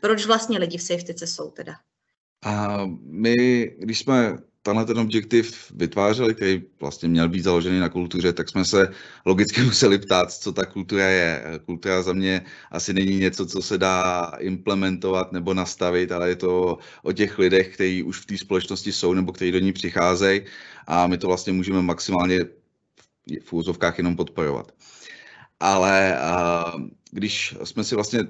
Proč 0.00 0.26
vlastně 0.26 0.58
lidi 0.58 0.78
v 0.78 0.82
safetyce 0.82 1.26
jsou 1.26 1.50
teda? 1.50 1.74
A 2.44 2.80
my, 3.02 3.36
když 3.78 3.98
jsme 3.98 4.38
tenhle 4.62 4.84
ten 4.84 4.98
objektiv 4.98 5.72
vytvářeli, 5.74 6.34
který 6.34 6.62
vlastně 6.80 7.08
měl 7.08 7.28
být 7.28 7.44
založený 7.44 7.80
na 7.80 7.88
kultuře, 7.88 8.32
tak 8.32 8.48
jsme 8.48 8.64
se 8.64 8.88
logicky 9.24 9.62
museli 9.64 9.98
ptát, 9.98 10.32
co 10.32 10.52
ta 10.52 10.66
kultura 10.66 11.08
je. 11.08 11.44
Kultura 11.66 12.02
za 12.02 12.12
mě 12.12 12.44
asi 12.70 12.92
není 12.92 13.16
něco, 13.16 13.46
co 13.46 13.62
se 13.62 13.78
dá 13.78 14.32
implementovat 14.38 15.32
nebo 15.32 15.54
nastavit, 15.54 16.12
ale 16.12 16.28
je 16.28 16.36
to 16.36 16.78
o 17.02 17.12
těch 17.12 17.38
lidech, 17.38 17.74
kteří 17.74 18.02
už 18.02 18.18
v 18.18 18.26
té 18.26 18.38
společnosti 18.38 18.92
jsou 18.92 19.14
nebo 19.14 19.32
kteří 19.32 19.52
do 19.52 19.58
ní 19.58 19.72
přicházejí 19.72 20.40
a 20.86 21.06
my 21.06 21.18
to 21.18 21.26
vlastně 21.26 21.52
můžeme 21.52 21.82
maximálně 21.82 22.44
v 23.44 23.52
úzovkách 23.52 23.98
jenom 23.98 24.16
podporovat. 24.16 24.72
Ale 25.60 26.18
když 27.10 27.56
jsme 27.64 27.84
si 27.84 27.94
vlastně 27.94 28.20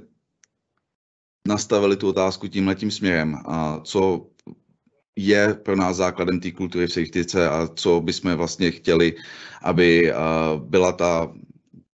nastavili 1.49 1.97
tu 1.97 2.09
otázku 2.09 2.49
tímhle 2.49 2.75
tím 2.75 2.91
směrem, 2.91 3.43
co 3.85 4.27
je 5.17 5.55
pro 5.55 5.77
nás 5.77 5.97
základem 5.97 6.41
té 6.41 6.51
kultury 6.51 6.87
v 6.87 6.93
sejchtice 6.93 7.49
a 7.49 7.69
co 7.75 8.01
bychom 8.01 8.35
vlastně 8.35 8.71
chtěli, 8.71 9.15
aby 9.63 10.13
byla 10.59 10.93
ta 10.93 11.33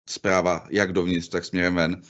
zpráva 0.09 0.67
jak 0.71 0.93
dovnitř, 0.93 1.29
tak 1.29 1.45
směrem 1.45 1.75
ven, 1.75 2.03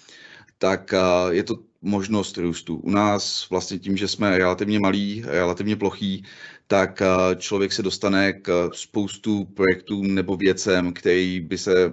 tak 0.58 0.94
je 1.30 1.42
to 1.42 1.58
možnost 1.82 2.36
růstu. 2.36 2.76
U 2.76 2.90
nás 2.90 3.50
vlastně 3.50 3.78
tím, 3.78 3.96
že 3.96 4.08
jsme 4.08 4.38
relativně 4.38 4.80
malí, 4.80 5.22
relativně 5.26 5.76
plochý, 5.76 6.24
tak 6.68 7.02
eh, 7.02 7.36
člověk 7.36 7.72
se 7.72 7.82
dostane 7.82 8.32
k 8.32 8.70
spoustu 8.72 9.44
projektům 9.44 10.14
nebo 10.14 10.36
věcem, 10.36 10.92
který 10.92 11.40
by 11.40 11.58
se 11.58 11.92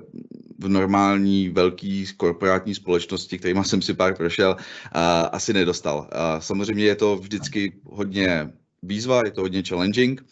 v 0.60 0.68
normální 0.68 1.50
velký 1.50 2.06
korporátní 2.18 2.76
společnosti, 2.76 3.38
kterýma 3.38 3.64
jsem 3.64 3.82
si 3.82 3.94
pár 3.94 4.16
prošel, 4.16 4.56
eh, 4.60 4.90
asi 5.32 5.54
nedostal. 5.54 6.10
Samozřejmě 6.40 6.86
je 6.86 6.96
to 6.96 7.16
vždycky 7.16 7.74
hodně 7.84 8.52
výzva, 8.84 9.22
je 9.26 9.32
to 9.32 9.42
hodně 9.42 9.64
challenging, 9.64 10.26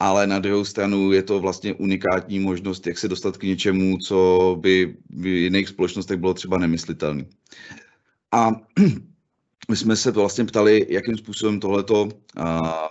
ale 0.00 0.26
na 0.26 0.38
druhou 0.38 0.64
stranu 0.64 1.12
je 1.12 1.22
to 1.22 1.40
vlastně 1.40 1.74
unikátní 1.74 2.38
možnost, 2.38 2.86
jak 2.86 2.98
se 2.98 3.08
dostat 3.08 3.36
k 3.36 3.42
něčemu, 3.42 3.98
co 3.98 4.56
by 4.60 4.96
v 5.10 5.26
jiných 5.26 5.68
společnostech 5.68 6.18
bylo 6.18 6.34
třeba 6.34 6.58
nemyslitelné. 6.58 7.24
A 8.32 8.50
my 9.68 9.76
jsme 9.76 9.96
se 9.96 10.10
vlastně 10.10 10.44
ptali, 10.44 10.86
jakým 10.88 11.16
způsobem 11.16 11.60
tohleto, 11.60 12.08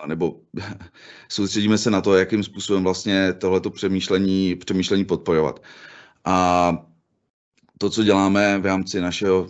nebo 0.05 0.41
soustředíme 1.29 1.77
se 1.77 1.91
na 1.91 2.01
to, 2.01 2.15
jakým 2.15 2.43
způsobem 2.43 2.83
vlastně 2.83 3.33
tohleto 3.33 3.69
přemýšlení, 3.69 4.55
přemýšlení 4.55 5.05
podporovat. 5.05 5.63
A 6.25 6.77
to, 7.77 7.89
co 7.89 8.03
děláme 8.03 8.59
v 8.59 8.65
rámci 8.65 9.01
našeho, 9.01 9.47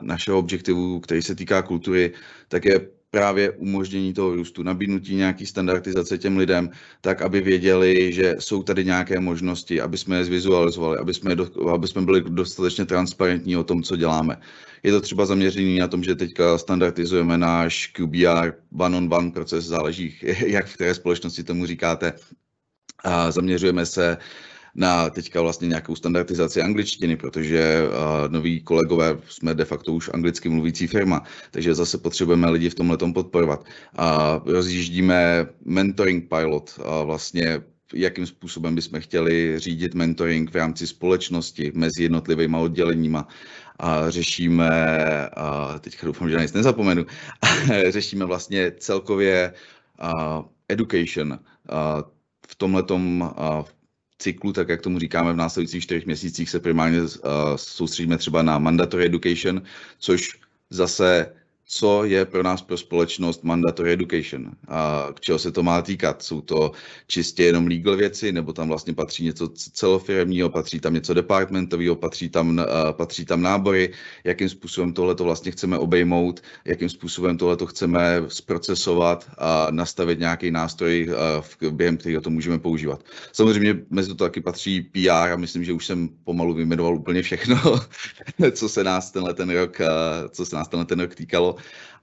našeho 0.00 0.38
objektivu, 0.38 1.00
který 1.00 1.22
se 1.22 1.34
týká 1.34 1.62
kultury, 1.62 2.12
tak 2.48 2.64
je 2.64 2.88
právě 3.12 3.50
umožnění 3.50 4.12
toho 4.12 4.34
růstu, 4.34 4.62
nabídnutí 4.62 5.14
nějaký 5.14 5.46
standardizace 5.46 6.18
těm 6.18 6.36
lidem, 6.36 6.70
tak 7.00 7.22
aby 7.22 7.40
věděli, 7.40 8.12
že 8.12 8.36
jsou 8.38 8.62
tady 8.62 8.84
nějaké 8.84 9.20
možnosti, 9.20 9.80
aby 9.80 9.98
jsme 9.98 10.16
je 10.16 10.24
zvizualizovali, 10.24 10.98
aby 10.98 11.14
jsme, 11.14 11.36
aby 11.74 11.88
jsme 11.88 12.02
byli 12.02 12.20
dostatečně 12.20 12.84
transparentní 12.84 13.56
o 13.56 13.64
tom, 13.64 13.82
co 13.82 13.96
děláme. 13.96 14.36
Je 14.82 14.92
to 14.92 15.00
třeba 15.00 15.26
zaměřený 15.26 15.78
na 15.78 15.88
tom, 15.88 16.02
že 16.02 16.14
teďka 16.14 16.58
standardizujeme 16.58 17.38
náš 17.38 17.86
QBR 17.86 18.52
one-on-one 18.78 19.30
proces, 19.30 19.64
záleží, 19.64 20.16
jak 20.46 20.66
v 20.66 20.74
které 20.74 20.94
společnosti 20.94 21.44
tomu 21.44 21.66
říkáte. 21.66 22.12
A 23.04 23.30
zaměřujeme 23.30 23.86
se 23.86 24.16
na 24.74 25.10
teďka 25.10 25.42
vlastně 25.42 25.68
nějakou 25.68 25.96
standardizaci 25.96 26.62
angličtiny, 26.62 27.16
protože 27.16 27.82
uh, 27.88 28.32
noví 28.32 28.60
kolegové 28.60 29.18
jsme 29.28 29.54
de 29.54 29.64
facto 29.64 29.92
už 29.92 30.10
anglicky 30.14 30.48
mluvící 30.48 30.86
firma, 30.86 31.22
takže 31.50 31.74
zase 31.74 31.98
potřebujeme 31.98 32.50
lidi 32.50 32.70
v 32.70 32.74
tomhle 32.74 32.98
podporovat. 33.14 33.64
A 33.96 34.40
rozjíždíme 34.44 35.46
mentoring 35.64 36.28
pilot, 36.28 36.80
a 36.84 37.02
vlastně 37.02 37.60
jakým 37.94 38.26
způsobem 38.26 38.74
bychom 38.74 39.00
chtěli 39.00 39.54
řídit 39.56 39.94
mentoring 39.94 40.50
v 40.50 40.54
rámci 40.54 40.86
společnosti 40.86 41.72
mezi 41.74 42.02
jednotlivými 42.02 42.56
odděleníma. 42.56 43.28
A 43.78 44.10
řešíme, 44.10 44.70
a 45.28 45.78
teďka 45.78 46.06
doufám, 46.06 46.30
že 46.30 46.36
na 46.36 46.42
nic 46.42 46.52
nezapomenu, 46.52 47.06
řešíme 47.88 48.24
vlastně 48.24 48.72
celkově 48.78 49.52
uh, 50.02 50.44
education, 50.68 51.32
uh, 51.32 51.38
v 52.48 52.54
tomhletom 52.54 53.20
uh, 53.20 53.64
cyklu, 54.22 54.52
tak 54.52 54.68
jak 54.68 54.80
tomu 54.80 54.98
říkáme 54.98 55.32
v 55.32 55.36
následujících 55.36 55.82
čtyřech 55.82 56.06
měsících, 56.06 56.50
se 56.50 56.60
primárně 56.60 57.00
uh, 57.02 57.08
soustředíme 57.56 58.18
třeba 58.18 58.42
na 58.42 58.58
mandatory 58.58 59.06
education, 59.06 59.62
což 59.98 60.38
zase 60.70 61.32
co 61.66 62.04
je 62.04 62.24
pro 62.24 62.42
nás 62.42 62.62
pro 62.62 62.76
společnost 62.76 63.44
mandatory 63.44 63.92
education. 63.92 64.50
A 64.68 65.08
k 65.14 65.20
čeho 65.20 65.38
se 65.38 65.52
to 65.52 65.62
má 65.62 65.82
týkat? 65.82 66.22
Jsou 66.22 66.40
to 66.40 66.72
čistě 67.06 67.44
jenom 67.44 67.66
legal 67.66 67.96
věci, 67.96 68.32
nebo 68.32 68.52
tam 68.52 68.68
vlastně 68.68 68.94
patří 68.94 69.24
něco 69.24 69.48
celofiremního, 69.48 70.50
patří 70.50 70.80
tam 70.80 70.94
něco 70.94 71.14
departmentového, 71.14 71.96
patří 71.96 72.28
tam, 72.28 72.58
uh, 72.58 72.64
patří 72.92 73.24
tam 73.24 73.42
nábory, 73.42 73.92
jakým 74.24 74.48
způsobem 74.48 74.92
tohle 74.92 75.14
to 75.14 75.24
vlastně 75.24 75.52
chceme 75.52 75.78
obejmout, 75.78 76.42
jakým 76.64 76.88
způsobem 76.88 77.36
tohle 77.36 77.56
to 77.56 77.66
chceme 77.66 78.22
zprocesovat 78.28 79.30
a 79.38 79.66
nastavit 79.70 80.18
nějaký 80.18 80.50
nástroj, 80.50 81.08
uh, 81.62 81.70
během 81.70 81.96
kterého 81.96 82.20
to 82.20 82.30
můžeme 82.30 82.58
používat. 82.58 83.04
Samozřejmě 83.32 83.74
mezi 83.90 84.08
to 84.08 84.14
taky 84.14 84.40
patří 84.40 84.80
PR 84.80 85.32
a 85.32 85.36
myslím, 85.36 85.64
že 85.64 85.72
už 85.72 85.86
jsem 85.86 86.08
pomalu 86.24 86.54
vyjmenoval 86.54 86.94
úplně 86.94 87.22
všechno, 87.22 87.56
co 88.52 88.68
se 88.68 88.84
nás 88.84 89.10
tenhle 89.10 89.34
ten 89.34 89.50
rok, 89.50 89.80
uh, 89.80 90.28
co 90.28 90.46
se 90.46 90.56
nás 90.56 90.68
tenhle 90.68 90.86
ten 90.86 91.00
rok 91.00 91.14
týkalo 91.14 91.51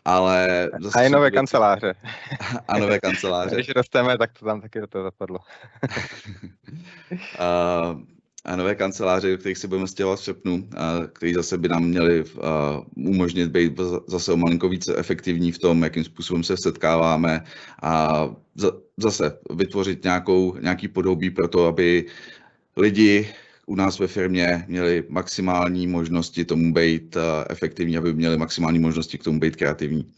ale... 0.05 0.69
Zase 0.81 0.99
a 0.99 1.03
i 1.03 1.09
nové 1.09 1.31
kanceláře. 1.31 1.93
A 2.67 2.77
nové 2.77 2.99
kanceláře. 2.99 3.55
Když 3.55 3.69
rosteme, 3.69 4.17
tak 4.17 4.39
to 4.39 4.45
tam 4.45 4.61
taky 4.61 4.79
do 4.79 4.87
toho 4.87 5.03
zapadlo. 5.03 5.39
a, 7.39 7.95
a 8.45 8.55
nové 8.55 8.75
kanceláře, 8.75 9.37
kterých 9.37 9.57
si 9.57 9.67
budeme 9.67 9.87
stěhovat 9.87 10.19
v 10.19 10.23
srpnu, 10.23 10.67
a 10.77 11.07
který 11.13 11.33
zase 11.33 11.57
by 11.57 11.67
nám 11.67 11.83
měli 11.83 12.23
uh, 12.23 12.41
umožnit 12.95 13.51
být 13.51 13.79
zase 14.07 14.33
o 14.33 14.37
malinko 14.37 14.69
více 14.69 14.97
efektivní 14.97 15.51
v 15.51 15.59
tom, 15.59 15.83
jakým 15.83 16.03
způsobem 16.03 16.43
se 16.43 16.57
setkáváme 16.57 17.43
a 17.83 18.23
zase 18.97 19.39
vytvořit 19.55 20.03
nějakou, 20.03 20.55
nějaký 20.59 20.87
podobí 20.87 21.29
pro 21.29 21.47
to, 21.47 21.65
aby 21.65 22.05
lidi 22.77 23.29
u 23.69 23.75
nás 23.75 23.99
ve 23.99 24.07
firmě 24.07 24.65
měli 24.67 25.03
maximální 25.09 25.87
možnosti 25.87 26.45
tomu 26.45 26.73
být 26.73 27.15
eh, 27.15 27.19
efektivní, 27.49 27.97
aby 27.97 28.13
měli 28.13 28.37
maximální 28.37 28.79
možnosti 28.79 29.17
k 29.17 29.23
tomu 29.23 29.39
být 29.39 29.55
kreativní. 29.55 30.11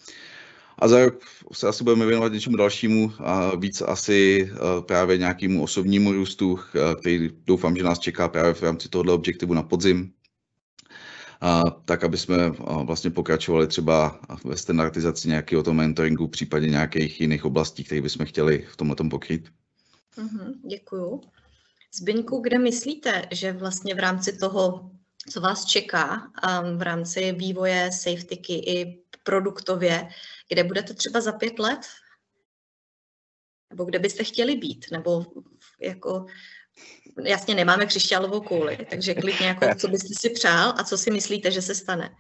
A 0.80 0.88
za 0.88 1.06
rok 1.06 1.20
se 1.54 1.68
asi 1.68 1.84
budeme 1.84 2.06
věnovat 2.06 2.34
něčemu 2.34 2.58
dalšímu 2.58 3.14
a 3.20 3.56
víc 3.56 3.82
asi 3.82 4.50
eh, 4.52 4.82
právě 4.82 5.18
nějakému 5.18 5.64
osobnímu 5.64 6.12
růstu, 6.12 6.60
eh, 6.60 6.96
který 6.96 7.30
doufám, 7.46 7.76
že 7.76 7.84
nás 7.84 8.00
čeká 8.00 8.28
právě 8.28 8.54
v 8.54 8.64
rámci 8.64 8.90
tohoto 8.90 9.16
objektivu 9.16 9.54
na 9.54 9.64
podzim. 9.64 10.12
A, 11.42 11.64
tak, 11.86 12.04
aby 12.04 12.18
jsme 12.18 12.50
vlastně 12.84 13.10
pokračovali 13.10 13.68
třeba 13.68 14.20
ve 14.46 14.58
standardizaci 14.58 15.28
nějakého 15.28 15.64
toho 15.64 15.74
mentoringu, 15.74 16.28
případně 16.28 16.70
nějakých 16.70 17.22
jiných 17.22 17.46
oblastí, 17.46 17.84
které 17.84 18.02
bychom 18.02 18.26
chtěli 18.26 18.66
v 18.72 18.78
tomhle 18.78 18.96
pokrýt. 19.10 19.50
Mm-hmm, 20.18 20.54
děkuju. 20.70 21.22
Zbyňku, 21.94 22.40
kde 22.40 22.60
myslíte, 22.60 23.28
že 23.32 23.52
vlastně 23.52 23.96
v 23.96 24.00
rámci 24.00 24.38
toho, 24.38 24.92
co 25.32 25.42
vás 25.42 25.66
čeká, 25.66 26.32
um, 26.64 26.78
v 26.78 26.82
rámci 26.82 27.32
vývoje 27.32 27.92
safetyky 27.92 28.54
i 28.54 29.04
produktově, 29.24 30.10
kde 30.50 30.64
budete 30.64 30.94
třeba 30.94 31.22
za 31.22 31.32
pět 31.32 31.60
let? 31.60 31.80
Nebo 33.70 33.86
kde 33.86 34.00
byste 34.00 34.24
chtěli 34.24 34.56
být? 34.56 34.86
Nebo 34.92 35.26
jako, 35.80 36.26
jasně 37.24 37.56
nemáme 37.56 37.86
křišťálovou 37.86 38.42
kouli, 38.42 38.78
takže 38.90 39.14
klidně 39.14 39.48
jako, 39.48 39.66
co 39.80 39.88
byste 39.88 40.14
si 40.20 40.30
přál 40.30 40.74
a 40.78 40.84
co 40.84 40.98
si 40.98 41.12
myslíte, 41.12 41.52
že 41.52 41.62
se 41.62 41.76
stane? 41.76 42.16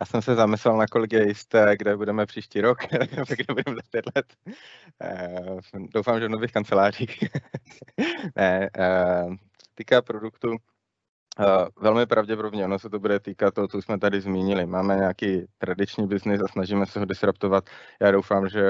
Já 0.00 0.06
jsem 0.06 0.22
se 0.22 0.34
zamyslel, 0.34 0.76
na 0.76 0.86
kolik 0.86 1.12
je 1.12 1.28
jisté, 1.28 1.76
kde 1.76 1.96
budeme 1.96 2.26
příští 2.26 2.60
rok, 2.60 2.78
kde 3.36 3.54
budeme 3.54 3.76
za 3.76 3.82
pět 3.90 4.04
let. 4.16 4.26
Uh, 5.44 5.58
doufám, 5.94 6.20
že 6.20 6.26
v 6.26 6.30
nových 6.30 6.52
kancelářích. 6.52 7.18
ne, 8.36 8.70
uh, 8.78 9.34
týká 9.74 10.02
produktu, 10.02 10.56
Uh, 11.40 11.68
velmi 11.82 12.06
pravděpodobně 12.06 12.64
ono 12.64 12.78
se 12.78 12.90
to 12.90 12.98
bude 12.98 13.20
týkat 13.20 13.54
toho, 13.54 13.68
co 13.68 13.82
jsme 13.82 13.98
tady 13.98 14.20
zmínili. 14.20 14.66
Máme 14.66 14.96
nějaký 14.96 15.46
tradiční 15.58 16.06
biznis 16.06 16.40
a 16.40 16.48
snažíme 16.48 16.86
se 16.86 16.98
ho 16.98 17.04
disruptovat. 17.04 17.64
Já 18.00 18.10
doufám, 18.10 18.48
že 18.48 18.64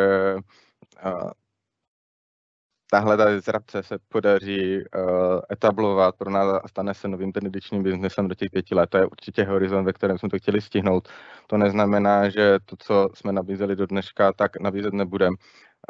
tahle 2.90 3.16
ta 3.16 3.24
disrupce 3.24 3.82
se 3.82 3.98
podaří 4.08 4.76
uh, 4.76 5.40
etablovat 5.52 6.16
pro 6.16 6.30
nás 6.30 6.60
a 6.64 6.68
stane 6.68 6.94
se 6.94 7.08
novým 7.08 7.32
tradičním 7.32 7.82
biznesem 7.82 8.28
do 8.28 8.34
těch 8.34 8.50
pěti 8.50 8.74
let. 8.74 8.90
To 8.90 8.98
je 8.98 9.06
určitě 9.06 9.44
horizont, 9.44 9.84
ve 9.84 9.92
kterém 9.92 10.18
jsme 10.18 10.28
to 10.28 10.38
chtěli 10.38 10.60
stihnout. 10.60 11.08
To 11.46 11.56
neznamená, 11.56 12.28
že 12.28 12.58
to, 12.64 12.76
co 12.78 13.08
jsme 13.14 13.32
nabízeli 13.32 13.76
do 13.76 13.86
dneška, 13.86 14.32
tak 14.32 14.60
nabízet 14.60 14.94
nebudeme. 14.94 15.36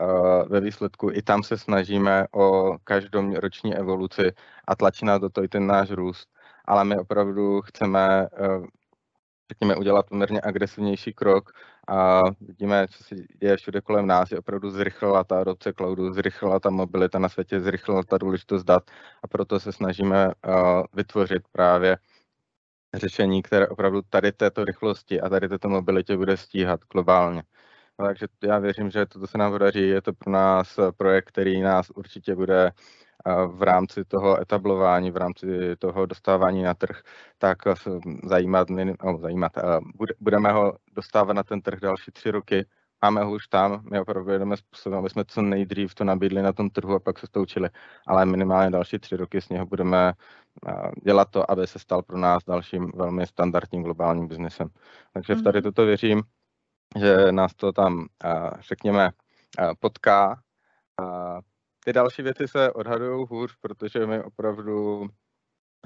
Uh, 0.01 0.49
ve 0.49 0.61
výsledku 0.61 1.11
i 1.13 1.23
tam 1.23 1.43
se 1.43 1.59
snažíme 1.59 2.27
o 2.35 2.77
každoroční 2.85 3.77
evoluci 3.77 4.33
a 4.69 4.77
tlačí 4.77 5.05
nás 5.05 5.21
do 5.21 5.29
toho 5.29 5.45
i 5.45 5.49
ten 5.49 5.67
náš 5.67 5.91
růst. 5.91 6.29
Ale 6.65 6.85
my 6.85 6.97
opravdu 6.97 7.61
chceme 7.61 8.29
uh, 8.41 8.67
řekněme, 9.49 9.77
udělat 9.77 10.07
poměrně 10.09 10.41
agresivnější 10.43 11.13
krok 11.13 11.53
a 11.89 12.23
vidíme, 12.41 12.87
co 12.91 13.05
se 13.05 13.15
děje 13.41 13.57
všude 13.57 13.81
kolem 13.81 14.07
nás, 14.07 14.31
je 14.31 14.39
opravdu 14.39 14.71
zrychlila 14.71 15.25
ta 15.25 15.41
adopce 15.41 15.73
cloudu, 15.73 16.13
zrychlila 16.13 16.61
ta 16.61 16.71
mobilita 16.71 17.19
na 17.19 17.29
světě, 17.29 17.61
zrychlila 17.61 18.03
ta 18.03 18.19
důležitost 18.19 18.65
dat 18.65 18.91
a 19.23 19.29
proto 19.29 19.61
se 19.61 19.73
snažíme 19.73 20.27
uh, 20.27 20.83
vytvořit 20.93 21.43
právě 21.53 21.99
řešení, 22.95 23.43
které 23.43 23.69
opravdu 23.69 24.03
tady 24.11 24.33
této 24.33 24.65
rychlosti 24.65 25.21
a 25.21 25.29
tady 25.29 25.49
této 25.49 25.69
mobilitě 25.69 26.17
bude 26.17 26.37
stíhat 26.37 26.81
globálně. 26.93 27.43
Takže 27.97 28.27
já 28.45 28.59
věřím, 28.59 28.91
že 28.91 29.07
toto 29.07 29.27
se 29.27 29.39
nám 29.39 29.53
podaří. 29.53 29.89
Je 29.89 30.03
to 30.03 30.13
pro 30.13 30.33
nás 30.33 30.79
projekt, 30.97 31.29
který 31.29 31.61
nás 31.61 31.91
určitě 31.91 32.35
bude 32.35 32.71
v 33.47 33.63
rámci 33.63 34.05
toho 34.05 34.41
etablování, 34.41 35.11
v 35.11 35.17
rámci 35.17 35.77
toho 35.79 36.07
dostávání 36.07 36.63
na 36.63 36.75
trh, 36.75 37.03
tak 37.39 37.59
zajímat, 38.25 38.69
no, 38.71 39.19
zajímat 39.19 39.53
budeme 40.21 40.53
ho 40.53 40.73
dostávat 40.95 41.33
na 41.33 41.43
ten 41.43 41.61
trh 41.61 41.81
další 41.81 42.11
tři 42.11 42.31
roky, 42.31 42.67
máme 43.03 43.25
ho 43.25 43.33
už 43.33 43.47
tam, 43.49 43.83
my 43.91 44.01
opravdu 44.01 44.31
jedeme 44.31 44.57
způsobem, 44.57 44.99
aby 44.99 45.11
jsme 45.11 45.25
co 45.25 45.43
nejdřív 45.43 45.95
to 45.95 46.05
nabídli 46.05 46.43
na 46.43 46.53
tom 46.53 46.71
trhu 46.71 46.95
a 46.95 47.01
pak 47.01 47.19
se 47.19 47.27
stoučili, 47.27 47.69
ale 48.07 48.27
minimálně 48.27 48.71
další 48.71 48.99
tři 48.99 49.17
roky 49.17 49.41
s 49.41 49.49
něho 49.49 49.67
budeme 49.67 50.13
dělat 51.05 51.29
to, 51.31 51.51
aby 51.51 51.67
se 51.67 51.79
stal 51.79 52.03
pro 52.03 52.19
nás 52.19 52.45
dalším 52.45 52.93
velmi 52.95 53.27
standardním 53.27 53.83
globálním 53.83 54.29
biznesem. 54.29 54.69
Takže 55.13 55.35
v 55.35 55.43
tady 55.43 55.59
mhm. 55.59 55.63
toto 55.63 55.87
věřím, 55.87 56.23
že 56.99 57.33
nás 57.33 57.55
to 57.55 57.73
tam, 57.73 58.07
řekněme, 58.69 59.11
potká 59.81 60.41
ty 61.89 61.93
další 61.93 62.23
věci 62.23 62.49
se 62.49 62.73
odhadují 62.73 63.27
hůř, 63.31 63.57
protože 63.61 64.07
my 64.07 64.23
opravdu 64.23 65.07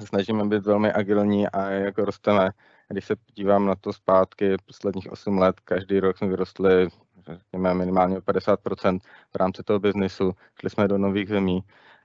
snažíme 0.01 0.45
být 0.45 0.67
velmi 0.67 0.93
agilní 0.93 1.49
a 1.49 1.71
jako 1.71 2.05
rosteme. 2.05 2.51
Když 2.89 3.05
se 3.05 3.17
podívám 3.17 3.67
na 3.67 3.75
to 3.75 3.93
zpátky, 3.93 4.57
posledních 4.67 5.13
8 5.13 5.39
let, 5.39 5.61
každý 5.61 6.01
rok 6.01 6.19
jsme 6.19 6.29
vyrostli 6.29 6.89
řekněme 7.27 7.75
minimálně 7.75 8.19
o 8.19 8.21
50% 8.21 8.99
v 9.33 9.37
rámci 9.37 9.63
toho 9.63 9.79
biznisu. 9.79 10.33
Šli 10.61 10.71
jsme 10.71 10.89
do 10.89 10.99
nových 10.99 11.29
zemí 11.29 11.61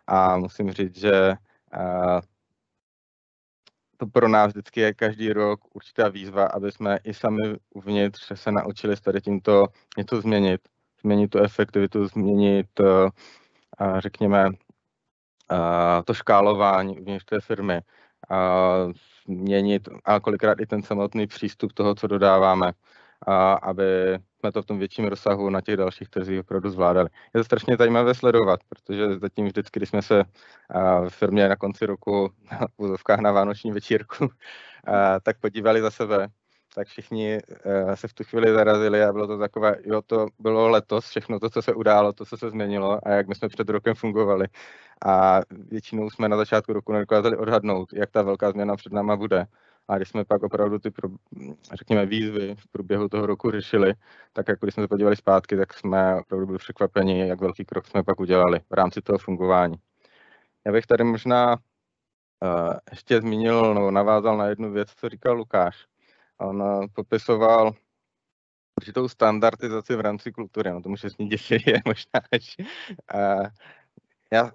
a 0.08 0.38
musím 0.38 0.72
říct, 0.72 0.98
že 0.98 1.34
to 3.98 4.08
pro 4.08 4.28
nás 4.28 4.48
vždycky 4.48 4.80
je 4.80 4.94
každý 4.94 5.34
rok 5.34 5.60
určitá 5.74 6.10
výzva, 6.10 6.46
aby 6.46 6.72
jsme 6.72 7.00
i 7.04 7.14
sami 7.14 7.56
uvnitř 7.74 8.32
se 8.36 8.52
naučili 8.52 8.98
s 8.98 9.02
tady 9.02 9.22
tímto 9.22 9.68
něco 9.98 10.22
změnit. 10.22 10.62
Změnit 11.02 11.28
tu 11.28 11.40
efektivitu, 11.40 12.08
změnit 12.08 12.68
řekněme, 13.98 14.50
to 16.06 16.14
škálování 16.14 17.00
uvnitř 17.00 17.26
té 17.26 17.42
firmy, 17.42 17.82
měnit 19.28 19.90
a 20.06 20.20
kolikrát 20.20 20.60
i 20.60 20.66
ten 20.66 20.84
samotný 20.84 21.28
přístup 21.28 21.74
toho, 21.74 21.96
co 21.96 22.08
dodáváme, 22.08 22.72
aby 23.62 23.84
jsme 24.40 24.52
to 24.52 24.62
v 24.62 24.66
tom 24.66 24.80
větším 24.80 25.06
rozsahu 25.06 25.50
na 25.50 25.62
těch 25.62 25.78
dalších 25.78 26.10
trzích 26.10 26.40
opravdu 26.40 26.70
zvládali. 26.70 27.10
Je 27.34 27.40
to 27.40 27.44
strašně 27.44 27.78
zajímavé 27.78 28.16
sledovat, 28.16 28.60
protože 28.70 29.20
zatím 29.20 29.46
vždycky, 29.46 29.80
když 29.80 29.90
jsme 29.90 30.02
se 30.02 30.24
v 31.10 31.10
firmě 31.10 31.50
na 31.50 31.56
konci 31.56 31.86
roku 31.86 32.30
v 32.78 32.80
úzovkách 32.80 33.20
na 33.20 33.32
vánoční 33.32 33.72
večírku, 33.72 34.30
tak 35.24 35.40
podívali 35.40 35.82
za 35.82 35.92
sebe, 35.92 36.28
tak 36.78 36.88
všichni 36.88 37.40
se 37.94 38.08
v 38.08 38.14
tu 38.14 38.24
chvíli 38.24 38.54
zarazili 38.54 39.04
a 39.04 39.14
bylo 39.14 39.28
to 39.28 39.38
takové, 39.38 39.76
jo, 39.86 40.02
to 40.02 40.28
bylo 40.40 40.70
letos, 40.70 41.10
všechno 41.10 41.40
to, 41.40 41.50
co 41.50 41.62
se 41.62 41.74
událo, 41.74 42.14
to, 42.14 42.26
co 42.26 42.38
se 42.38 42.50
změnilo 42.50 43.00
a 43.08 43.10
jak 43.10 43.28
my 43.28 43.36
jsme 43.36 43.50
před 43.50 43.70
rokem 43.70 43.96
fungovali. 43.96 44.48
A 45.06 45.42
většinou 45.50 46.10
jsme 46.10 46.30
na 46.30 46.38
začátku 46.38 46.74
roku 46.74 46.92
nedokázali 46.92 47.38
odhadnout, 47.38 47.94
jak 47.94 48.12
ta 48.12 48.22
velká 48.22 48.52
změna 48.52 48.76
před 48.76 48.94
náma 48.94 49.16
bude. 49.16 49.46
A 49.88 49.98
když 49.98 50.10
jsme 50.10 50.26
pak 50.26 50.44
opravdu 50.44 50.80
ty, 50.80 50.92
řekněme, 51.74 52.06
výzvy 52.06 52.56
v 52.60 52.68
průběhu 52.72 53.10
toho 53.10 53.26
roku 53.26 53.52
řešili, 53.52 53.94
tak 54.34 54.48
jako 54.48 54.66
když 54.66 54.74
jsme 54.74 54.84
se 54.84 54.88
podívali 54.88 55.16
zpátky, 55.16 55.58
tak 55.58 55.74
jsme 55.74 56.16
opravdu 56.20 56.46
byli 56.46 56.58
překvapeni, 56.58 57.28
jak 57.28 57.42
velký 57.42 57.66
krok 57.66 57.88
jsme 57.88 58.04
pak 58.04 58.20
udělali 58.20 58.60
v 58.70 58.74
rámci 58.74 59.02
toho 59.02 59.18
fungování. 59.18 59.76
Já 60.66 60.72
bych 60.72 60.86
tady 60.86 61.04
možná 61.04 61.54
uh, 61.54 62.74
ještě 62.92 63.22
zmínil, 63.22 63.74
nebo 63.74 63.92
navázal 63.92 64.38
na 64.38 64.46
jednu 64.46 64.72
věc, 64.72 64.90
co 64.96 65.10
říkal 65.10 65.36
Lukáš. 65.36 65.88
On 66.38 66.88
popisoval 66.94 67.74
určitou 68.78 69.08
standardizaci 69.08 69.96
v 69.96 70.02
rámci 70.02 70.32
kultury. 70.32 70.72
No 70.72 70.82
to 70.82 70.90
může 70.90 71.10
snít 71.10 71.52
je 71.52 71.82
možná 71.86 72.20
až. 72.32 72.56
Uh, 73.14 73.48
já 74.32 74.52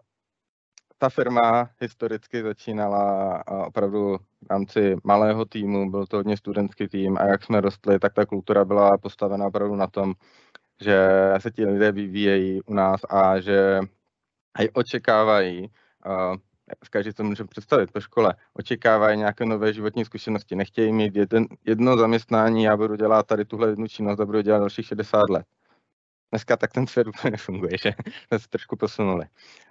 ta 0.99 1.09
firma 1.09 1.71
historicky 1.81 2.43
začínala 2.43 3.43
opravdu 3.67 4.17
v 4.17 4.51
rámci 4.51 4.97
malého 5.05 5.45
týmu, 5.45 5.91
byl 5.91 6.07
to 6.07 6.17
hodně 6.17 6.37
studentský 6.37 6.89
tým 6.89 7.19
a 7.19 7.25
jak 7.25 7.45
jsme 7.45 7.61
rostli, 7.61 7.99
tak 7.99 8.15
ta 8.15 8.27
kultura 8.27 8.65
byla 8.65 8.99
postavena 8.99 9.47
opravdu 9.47 9.77
na 9.77 9.87
tom, 9.87 10.15
že 10.81 11.09
se 11.39 11.51
ti 11.51 11.65
lidé 11.65 11.93
vyvíjejí 11.93 12.63
u 12.63 12.75
nás 12.75 13.01
a 13.09 13.41
že 13.41 13.81
aj 14.55 14.69
očekávají, 14.73 15.69
uh, 16.07 16.37
každý 16.91 17.13
to 17.13 17.25
může 17.25 17.45
představit 17.45 17.93
po 17.93 18.01
škole, 18.01 18.35
očekávají 18.55 19.19
nějaké 19.19 19.45
nové 19.45 19.73
životní 19.73 20.05
zkušenosti, 20.05 20.57
nechtějí 20.57 20.93
mít 20.93 21.17
jeden, 21.17 21.47
jedno 21.67 21.97
zaměstnání, 21.97 22.65
já 22.65 22.77
budu 22.77 22.97
dělat 22.97 23.27
tady 23.27 23.45
tuhle 23.45 23.69
jednu 23.69 23.89
činnost 23.89 24.21
a 24.21 24.27
budu 24.27 24.41
dělat 24.41 24.59
dalších 24.59 24.87
60 24.87 25.31
let. 25.31 25.47
Dneska 26.31 26.57
tak 26.57 26.73
ten 26.73 26.87
svět 26.87 27.07
úplně 27.07 27.31
nefunguje, 27.31 27.79
že 27.83 27.93
jsme 28.29 28.39
se 28.39 28.49
trošku 28.49 28.77
posunuli. 28.77 29.25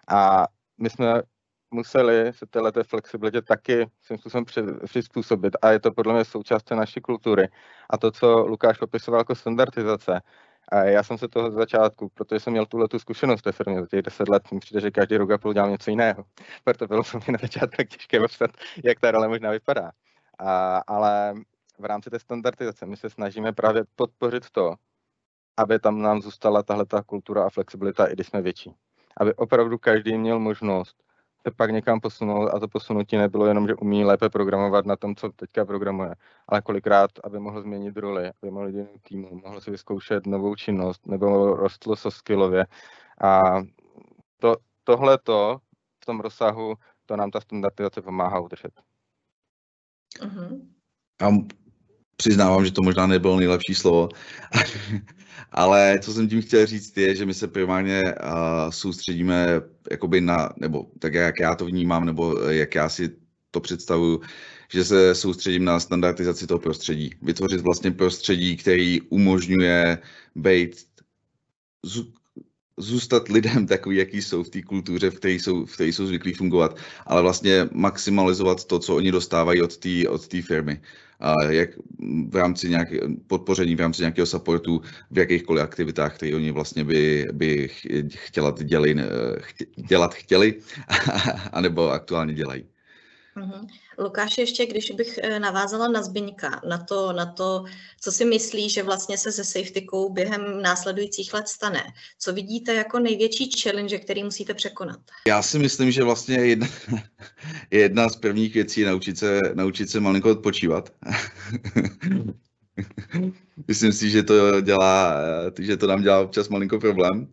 A 0.07 0.47
my 0.77 0.89
jsme 0.89 1.21
museli 1.71 2.33
se 2.33 2.45
této 2.45 2.83
flexibilitě 2.83 3.41
taky 3.41 3.89
svým 4.01 4.17
způsobem 4.17 4.45
přizpůsobit 4.85 5.53
a 5.61 5.71
je 5.71 5.79
to 5.79 5.91
podle 5.91 6.13
mě 6.13 6.25
součástí 6.25 6.75
naší 6.75 7.01
kultury. 7.01 7.49
A 7.89 7.97
to, 7.97 8.11
co 8.11 8.39
Lukáš 8.39 8.77
popisoval 8.77 9.19
jako 9.19 9.35
standardizace, 9.35 10.21
a 10.71 10.84
já 10.84 11.03
jsem 11.03 11.17
se 11.17 11.27
toho 11.27 11.51
z 11.51 11.53
začátku, 11.53 12.10
protože 12.10 12.39
jsem 12.39 12.53
měl 12.53 12.65
tuhle 12.65 12.88
tu 12.88 12.99
zkušenost 12.99 13.41
té 13.41 13.51
firmě 13.51 13.81
za 13.81 13.88
těch 13.88 14.01
deset 14.01 14.29
let, 14.29 14.51
mi 14.51 14.60
přijde, 14.60 14.81
že 14.81 14.91
každý 14.91 15.17
rok 15.17 15.31
a 15.31 15.38
půl 15.38 15.53
dělám 15.53 15.71
něco 15.71 15.89
jiného. 15.89 16.25
Proto 16.63 16.88
bylo 16.88 17.03
pro 17.03 17.19
mě 17.19 17.31
na 17.31 17.39
začátku 17.41 17.77
tak 17.77 17.89
těžké 17.89 18.19
popsat, 18.19 18.51
jak 18.84 18.99
ta 18.99 19.12
role 19.12 19.27
možná 19.27 19.51
vypadá. 19.51 19.91
A, 20.39 20.77
ale 20.88 21.34
v 21.79 21.86
rámci 21.86 22.10
té 22.10 22.19
standardizace 22.19 22.86
my 22.86 22.97
se 22.97 23.10
snažíme 23.10 23.53
právě 23.53 23.84
podpořit 23.95 24.49
to, 24.51 24.75
aby 25.57 25.79
tam 25.79 26.01
nám 26.01 26.21
zůstala 26.21 26.63
tahle 26.63 26.86
ta 26.86 27.03
kultura 27.03 27.45
a 27.45 27.49
flexibilita, 27.49 28.05
i 28.05 28.13
když 28.13 28.27
jsme 28.27 28.41
větší 28.41 28.75
aby 29.17 29.34
opravdu 29.34 29.77
každý 29.77 30.17
měl 30.17 30.39
možnost 30.39 31.03
se 31.47 31.51
pak 31.51 31.71
někam 31.71 31.99
posunout 31.99 32.49
a 32.49 32.60
to 32.60 32.67
posunutí 32.67 33.17
nebylo 33.17 33.45
jenom, 33.45 33.67
že 33.67 33.75
umí 33.75 34.06
lépe 34.06 34.30
programovat 34.30 34.86
na 34.86 34.95
tom, 34.95 35.15
co 35.15 35.30
teďka 35.30 35.65
programuje, 35.65 36.15
ale 36.47 36.62
kolikrát, 36.62 37.12
aby 37.23 37.39
mohl 37.39 37.62
změnit 37.62 37.97
roli, 37.97 38.32
aby 38.43 38.51
mohl 38.51 38.67
jít 38.67 38.88
týmu, 39.01 39.41
mohl 39.43 39.62
si 39.62 39.71
vyzkoušet 39.71 40.25
novou 40.25 40.56
činnost 40.56 41.08
nebo 41.08 41.56
rostlo 41.56 41.95
so 41.95 42.17
skillově. 42.17 42.65
A 43.23 43.39
to, 44.39 44.56
tohleto 44.84 45.60
v 46.01 46.06
tom 46.06 46.19
rozsahu, 46.19 46.75
to 47.06 47.15
nám 47.15 47.32
ta 47.32 47.41
standardizace 47.41 48.01
pomáhá 48.01 48.39
udržet. 48.39 48.71
Uh-huh. 50.19 50.67
A 51.19 51.30
přiznávám, 52.21 52.65
že 52.65 52.71
to 52.71 52.81
možná 52.84 53.07
nebylo 53.07 53.38
nejlepší 53.38 53.75
slovo, 53.75 54.10
ale 55.51 55.99
co 56.01 56.13
jsem 56.13 56.29
tím 56.29 56.41
chtěl 56.41 56.65
říct 56.65 56.97
je, 56.97 57.15
že 57.15 57.25
my 57.25 57.34
se 57.34 57.47
primárně 57.47 58.01
uh, 58.03 58.69
soustředíme 58.69 59.62
jakoby 59.91 60.21
na, 60.21 60.49
nebo 60.57 60.86
tak 60.99 61.13
jak 61.13 61.39
já 61.39 61.55
to 61.55 61.65
vnímám, 61.65 62.05
nebo 62.05 62.39
jak 62.49 62.75
já 62.75 62.89
si 62.89 63.10
to 63.51 63.60
představuju, 63.60 64.21
že 64.73 64.86
se 64.86 65.15
soustředím 65.15 65.65
na 65.65 65.79
standardizaci 65.79 66.47
toho 66.47 66.60
prostředí. 66.60 67.10
Vytvořit 67.21 67.62
vlastně 67.62 67.91
prostředí, 67.91 68.57
který 68.57 69.01
umožňuje 69.01 69.97
být 70.36 70.86
zůstat 72.81 73.29
lidem 73.29 73.67
takový, 73.67 73.97
jaký 73.97 74.21
jsou 74.21 74.43
v 74.43 74.49
té 74.49 74.61
kultuře, 74.61 75.09
v 75.09 75.15
které 75.15 75.33
jsou, 75.33 75.65
v 75.65 75.73
které 75.73 75.89
jsou 75.89 76.07
zvyklí 76.07 76.33
fungovat, 76.33 76.77
ale 77.05 77.21
vlastně 77.21 77.67
maximalizovat 77.71 78.65
to, 78.65 78.79
co 78.79 78.95
oni 78.95 79.11
dostávají 79.11 79.61
od 79.61 79.77
té 79.77 80.09
od 80.09 80.25
firmy 80.41 80.81
jak 81.49 81.69
v 82.29 82.35
rámci 82.35 82.69
nějaké 82.69 82.97
podpoření, 83.27 83.75
v 83.75 83.79
rámci 83.79 84.01
nějakého 84.01 84.25
supportu 84.25 84.81
v 85.11 85.17
jakýchkoliv 85.17 85.63
aktivitách, 85.63 86.15
které 86.15 86.35
oni 86.35 86.51
vlastně 86.51 86.83
by, 86.83 87.27
by 87.31 87.69
chtěla 88.09 88.55
děli, 88.63 88.95
dělat 89.75 90.13
chtěli, 90.13 90.55
anebo 91.51 91.91
aktuálně 91.91 92.33
dělají. 92.33 92.65
Mm-hmm. 93.37 93.67
Lukáš, 93.97 94.37
ještě 94.37 94.65
když 94.65 94.91
bych 94.91 95.17
eh, 95.23 95.39
navázala 95.39 95.87
na 95.87 96.03
Zbyňka, 96.03 96.61
na 96.69 96.77
to, 96.77 97.13
na 97.13 97.25
to, 97.25 97.65
co 98.01 98.11
si 98.11 98.25
myslí, 98.25 98.69
že 98.69 98.83
vlastně 98.83 99.17
se 99.17 99.31
se 99.31 99.43
safetykou 99.43 100.13
během 100.13 100.61
následujících 100.61 101.33
let 101.33 101.47
stane. 101.47 101.83
Co 102.19 102.33
vidíte 102.33 102.73
jako 102.73 102.99
největší 102.99 103.51
challenge, 103.61 103.99
který 103.99 104.23
musíte 104.23 104.53
překonat? 104.53 104.99
Já 105.27 105.41
si 105.41 105.59
myslím, 105.59 105.91
že 105.91 106.03
vlastně 106.03 106.35
jedna, 106.35 106.67
jedna 107.71 108.09
z 108.09 108.15
prvních 108.15 108.53
věcí 108.53 108.81
je 108.81 108.87
naučit 108.87 109.17
se, 109.17 109.39
naučit 109.53 109.89
se 109.89 109.99
malinko 109.99 110.31
odpočívat. 110.31 110.93
Myslím 113.67 113.93
si, 113.93 114.09
že 114.09 114.23
to 114.23 114.61
dělá, 114.61 115.15
že 115.59 115.77
to 115.77 115.87
nám 115.87 116.01
dělá 116.01 116.19
občas 116.19 116.49
malinko 116.49 116.79
problém, 116.79 117.27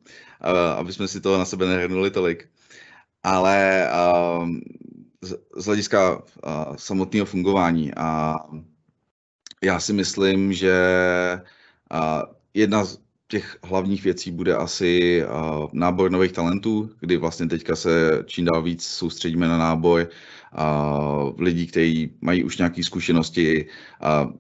aby 0.76 0.92
jsme 0.92 1.08
si 1.08 1.20
toho 1.20 1.38
na 1.38 1.44
sebe 1.44 1.66
nehrnuli 1.66 2.11
tolik. 2.11 2.48
Ale 3.22 3.88
um, 4.40 4.61
z 5.57 5.67
hlediska 5.67 6.17
uh, 6.17 6.77
samotného 6.77 7.27
fungování. 7.27 7.95
A 7.95 8.37
já 9.62 9.81
si 9.81 9.93
myslím, 9.93 10.53
že 10.53 10.75
uh, 11.93 12.23
jedna 12.55 12.85
z 12.85 12.99
těch 13.29 13.59
hlavních 13.62 14.05
věcí 14.05 14.31
bude 14.31 14.57
asi 14.57 15.23
uh, 15.25 15.67
nábor 15.73 16.11
nových 16.11 16.33
talentů, 16.33 16.91
kdy 17.01 17.17
vlastně 17.17 17.47
teďka 17.47 17.77
se 17.77 18.23
čím 18.27 18.45
dál 18.45 18.62
víc 18.62 18.87
soustředíme 18.87 19.49
na 19.49 19.59
nábor 19.59 20.01
uh, 20.01 20.09
lidí, 21.38 21.66
kteří 21.66 22.11
mají 22.21 22.44
už 22.44 22.59
nějaké 22.59 22.85
zkušenosti. 22.85 23.66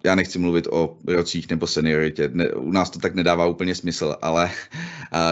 Já 0.04 0.14
nechci 0.14 0.38
mluvit 0.38 0.66
o 0.70 0.98
rocích 1.06 1.50
nebo 1.50 1.66
senioritě, 1.66 2.30
ne, 2.32 2.50
u 2.52 2.72
nás 2.72 2.90
to 2.90 2.98
tak 2.98 3.14
nedává 3.14 3.46
úplně 3.46 3.74
smysl, 3.74 4.16
ale 4.22 4.50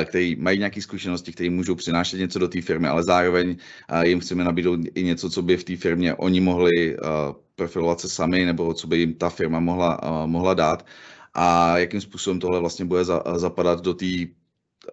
kteří 0.04 0.36
mají 0.36 0.58
nějaké 0.58 0.82
zkušenosti, 0.82 1.32
kteří 1.32 1.50
můžou 1.50 1.74
přinášet 1.74 2.18
něco 2.18 2.38
do 2.38 2.48
té 2.48 2.60
firmy, 2.60 2.88
ale 2.88 3.02
zároveň 3.02 3.56
jim 4.02 4.20
chceme 4.20 4.44
nabídnout 4.44 4.80
i 4.94 5.02
něco, 5.02 5.30
co 5.30 5.42
by 5.42 5.56
v 5.56 5.64
té 5.64 5.76
firmě 5.76 6.14
oni 6.14 6.40
mohli 6.40 6.96
profilovat 7.54 8.00
se 8.00 8.08
sami, 8.08 8.44
nebo 8.44 8.74
co 8.74 8.86
by 8.86 8.98
jim 8.98 9.14
ta 9.14 9.30
firma 9.30 9.60
mohla, 9.60 10.00
mohla 10.26 10.54
dát 10.54 10.86
a 11.34 11.78
jakým 11.78 12.00
způsobem 12.00 12.40
tohle 12.40 12.60
vlastně 12.60 12.84
bude 12.84 13.04
za, 13.04 13.22
zapadat 13.36 13.80
do 13.80 13.94
té 13.94 14.06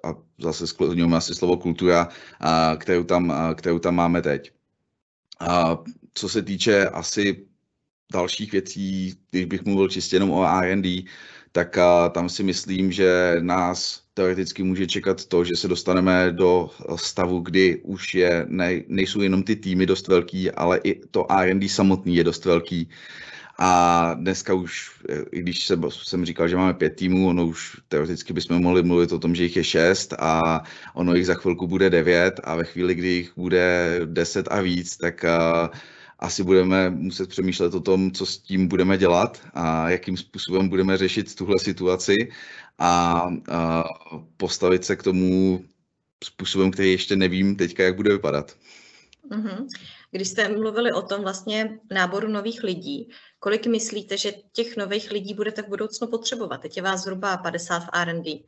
a 0.04 0.16
zase 0.42 0.68
skloňujeme 0.68 1.18
asi 1.18 1.36
slovo 1.36 1.58
kultura, 1.58 2.08
a, 2.40 2.76
kterou, 2.80 3.04
tam, 3.04 3.32
a, 3.32 3.54
kterou 3.54 3.80
tam 3.80 3.96
máme 3.96 4.22
teď. 4.22 4.52
A 5.50 5.84
co 6.14 6.30
se 6.30 6.42
týče 6.42 6.88
asi 6.88 7.46
dalších 8.14 8.52
věcí, 8.52 9.14
když 9.32 9.46
bych 9.46 9.66
mluvil 9.66 9.90
čistě 9.90 10.16
jenom 10.16 10.32
o 10.32 10.46
R&D, 10.46 11.04
tak 11.52 11.78
a, 11.78 12.10
tam 12.10 12.30
si 12.30 12.44
myslím, 12.44 12.92
že 12.92 13.36
nás 13.40 14.04
teoreticky 14.14 14.64
může 14.64 14.88
čekat 14.88 15.26
to, 15.26 15.44
že 15.44 15.56
se 15.56 15.68
dostaneme 15.68 16.32
do 16.32 16.70
stavu, 16.96 17.40
kdy 17.40 17.82
už 17.84 18.16
je, 18.16 18.46
ne, 18.50 18.82
nejsou 18.88 19.22
jenom 19.22 19.44
ty 19.44 19.56
týmy 19.56 19.86
dost 19.86 20.08
velký, 20.08 20.52
ale 20.52 20.80
i 20.84 21.08
to 21.08 21.32
R&D 21.32 21.70
samotný 21.70 22.16
je 22.16 22.24
dost 22.24 22.46
velký. 22.46 22.90
A 23.60 24.14
dneska 24.14 24.54
už, 24.54 24.92
i 25.32 25.40
když 25.40 25.66
se, 25.66 25.80
jsem 25.90 26.26
říkal, 26.26 26.48
že 26.48 26.56
máme 26.56 26.74
pět 26.74 26.96
týmů, 26.96 27.28
ono 27.28 27.48
už 27.48 27.78
teoreticky 27.88 28.34
bychom 28.34 28.62
mohli 28.62 28.84
mluvit 28.84 29.12
o 29.12 29.20
tom, 29.20 29.36
že 29.36 29.44
jich 29.44 29.56
je 29.56 29.64
šest 29.64 30.14
a 30.14 30.64
ono 30.94 31.16
jich 31.16 31.26
za 31.26 31.34
chvilku 31.34 31.68
bude 31.68 31.90
devět 31.90 32.40
a 32.44 32.56
ve 32.56 32.64
chvíli, 32.64 32.96
kdy 32.96 33.08
jich 33.08 33.32
bude 33.38 34.00
deset 34.06 34.48
a 34.52 34.62
víc, 34.62 34.98
tak 34.98 35.24
uh, 35.24 35.78
asi 36.20 36.44
budeme 36.44 36.90
muset 36.90 37.30
přemýšlet 37.30 37.74
o 37.74 37.80
tom, 37.80 38.12
co 38.12 38.26
s 38.26 38.38
tím 38.38 38.68
budeme 38.68 38.98
dělat 38.98 39.42
a 39.54 39.90
jakým 39.90 40.18
způsobem 40.18 40.70
budeme 40.70 40.98
řešit 40.98 41.36
tuhle 41.36 41.60
situaci 41.60 42.18
a, 42.80 43.22
a 43.52 43.84
postavit 44.38 44.86
se 44.86 44.96
k 44.96 45.04
tomu 45.04 45.64
způsobem, 46.24 46.72
který 46.72 46.92
ještě 46.92 47.16
nevím 47.16 47.56
teďka, 47.56 47.84
jak 47.84 47.96
bude 47.96 48.14
vypadat. 48.14 48.56
Mm-hmm. 49.32 49.68
Když 50.12 50.28
jste 50.28 50.50
mluvili 50.50 50.92
o 50.92 51.02
tom 51.02 51.22
vlastně 51.22 51.80
náboru 51.92 52.28
nových 52.28 52.64
lidí, 52.64 53.10
kolik 53.44 53.68
myslíte, 53.68 54.18
že 54.18 54.32
těch 54.32 54.78
nových 54.78 55.12
lidí 55.12 55.34
budete 55.34 55.62
v 55.62 55.68
budoucnu 55.68 56.08
potřebovat? 56.08 56.58
Teď 56.58 56.78
je 56.78 56.84
vás 56.84 57.02
zhruba 57.02 57.38
50 57.38 57.80
v 57.80 57.90
R&D 57.94 58.40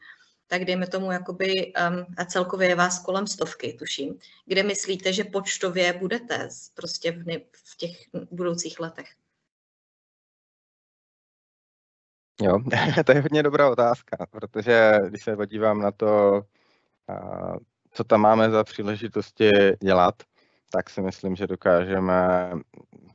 tak 0.47 0.65
dejme 0.65 0.87
tomu 0.87 1.11
jakoby, 1.11 1.73
um, 1.73 2.05
a 2.17 2.25
celkově 2.25 2.67
je 2.67 2.75
vás 2.75 2.99
kolem 2.99 3.27
stovky, 3.27 3.73
tuším. 3.73 4.19
Kde 4.45 4.63
myslíte, 4.63 5.13
že 5.13 5.23
počtově 5.23 5.93
budete 5.93 6.49
prostě 6.73 7.11
v, 7.11 7.25
ne, 7.25 7.37
v 7.51 7.77
těch 7.77 7.91
budoucích 8.31 8.79
letech? 8.79 9.07
Jo, 12.41 12.59
to 13.05 13.11
je 13.11 13.21
hodně 13.21 13.43
dobrá 13.43 13.69
otázka, 13.69 14.25
protože 14.31 14.99
když 15.09 15.23
se 15.23 15.35
podívám 15.35 15.81
na 15.81 15.91
to, 15.91 16.41
co 17.91 18.03
tam 18.03 18.21
máme 18.21 18.49
za 18.49 18.63
příležitosti 18.63 19.49
dělat, 19.81 20.15
tak 20.71 20.89
si 20.89 21.01
myslím, 21.01 21.35
že 21.35 21.47
dokážeme 21.47 22.51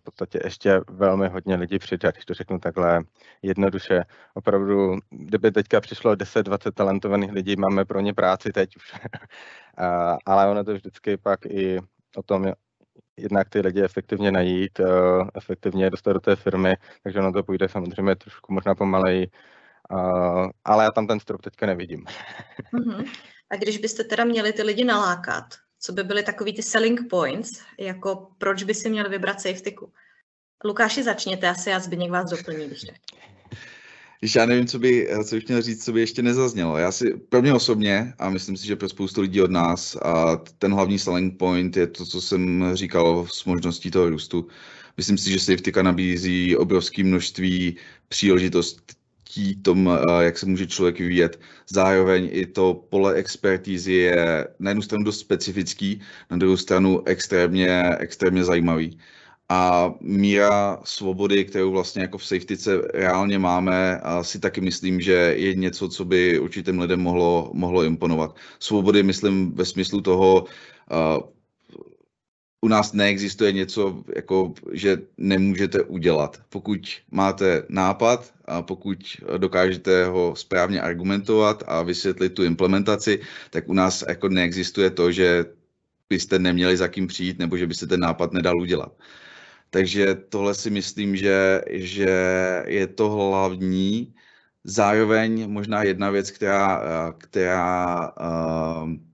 v 0.01 0.03
podstatě 0.03 0.41
ještě 0.45 0.81
velmi 0.91 1.29
hodně 1.29 1.57
lidí 1.57 1.79
přidat, 1.79 2.15
když 2.15 2.25
to 2.25 2.35
řeknu 2.35 2.59
takhle 2.59 3.03
jednoduše. 3.43 4.05
Opravdu, 4.35 4.97
kdyby 5.11 5.53
teďka 5.53 5.81
přišlo 5.81 6.15
10-20 6.15 6.73
talentovaných 6.73 7.33
lidí, 7.33 7.57
máme 7.57 7.85
pro 7.85 8.01
ně 8.01 8.15
práci 8.15 8.53
teď 8.53 8.77
už. 8.77 8.93
Ale 10.27 10.51
ono 10.51 10.65
to 10.65 10.75
vždycky 10.75 11.17
pak 11.17 11.47
i 11.47 11.79
o 12.17 12.23
tom, 12.23 12.53
jednak 13.17 13.49
ty 13.49 13.61
lidi 13.61 13.83
efektivně 13.83 14.33
najít, 14.33 14.81
efektivně 15.35 15.91
dostat 15.91 16.13
do 16.13 16.21
té 16.21 16.37
firmy, 16.37 16.77
takže 17.03 17.19
ono 17.19 17.33
to 17.33 17.43
půjde 17.43 17.69
samozřejmě 17.69 18.17
trošku 18.17 18.53
možná 18.53 18.75
pomaleji, 18.75 19.31
ale 20.65 20.85
já 20.85 20.91
tam 20.91 21.07
ten 21.07 21.21
strop 21.21 21.43
teďka 21.43 21.67
nevidím. 21.67 22.05
Uh-huh. 22.75 23.11
A 23.51 23.57
když 23.57 23.79
byste 23.79 24.05
teda 24.05 24.25
měli 24.25 24.53
ty 24.53 24.63
lidi 24.63 24.85
nalákat, 24.85 25.45
co 25.81 25.93
by 25.93 26.05
byly 26.05 26.23
takový 26.23 26.53
ty 26.53 26.63
selling 26.63 27.01
points, 27.11 27.61
jako 27.79 28.27
proč 28.39 28.63
by 28.63 28.75
si 28.75 28.91
měli 28.91 29.09
vybrat 29.09 29.41
safetyku. 29.41 29.93
Lukáši, 30.65 31.03
začněte, 31.03 31.49
asi 31.49 31.71
já 31.71 31.81
Zbigněk 31.81 32.11
vás 32.11 32.31
doplní, 32.31 32.67
když 32.67 32.81
tak. 32.81 32.97
Když 34.21 34.35
já 34.35 34.47
nevím, 34.47 34.67
co 34.67 34.79
by, 34.79 35.09
co 35.29 35.35
bych 35.35 35.49
měl 35.49 35.63
říct, 35.63 35.85
co 35.85 35.93
by 35.93 36.01
ještě 36.01 36.23
nezaznělo. 36.23 36.79
Já 36.79 36.93
si, 36.93 37.15
pro 37.29 37.43
mě 37.43 37.55
osobně, 37.55 38.15
a 38.19 38.31
myslím 38.31 38.57
si, 38.57 38.67
že 38.67 38.77
pro 38.77 38.89
spoustu 38.89 39.21
lidí 39.21 39.43
od 39.43 39.51
nás, 39.51 39.97
a 39.97 40.37
ten 40.59 40.75
hlavní 40.75 40.99
selling 40.99 41.39
point 41.39 41.77
je 41.77 41.87
to, 41.87 42.07
co 42.07 42.21
jsem 42.21 42.71
říkal 42.75 43.27
s 43.31 43.45
možností 43.45 43.91
toho 43.91 44.11
růstu. 44.11 44.49
Myslím 44.97 45.19
si, 45.19 45.31
že 45.31 45.41
Safetyka 45.41 45.83
nabízí 45.83 46.57
obrovské 46.57 47.05
množství 47.05 47.77
příležitostí 48.09 49.00
chtí 49.31 49.57
tom, 49.63 49.87
eh, 49.87 50.25
jak 50.25 50.39
se 50.39 50.47
může 50.47 50.67
člověk 50.67 50.99
vyvíjet. 50.99 51.41
Zároveň 51.71 52.29
i 52.33 52.47
to 52.47 52.75
pole 52.91 53.15
expertízy 53.15 53.93
je 53.93 54.49
na 54.59 54.71
jednu 54.71 54.83
stranu 54.83 55.05
dost 55.05 55.21
specifický, 55.21 56.01
na 56.31 56.37
druhou 56.37 56.57
stranu 56.57 57.03
extrémně, 57.07 57.83
extrémně 57.99 58.45
zajímavý. 58.45 58.99
A 59.49 59.95
míra 60.01 60.79
svobody, 60.85 61.45
kterou 61.45 61.71
vlastně 61.71 62.03
jako 62.03 62.19
v 62.19 62.27
safetyce 62.27 62.79
reálně 62.95 63.39
máme, 63.39 64.01
si 64.23 64.39
taky 64.39 64.61
myslím, 64.61 65.01
že 65.01 65.35
je 65.37 65.55
něco, 65.55 65.89
co 65.89 66.05
by 66.05 66.39
určitým 66.39 66.79
lidem 66.79 67.01
mohlo, 67.01 67.51
mohlo 67.55 67.83
imponovat. 67.83 68.37
Svobody 68.59 69.03
myslím 69.03 69.53
ve 69.55 69.65
smyslu 69.65 70.01
toho, 70.01 70.45
uh, 70.47 71.40
u 72.61 72.69
nás 72.69 72.93
neexistuje 72.93 73.53
něco, 73.53 74.05
jako, 74.17 74.55
že 74.73 74.99
nemůžete 75.19 75.83
udělat. 75.83 76.41
Pokud 76.49 76.81
máte 77.11 77.63
nápad 77.69 78.33
a 78.45 78.63
pokud 78.63 78.99
dokážete 79.39 80.05
ho 80.05 80.37
správně 80.37 80.81
argumentovat 80.81 81.63
a 81.67 81.83
vysvětlit 81.83 82.31
tu 82.31 82.45
implementaci, 82.45 83.21
tak 83.51 83.69
u 83.69 83.73
nás 83.73 84.05
jako 84.09 84.29
neexistuje 84.29 84.91
to, 84.91 85.13
že 85.13 85.45
byste 86.09 86.39
neměli 86.39 86.77
za 86.77 86.89
kým 86.89 87.07
přijít 87.07 87.39
nebo 87.39 87.57
že 87.57 87.67
byste 87.67 87.87
ten 87.87 88.01
nápad 88.01 88.33
nedal 88.33 88.61
udělat. 88.61 88.93
Takže 89.71 90.15
tohle 90.15 90.55
si 90.55 90.71
myslím, 90.71 91.17
že, 91.17 91.63
že 91.71 92.13
je 92.67 92.87
to 92.87 93.11
hlavní. 93.11 94.15
Zároveň 94.65 95.51
možná 95.51 95.83
jedna 95.83 96.11
věc, 96.11 96.31
která, 96.31 96.83
která 97.19 98.13
uh, 98.21 99.10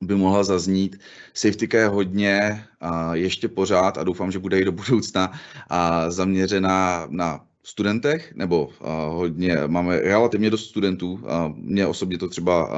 by 0.00 0.14
mohla 0.14 0.44
zaznít. 0.44 0.96
Safetyka 1.34 1.78
je 1.78 1.86
hodně 1.86 2.64
a 2.80 3.14
ještě 3.14 3.48
pořád 3.48 3.98
a 3.98 4.04
doufám, 4.04 4.32
že 4.32 4.38
bude 4.38 4.60
i 4.60 4.64
do 4.64 4.72
budoucna 4.72 5.32
a 5.70 6.10
zaměřená 6.10 7.06
na 7.10 7.44
studentech, 7.62 8.32
nebo 8.34 8.68
hodně, 9.08 9.56
máme 9.66 10.00
relativně 10.00 10.50
dost 10.50 10.68
studentů. 10.68 11.20
Mně 11.54 11.86
osobně 11.86 12.18
to 12.18 12.28
třeba 12.28 12.70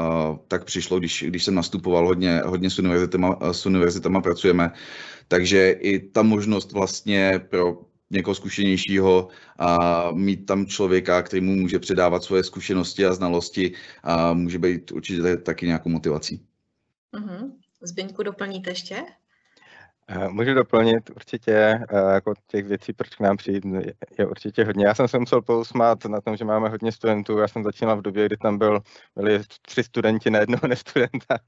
tak 0.49 0.65
přišlo, 0.65 0.99
když, 0.99 1.25
když 1.29 1.45
jsem 1.45 1.55
nastupoval, 1.55 2.07
hodně, 2.07 2.43
hodně 2.47 2.71
s, 2.71 2.79
univerzitama, 2.79 3.39
s 3.53 3.67
univerzitama 3.67 4.21
pracujeme. 4.21 4.71
Takže 5.29 5.71
i 5.71 5.99
ta 5.99 6.23
možnost 6.23 6.73
vlastně 6.73 7.41
pro 7.49 7.81
někoho 8.11 8.35
zkušenějšího 8.35 9.29
a 9.59 10.11
mít 10.13 10.47
tam 10.47 10.67
člověka, 10.67 11.23
který 11.23 11.41
mu 11.41 11.55
může 11.55 11.79
předávat 11.79 12.25
svoje 12.25 12.45
zkušenosti 12.45 13.07
a 13.07 13.15
znalosti 13.15 13.73
a 14.03 14.33
může 14.33 14.59
být 14.59 14.93
určitě 14.93 15.37
taky 15.37 15.67
nějakou 15.67 15.89
motivací. 15.89 16.48
Uh-huh. 17.15 17.53
Zbyňku, 17.81 18.23
doplníte 18.23 18.71
ještě? 18.71 19.05
Eh, 20.11 20.29
můžu 20.29 20.55
doplnit 20.55 21.11
určitě, 21.11 21.53
eh, 21.53 22.15
jako 22.15 22.35
těch 22.47 22.67
věcí, 22.67 22.93
proč 22.93 23.15
k 23.15 23.21
nám 23.21 23.37
přijít, 23.37 23.65
je 24.19 24.27
určitě 24.27 24.65
hodně. 24.65 24.87
Já 24.87 24.95
jsem 24.95 25.09
se 25.09 25.19
musel 25.19 25.43
pousmát 25.43 26.05
na 26.05 26.21
tom, 26.21 26.37
že 26.37 26.45
máme 26.45 26.69
hodně 26.69 26.93
studentů. 26.93 27.39
Já 27.39 27.49
jsem 27.49 27.65
začínal 27.65 27.97
v 27.97 28.03
době, 28.03 28.27
kdy 28.27 28.37
tam 28.37 28.59
byl, 28.59 28.81
byli 29.17 29.41
tři 29.63 29.85
studenti 29.85 30.31
na 30.31 30.39
jednoho 30.39 30.61
nestudenta. 30.69 31.39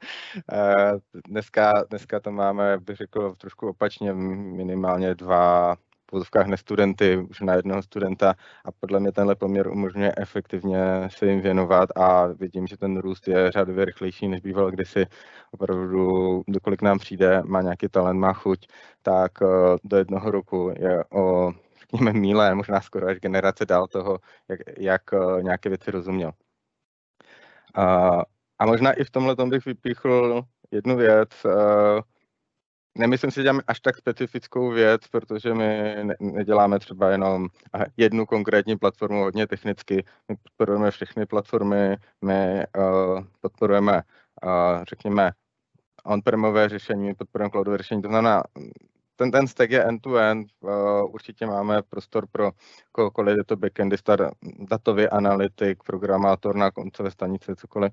Eh, 0.53 0.93
dneska, 1.29 1.85
dneska 1.91 2.21
to 2.21 2.33
máme, 2.33 2.79
bych 2.79 2.97
řekl, 2.97 3.35
trošku 3.39 3.69
opačně, 3.69 4.13
minimálně 4.13 5.15
dva, 5.15 5.77
vozovkách 6.13 6.47
nestudenty 6.47 7.17
už 7.17 7.41
na 7.41 7.55
jednoho 7.55 7.83
studenta 7.83 8.35
a 8.65 8.73
podle 8.73 9.01
mě 9.01 9.13
tenhle 9.13 9.35
poměr 9.35 9.69
umožňuje 9.69 10.13
efektivně 10.17 11.09
se 11.09 11.27
jim 11.27 11.41
věnovat 11.41 11.89
a 11.97 12.27
vidím, 12.27 12.67
že 12.67 12.77
ten 12.77 12.99
růst 12.99 13.29
je 13.29 13.51
řádově 13.51 13.85
rychlejší, 13.85 14.29
než 14.29 14.41
býval 14.41 14.71
kdysi. 14.71 15.07
Opravdu, 15.51 16.43
dokolik 16.49 16.83
nám 16.83 16.99
přijde, 16.99 17.43
má 17.45 17.63
nějaký 17.63 17.89
talent, 17.89 18.21
má 18.21 18.33
chuť, 18.33 18.67
tak 19.03 19.33
eh, 19.43 19.47
do 19.85 19.97
jednoho 19.97 20.31
roku 20.31 20.73
je 20.79 21.05
o 21.13 21.53
řekněme 21.81 22.13
míle, 22.13 22.55
možná 22.55 22.81
skoro 22.81 23.07
až 23.07 23.19
generace 23.19 23.67
dál 23.67 23.87
toho, 23.87 24.19
jak, 24.49 24.61
jak 24.79 25.03
eh, 25.13 25.43
nějaké 25.43 25.69
věci 25.69 25.91
rozuměl. 25.91 26.33
A, 27.75 28.11
a 28.59 28.67
možná 28.67 28.93
i 28.93 29.05
v 29.05 29.11
tomhle 29.11 29.37
bych 29.47 29.65
vypíchl 29.65 30.43
jednu 30.71 30.97
věc, 30.97 31.31
eh, 31.47 32.01
Nemyslím 32.99 33.31
si, 33.31 33.35
že 33.35 33.43
děláme 33.43 33.63
až 33.67 33.81
tak 33.81 33.97
specifickou 33.97 34.71
věc, 34.71 35.09
protože 35.09 35.55
my 35.55 35.95
neděláme 36.21 36.79
třeba 36.79 37.11
jenom 37.11 37.49
jednu 37.97 38.27
konkrétní 38.27 38.77
platformu 38.77 39.23
hodně 39.23 39.47
technicky. 39.47 40.05
My 40.29 40.37
podporujeme 40.37 40.91
všechny 40.91 41.27
platformy, 41.27 41.97
my 42.25 42.65
uh, 42.79 43.25
podporujeme, 43.41 44.03
uh, 44.45 44.85
řekněme, 44.85 45.31
on-premové 46.05 46.69
řešení, 46.69 47.07
my 47.07 47.15
podporujeme 47.15 47.51
cloudové 47.51 47.79
řešení. 47.79 48.03
To 48.03 48.09
znamená, 48.09 48.43
ten, 49.17 49.31
ten 49.31 49.47
stack 49.47 49.71
je 49.71 49.85
end-to-end, 49.85 50.49
uh, 50.61 50.71
určitě 51.15 51.47
máme 51.47 51.83
prostor 51.83 52.27
pro 52.33 52.51
kohokoliv, 52.93 53.37
je 53.37 53.45
to 53.45 53.57
backendista, 53.57 54.17
datový 54.59 55.09
analytik, 55.09 55.83
programátor 55.83 56.57
na 56.57 56.71
koncové 56.71 57.11
stanice, 57.11 57.57
cokoliv. 57.57 57.93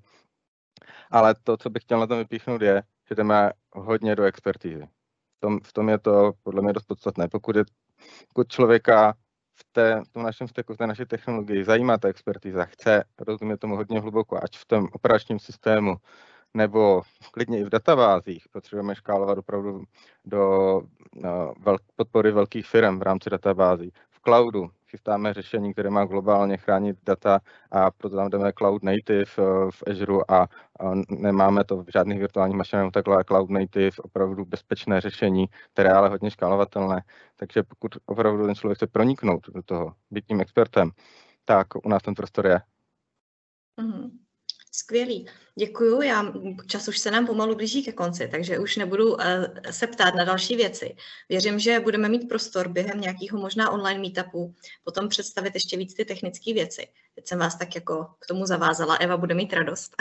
Ale 1.11 1.35
to, 1.43 1.57
co 1.57 1.69
bych 1.69 1.83
chtěl 1.83 1.99
na 1.99 2.07
tom 2.07 2.17
vypíchnout, 2.17 2.61
je, 2.61 2.83
že 3.09 3.15
jdeme 3.15 3.51
hodně 3.73 4.15
do 4.15 4.23
expertízy. 4.23 4.87
V 5.37 5.39
tom, 5.39 5.59
v 5.63 5.73
tom 5.73 5.89
je 5.89 5.97
to 5.97 6.33
podle 6.43 6.61
mě 6.61 6.73
dost 6.73 6.85
podstatné. 6.85 7.27
Pokud, 7.27 7.55
je, 7.55 7.63
pokud 8.27 8.47
člověka 8.47 9.13
v, 9.53 9.65
té, 9.71 10.01
v 10.05 10.09
tom 10.09 10.23
našem 10.23 10.47
steku, 10.47 10.73
v 10.73 10.77
té 10.77 10.87
naší 10.87 11.05
technologii 11.05 11.63
zajímá 11.63 11.97
ta 11.97 12.07
expertíza, 12.07 12.65
chce 12.65 13.03
rozumět 13.19 13.57
tomu 13.57 13.75
hodně 13.75 13.99
hluboko, 13.99 14.43
ať 14.43 14.57
v 14.57 14.65
tom 14.65 14.87
operačním 14.91 15.39
systému, 15.39 15.95
nebo 16.53 17.01
klidně 17.31 17.59
i 17.59 17.63
v 17.63 17.69
databázích, 17.69 18.47
potřebujeme 18.51 18.95
škálovat 18.95 19.37
opravdu 19.37 19.83
do 20.25 20.81
no, 21.15 21.53
velk, 21.59 21.81
podpory 21.95 22.31
velkých 22.31 22.67
firm 22.67 22.99
v 22.99 23.01
rámci 23.01 23.29
databází. 23.29 23.91
Cloudu 24.27 24.69
chystáme 24.89 25.33
řešení, 25.33 25.73
které 25.73 25.89
má 25.89 26.05
globálně 26.05 26.57
chránit 26.57 26.97
data 27.03 27.39
a 27.71 27.91
proto 27.91 28.15
tam 28.15 28.29
jdeme 28.29 28.53
cloud 28.53 28.83
native 28.83 29.25
eh, 29.39 29.71
v 29.71 29.83
Azure 29.87 30.23
a 30.29 30.47
nemáme 31.09 31.63
to 31.63 31.77
v 31.83 31.91
žádných 31.93 32.19
virtuálních 32.19 32.57
mašinách, 32.57 32.91
takhle 32.91 33.23
cloud 33.23 33.49
native, 33.49 33.91
opravdu 34.03 34.45
bezpečné 34.45 35.01
řešení, 35.01 35.45
které 35.73 35.89
je 35.89 35.93
ale 35.93 36.09
hodně 36.09 36.31
škálovatelné. 36.31 37.03
Takže 37.35 37.63
pokud 37.63 37.91
opravdu 38.05 38.45
ten 38.45 38.55
člověk 38.55 38.77
chce 38.77 38.87
proniknout 38.87 39.49
do 39.49 39.63
toho, 39.63 39.93
být 40.11 40.25
tím 40.25 40.41
expertem, 40.41 40.91
tak 41.45 41.67
u 41.85 41.89
nás 41.89 42.03
ten 42.03 42.13
prostor 42.13 42.47
je. 42.47 42.61
Mm-hmm. 43.81 44.26
Skvělý, 44.79 45.27
děkuju. 45.55 46.01
Já, 46.01 46.33
čas 46.67 46.87
už 46.87 46.99
se 46.99 47.11
nám 47.11 47.27
pomalu 47.27 47.55
blíží 47.55 47.83
ke 47.83 47.91
konci, 47.91 48.27
takže 48.31 48.59
už 48.59 48.75
nebudu 48.75 49.13
uh, 49.13 49.19
se 49.71 49.87
ptát 49.87 50.15
na 50.15 50.23
další 50.23 50.55
věci. 50.55 50.95
Věřím, 51.29 51.59
že 51.59 51.79
budeme 51.79 52.09
mít 52.09 52.29
prostor 52.29 52.67
během 52.67 53.01
nějakého 53.01 53.39
možná 53.39 53.71
online 53.71 53.99
meetupu 53.99 54.55
potom 54.83 55.09
představit 55.09 55.53
ještě 55.53 55.77
víc 55.77 55.93
ty 55.93 56.05
technické 56.05 56.53
věci. 56.53 56.87
Teď 57.15 57.27
jsem 57.27 57.39
vás 57.39 57.57
tak 57.57 57.75
jako 57.75 58.07
k 58.19 58.25
tomu 58.27 58.45
zavázala, 58.45 58.95
Eva 58.95 59.17
bude 59.17 59.33
mít 59.35 59.53
radost. 59.53 59.95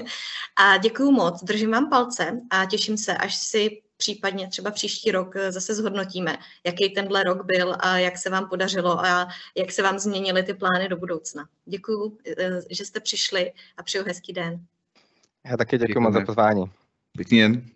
a 0.56 0.76
děkuju 0.76 1.10
moc, 1.10 1.44
držím 1.44 1.70
vám 1.70 1.90
palce 1.90 2.40
a 2.50 2.64
těším 2.64 2.96
se, 2.96 3.16
až 3.16 3.36
si 3.36 3.82
případně 3.96 4.48
třeba 4.48 4.70
příští 4.70 5.10
rok 5.10 5.34
zase 5.48 5.74
zhodnotíme, 5.74 6.38
jaký 6.64 6.90
tenhle 6.90 7.22
rok 7.22 7.44
byl 7.44 7.76
a 7.80 7.98
jak 7.98 8.18
se 8.18 8.30
vám 8.30 8.48
podařilo 8.48 9.06
a 9.06 9.28
jak 9.56 9.72
se 9.72 9.82
vám 9.82 9.98
změnily 9.98 10.42
ty 10.42 10.54
plány 10.54 10.88
do 10.88 10.96
budoucna. 10.96 11.48
Děkuji, 11.66 12.18
že 12.70 12.84
jste 12.84 13.00
přišli 13.00 13.52
a 13.76 13.82
přeju 13.82 14.04
hezký 14.04 14.32
den. 14.32 14.60
Já 15.46 15.56
taky 15.56 15.78
děkuji 15.78 16.00
moc 16.00 16.14
za 16.14 16.20
pozvání. 16.20 16.64
Pěkný 17.16 17.40
den. 17.40 17.75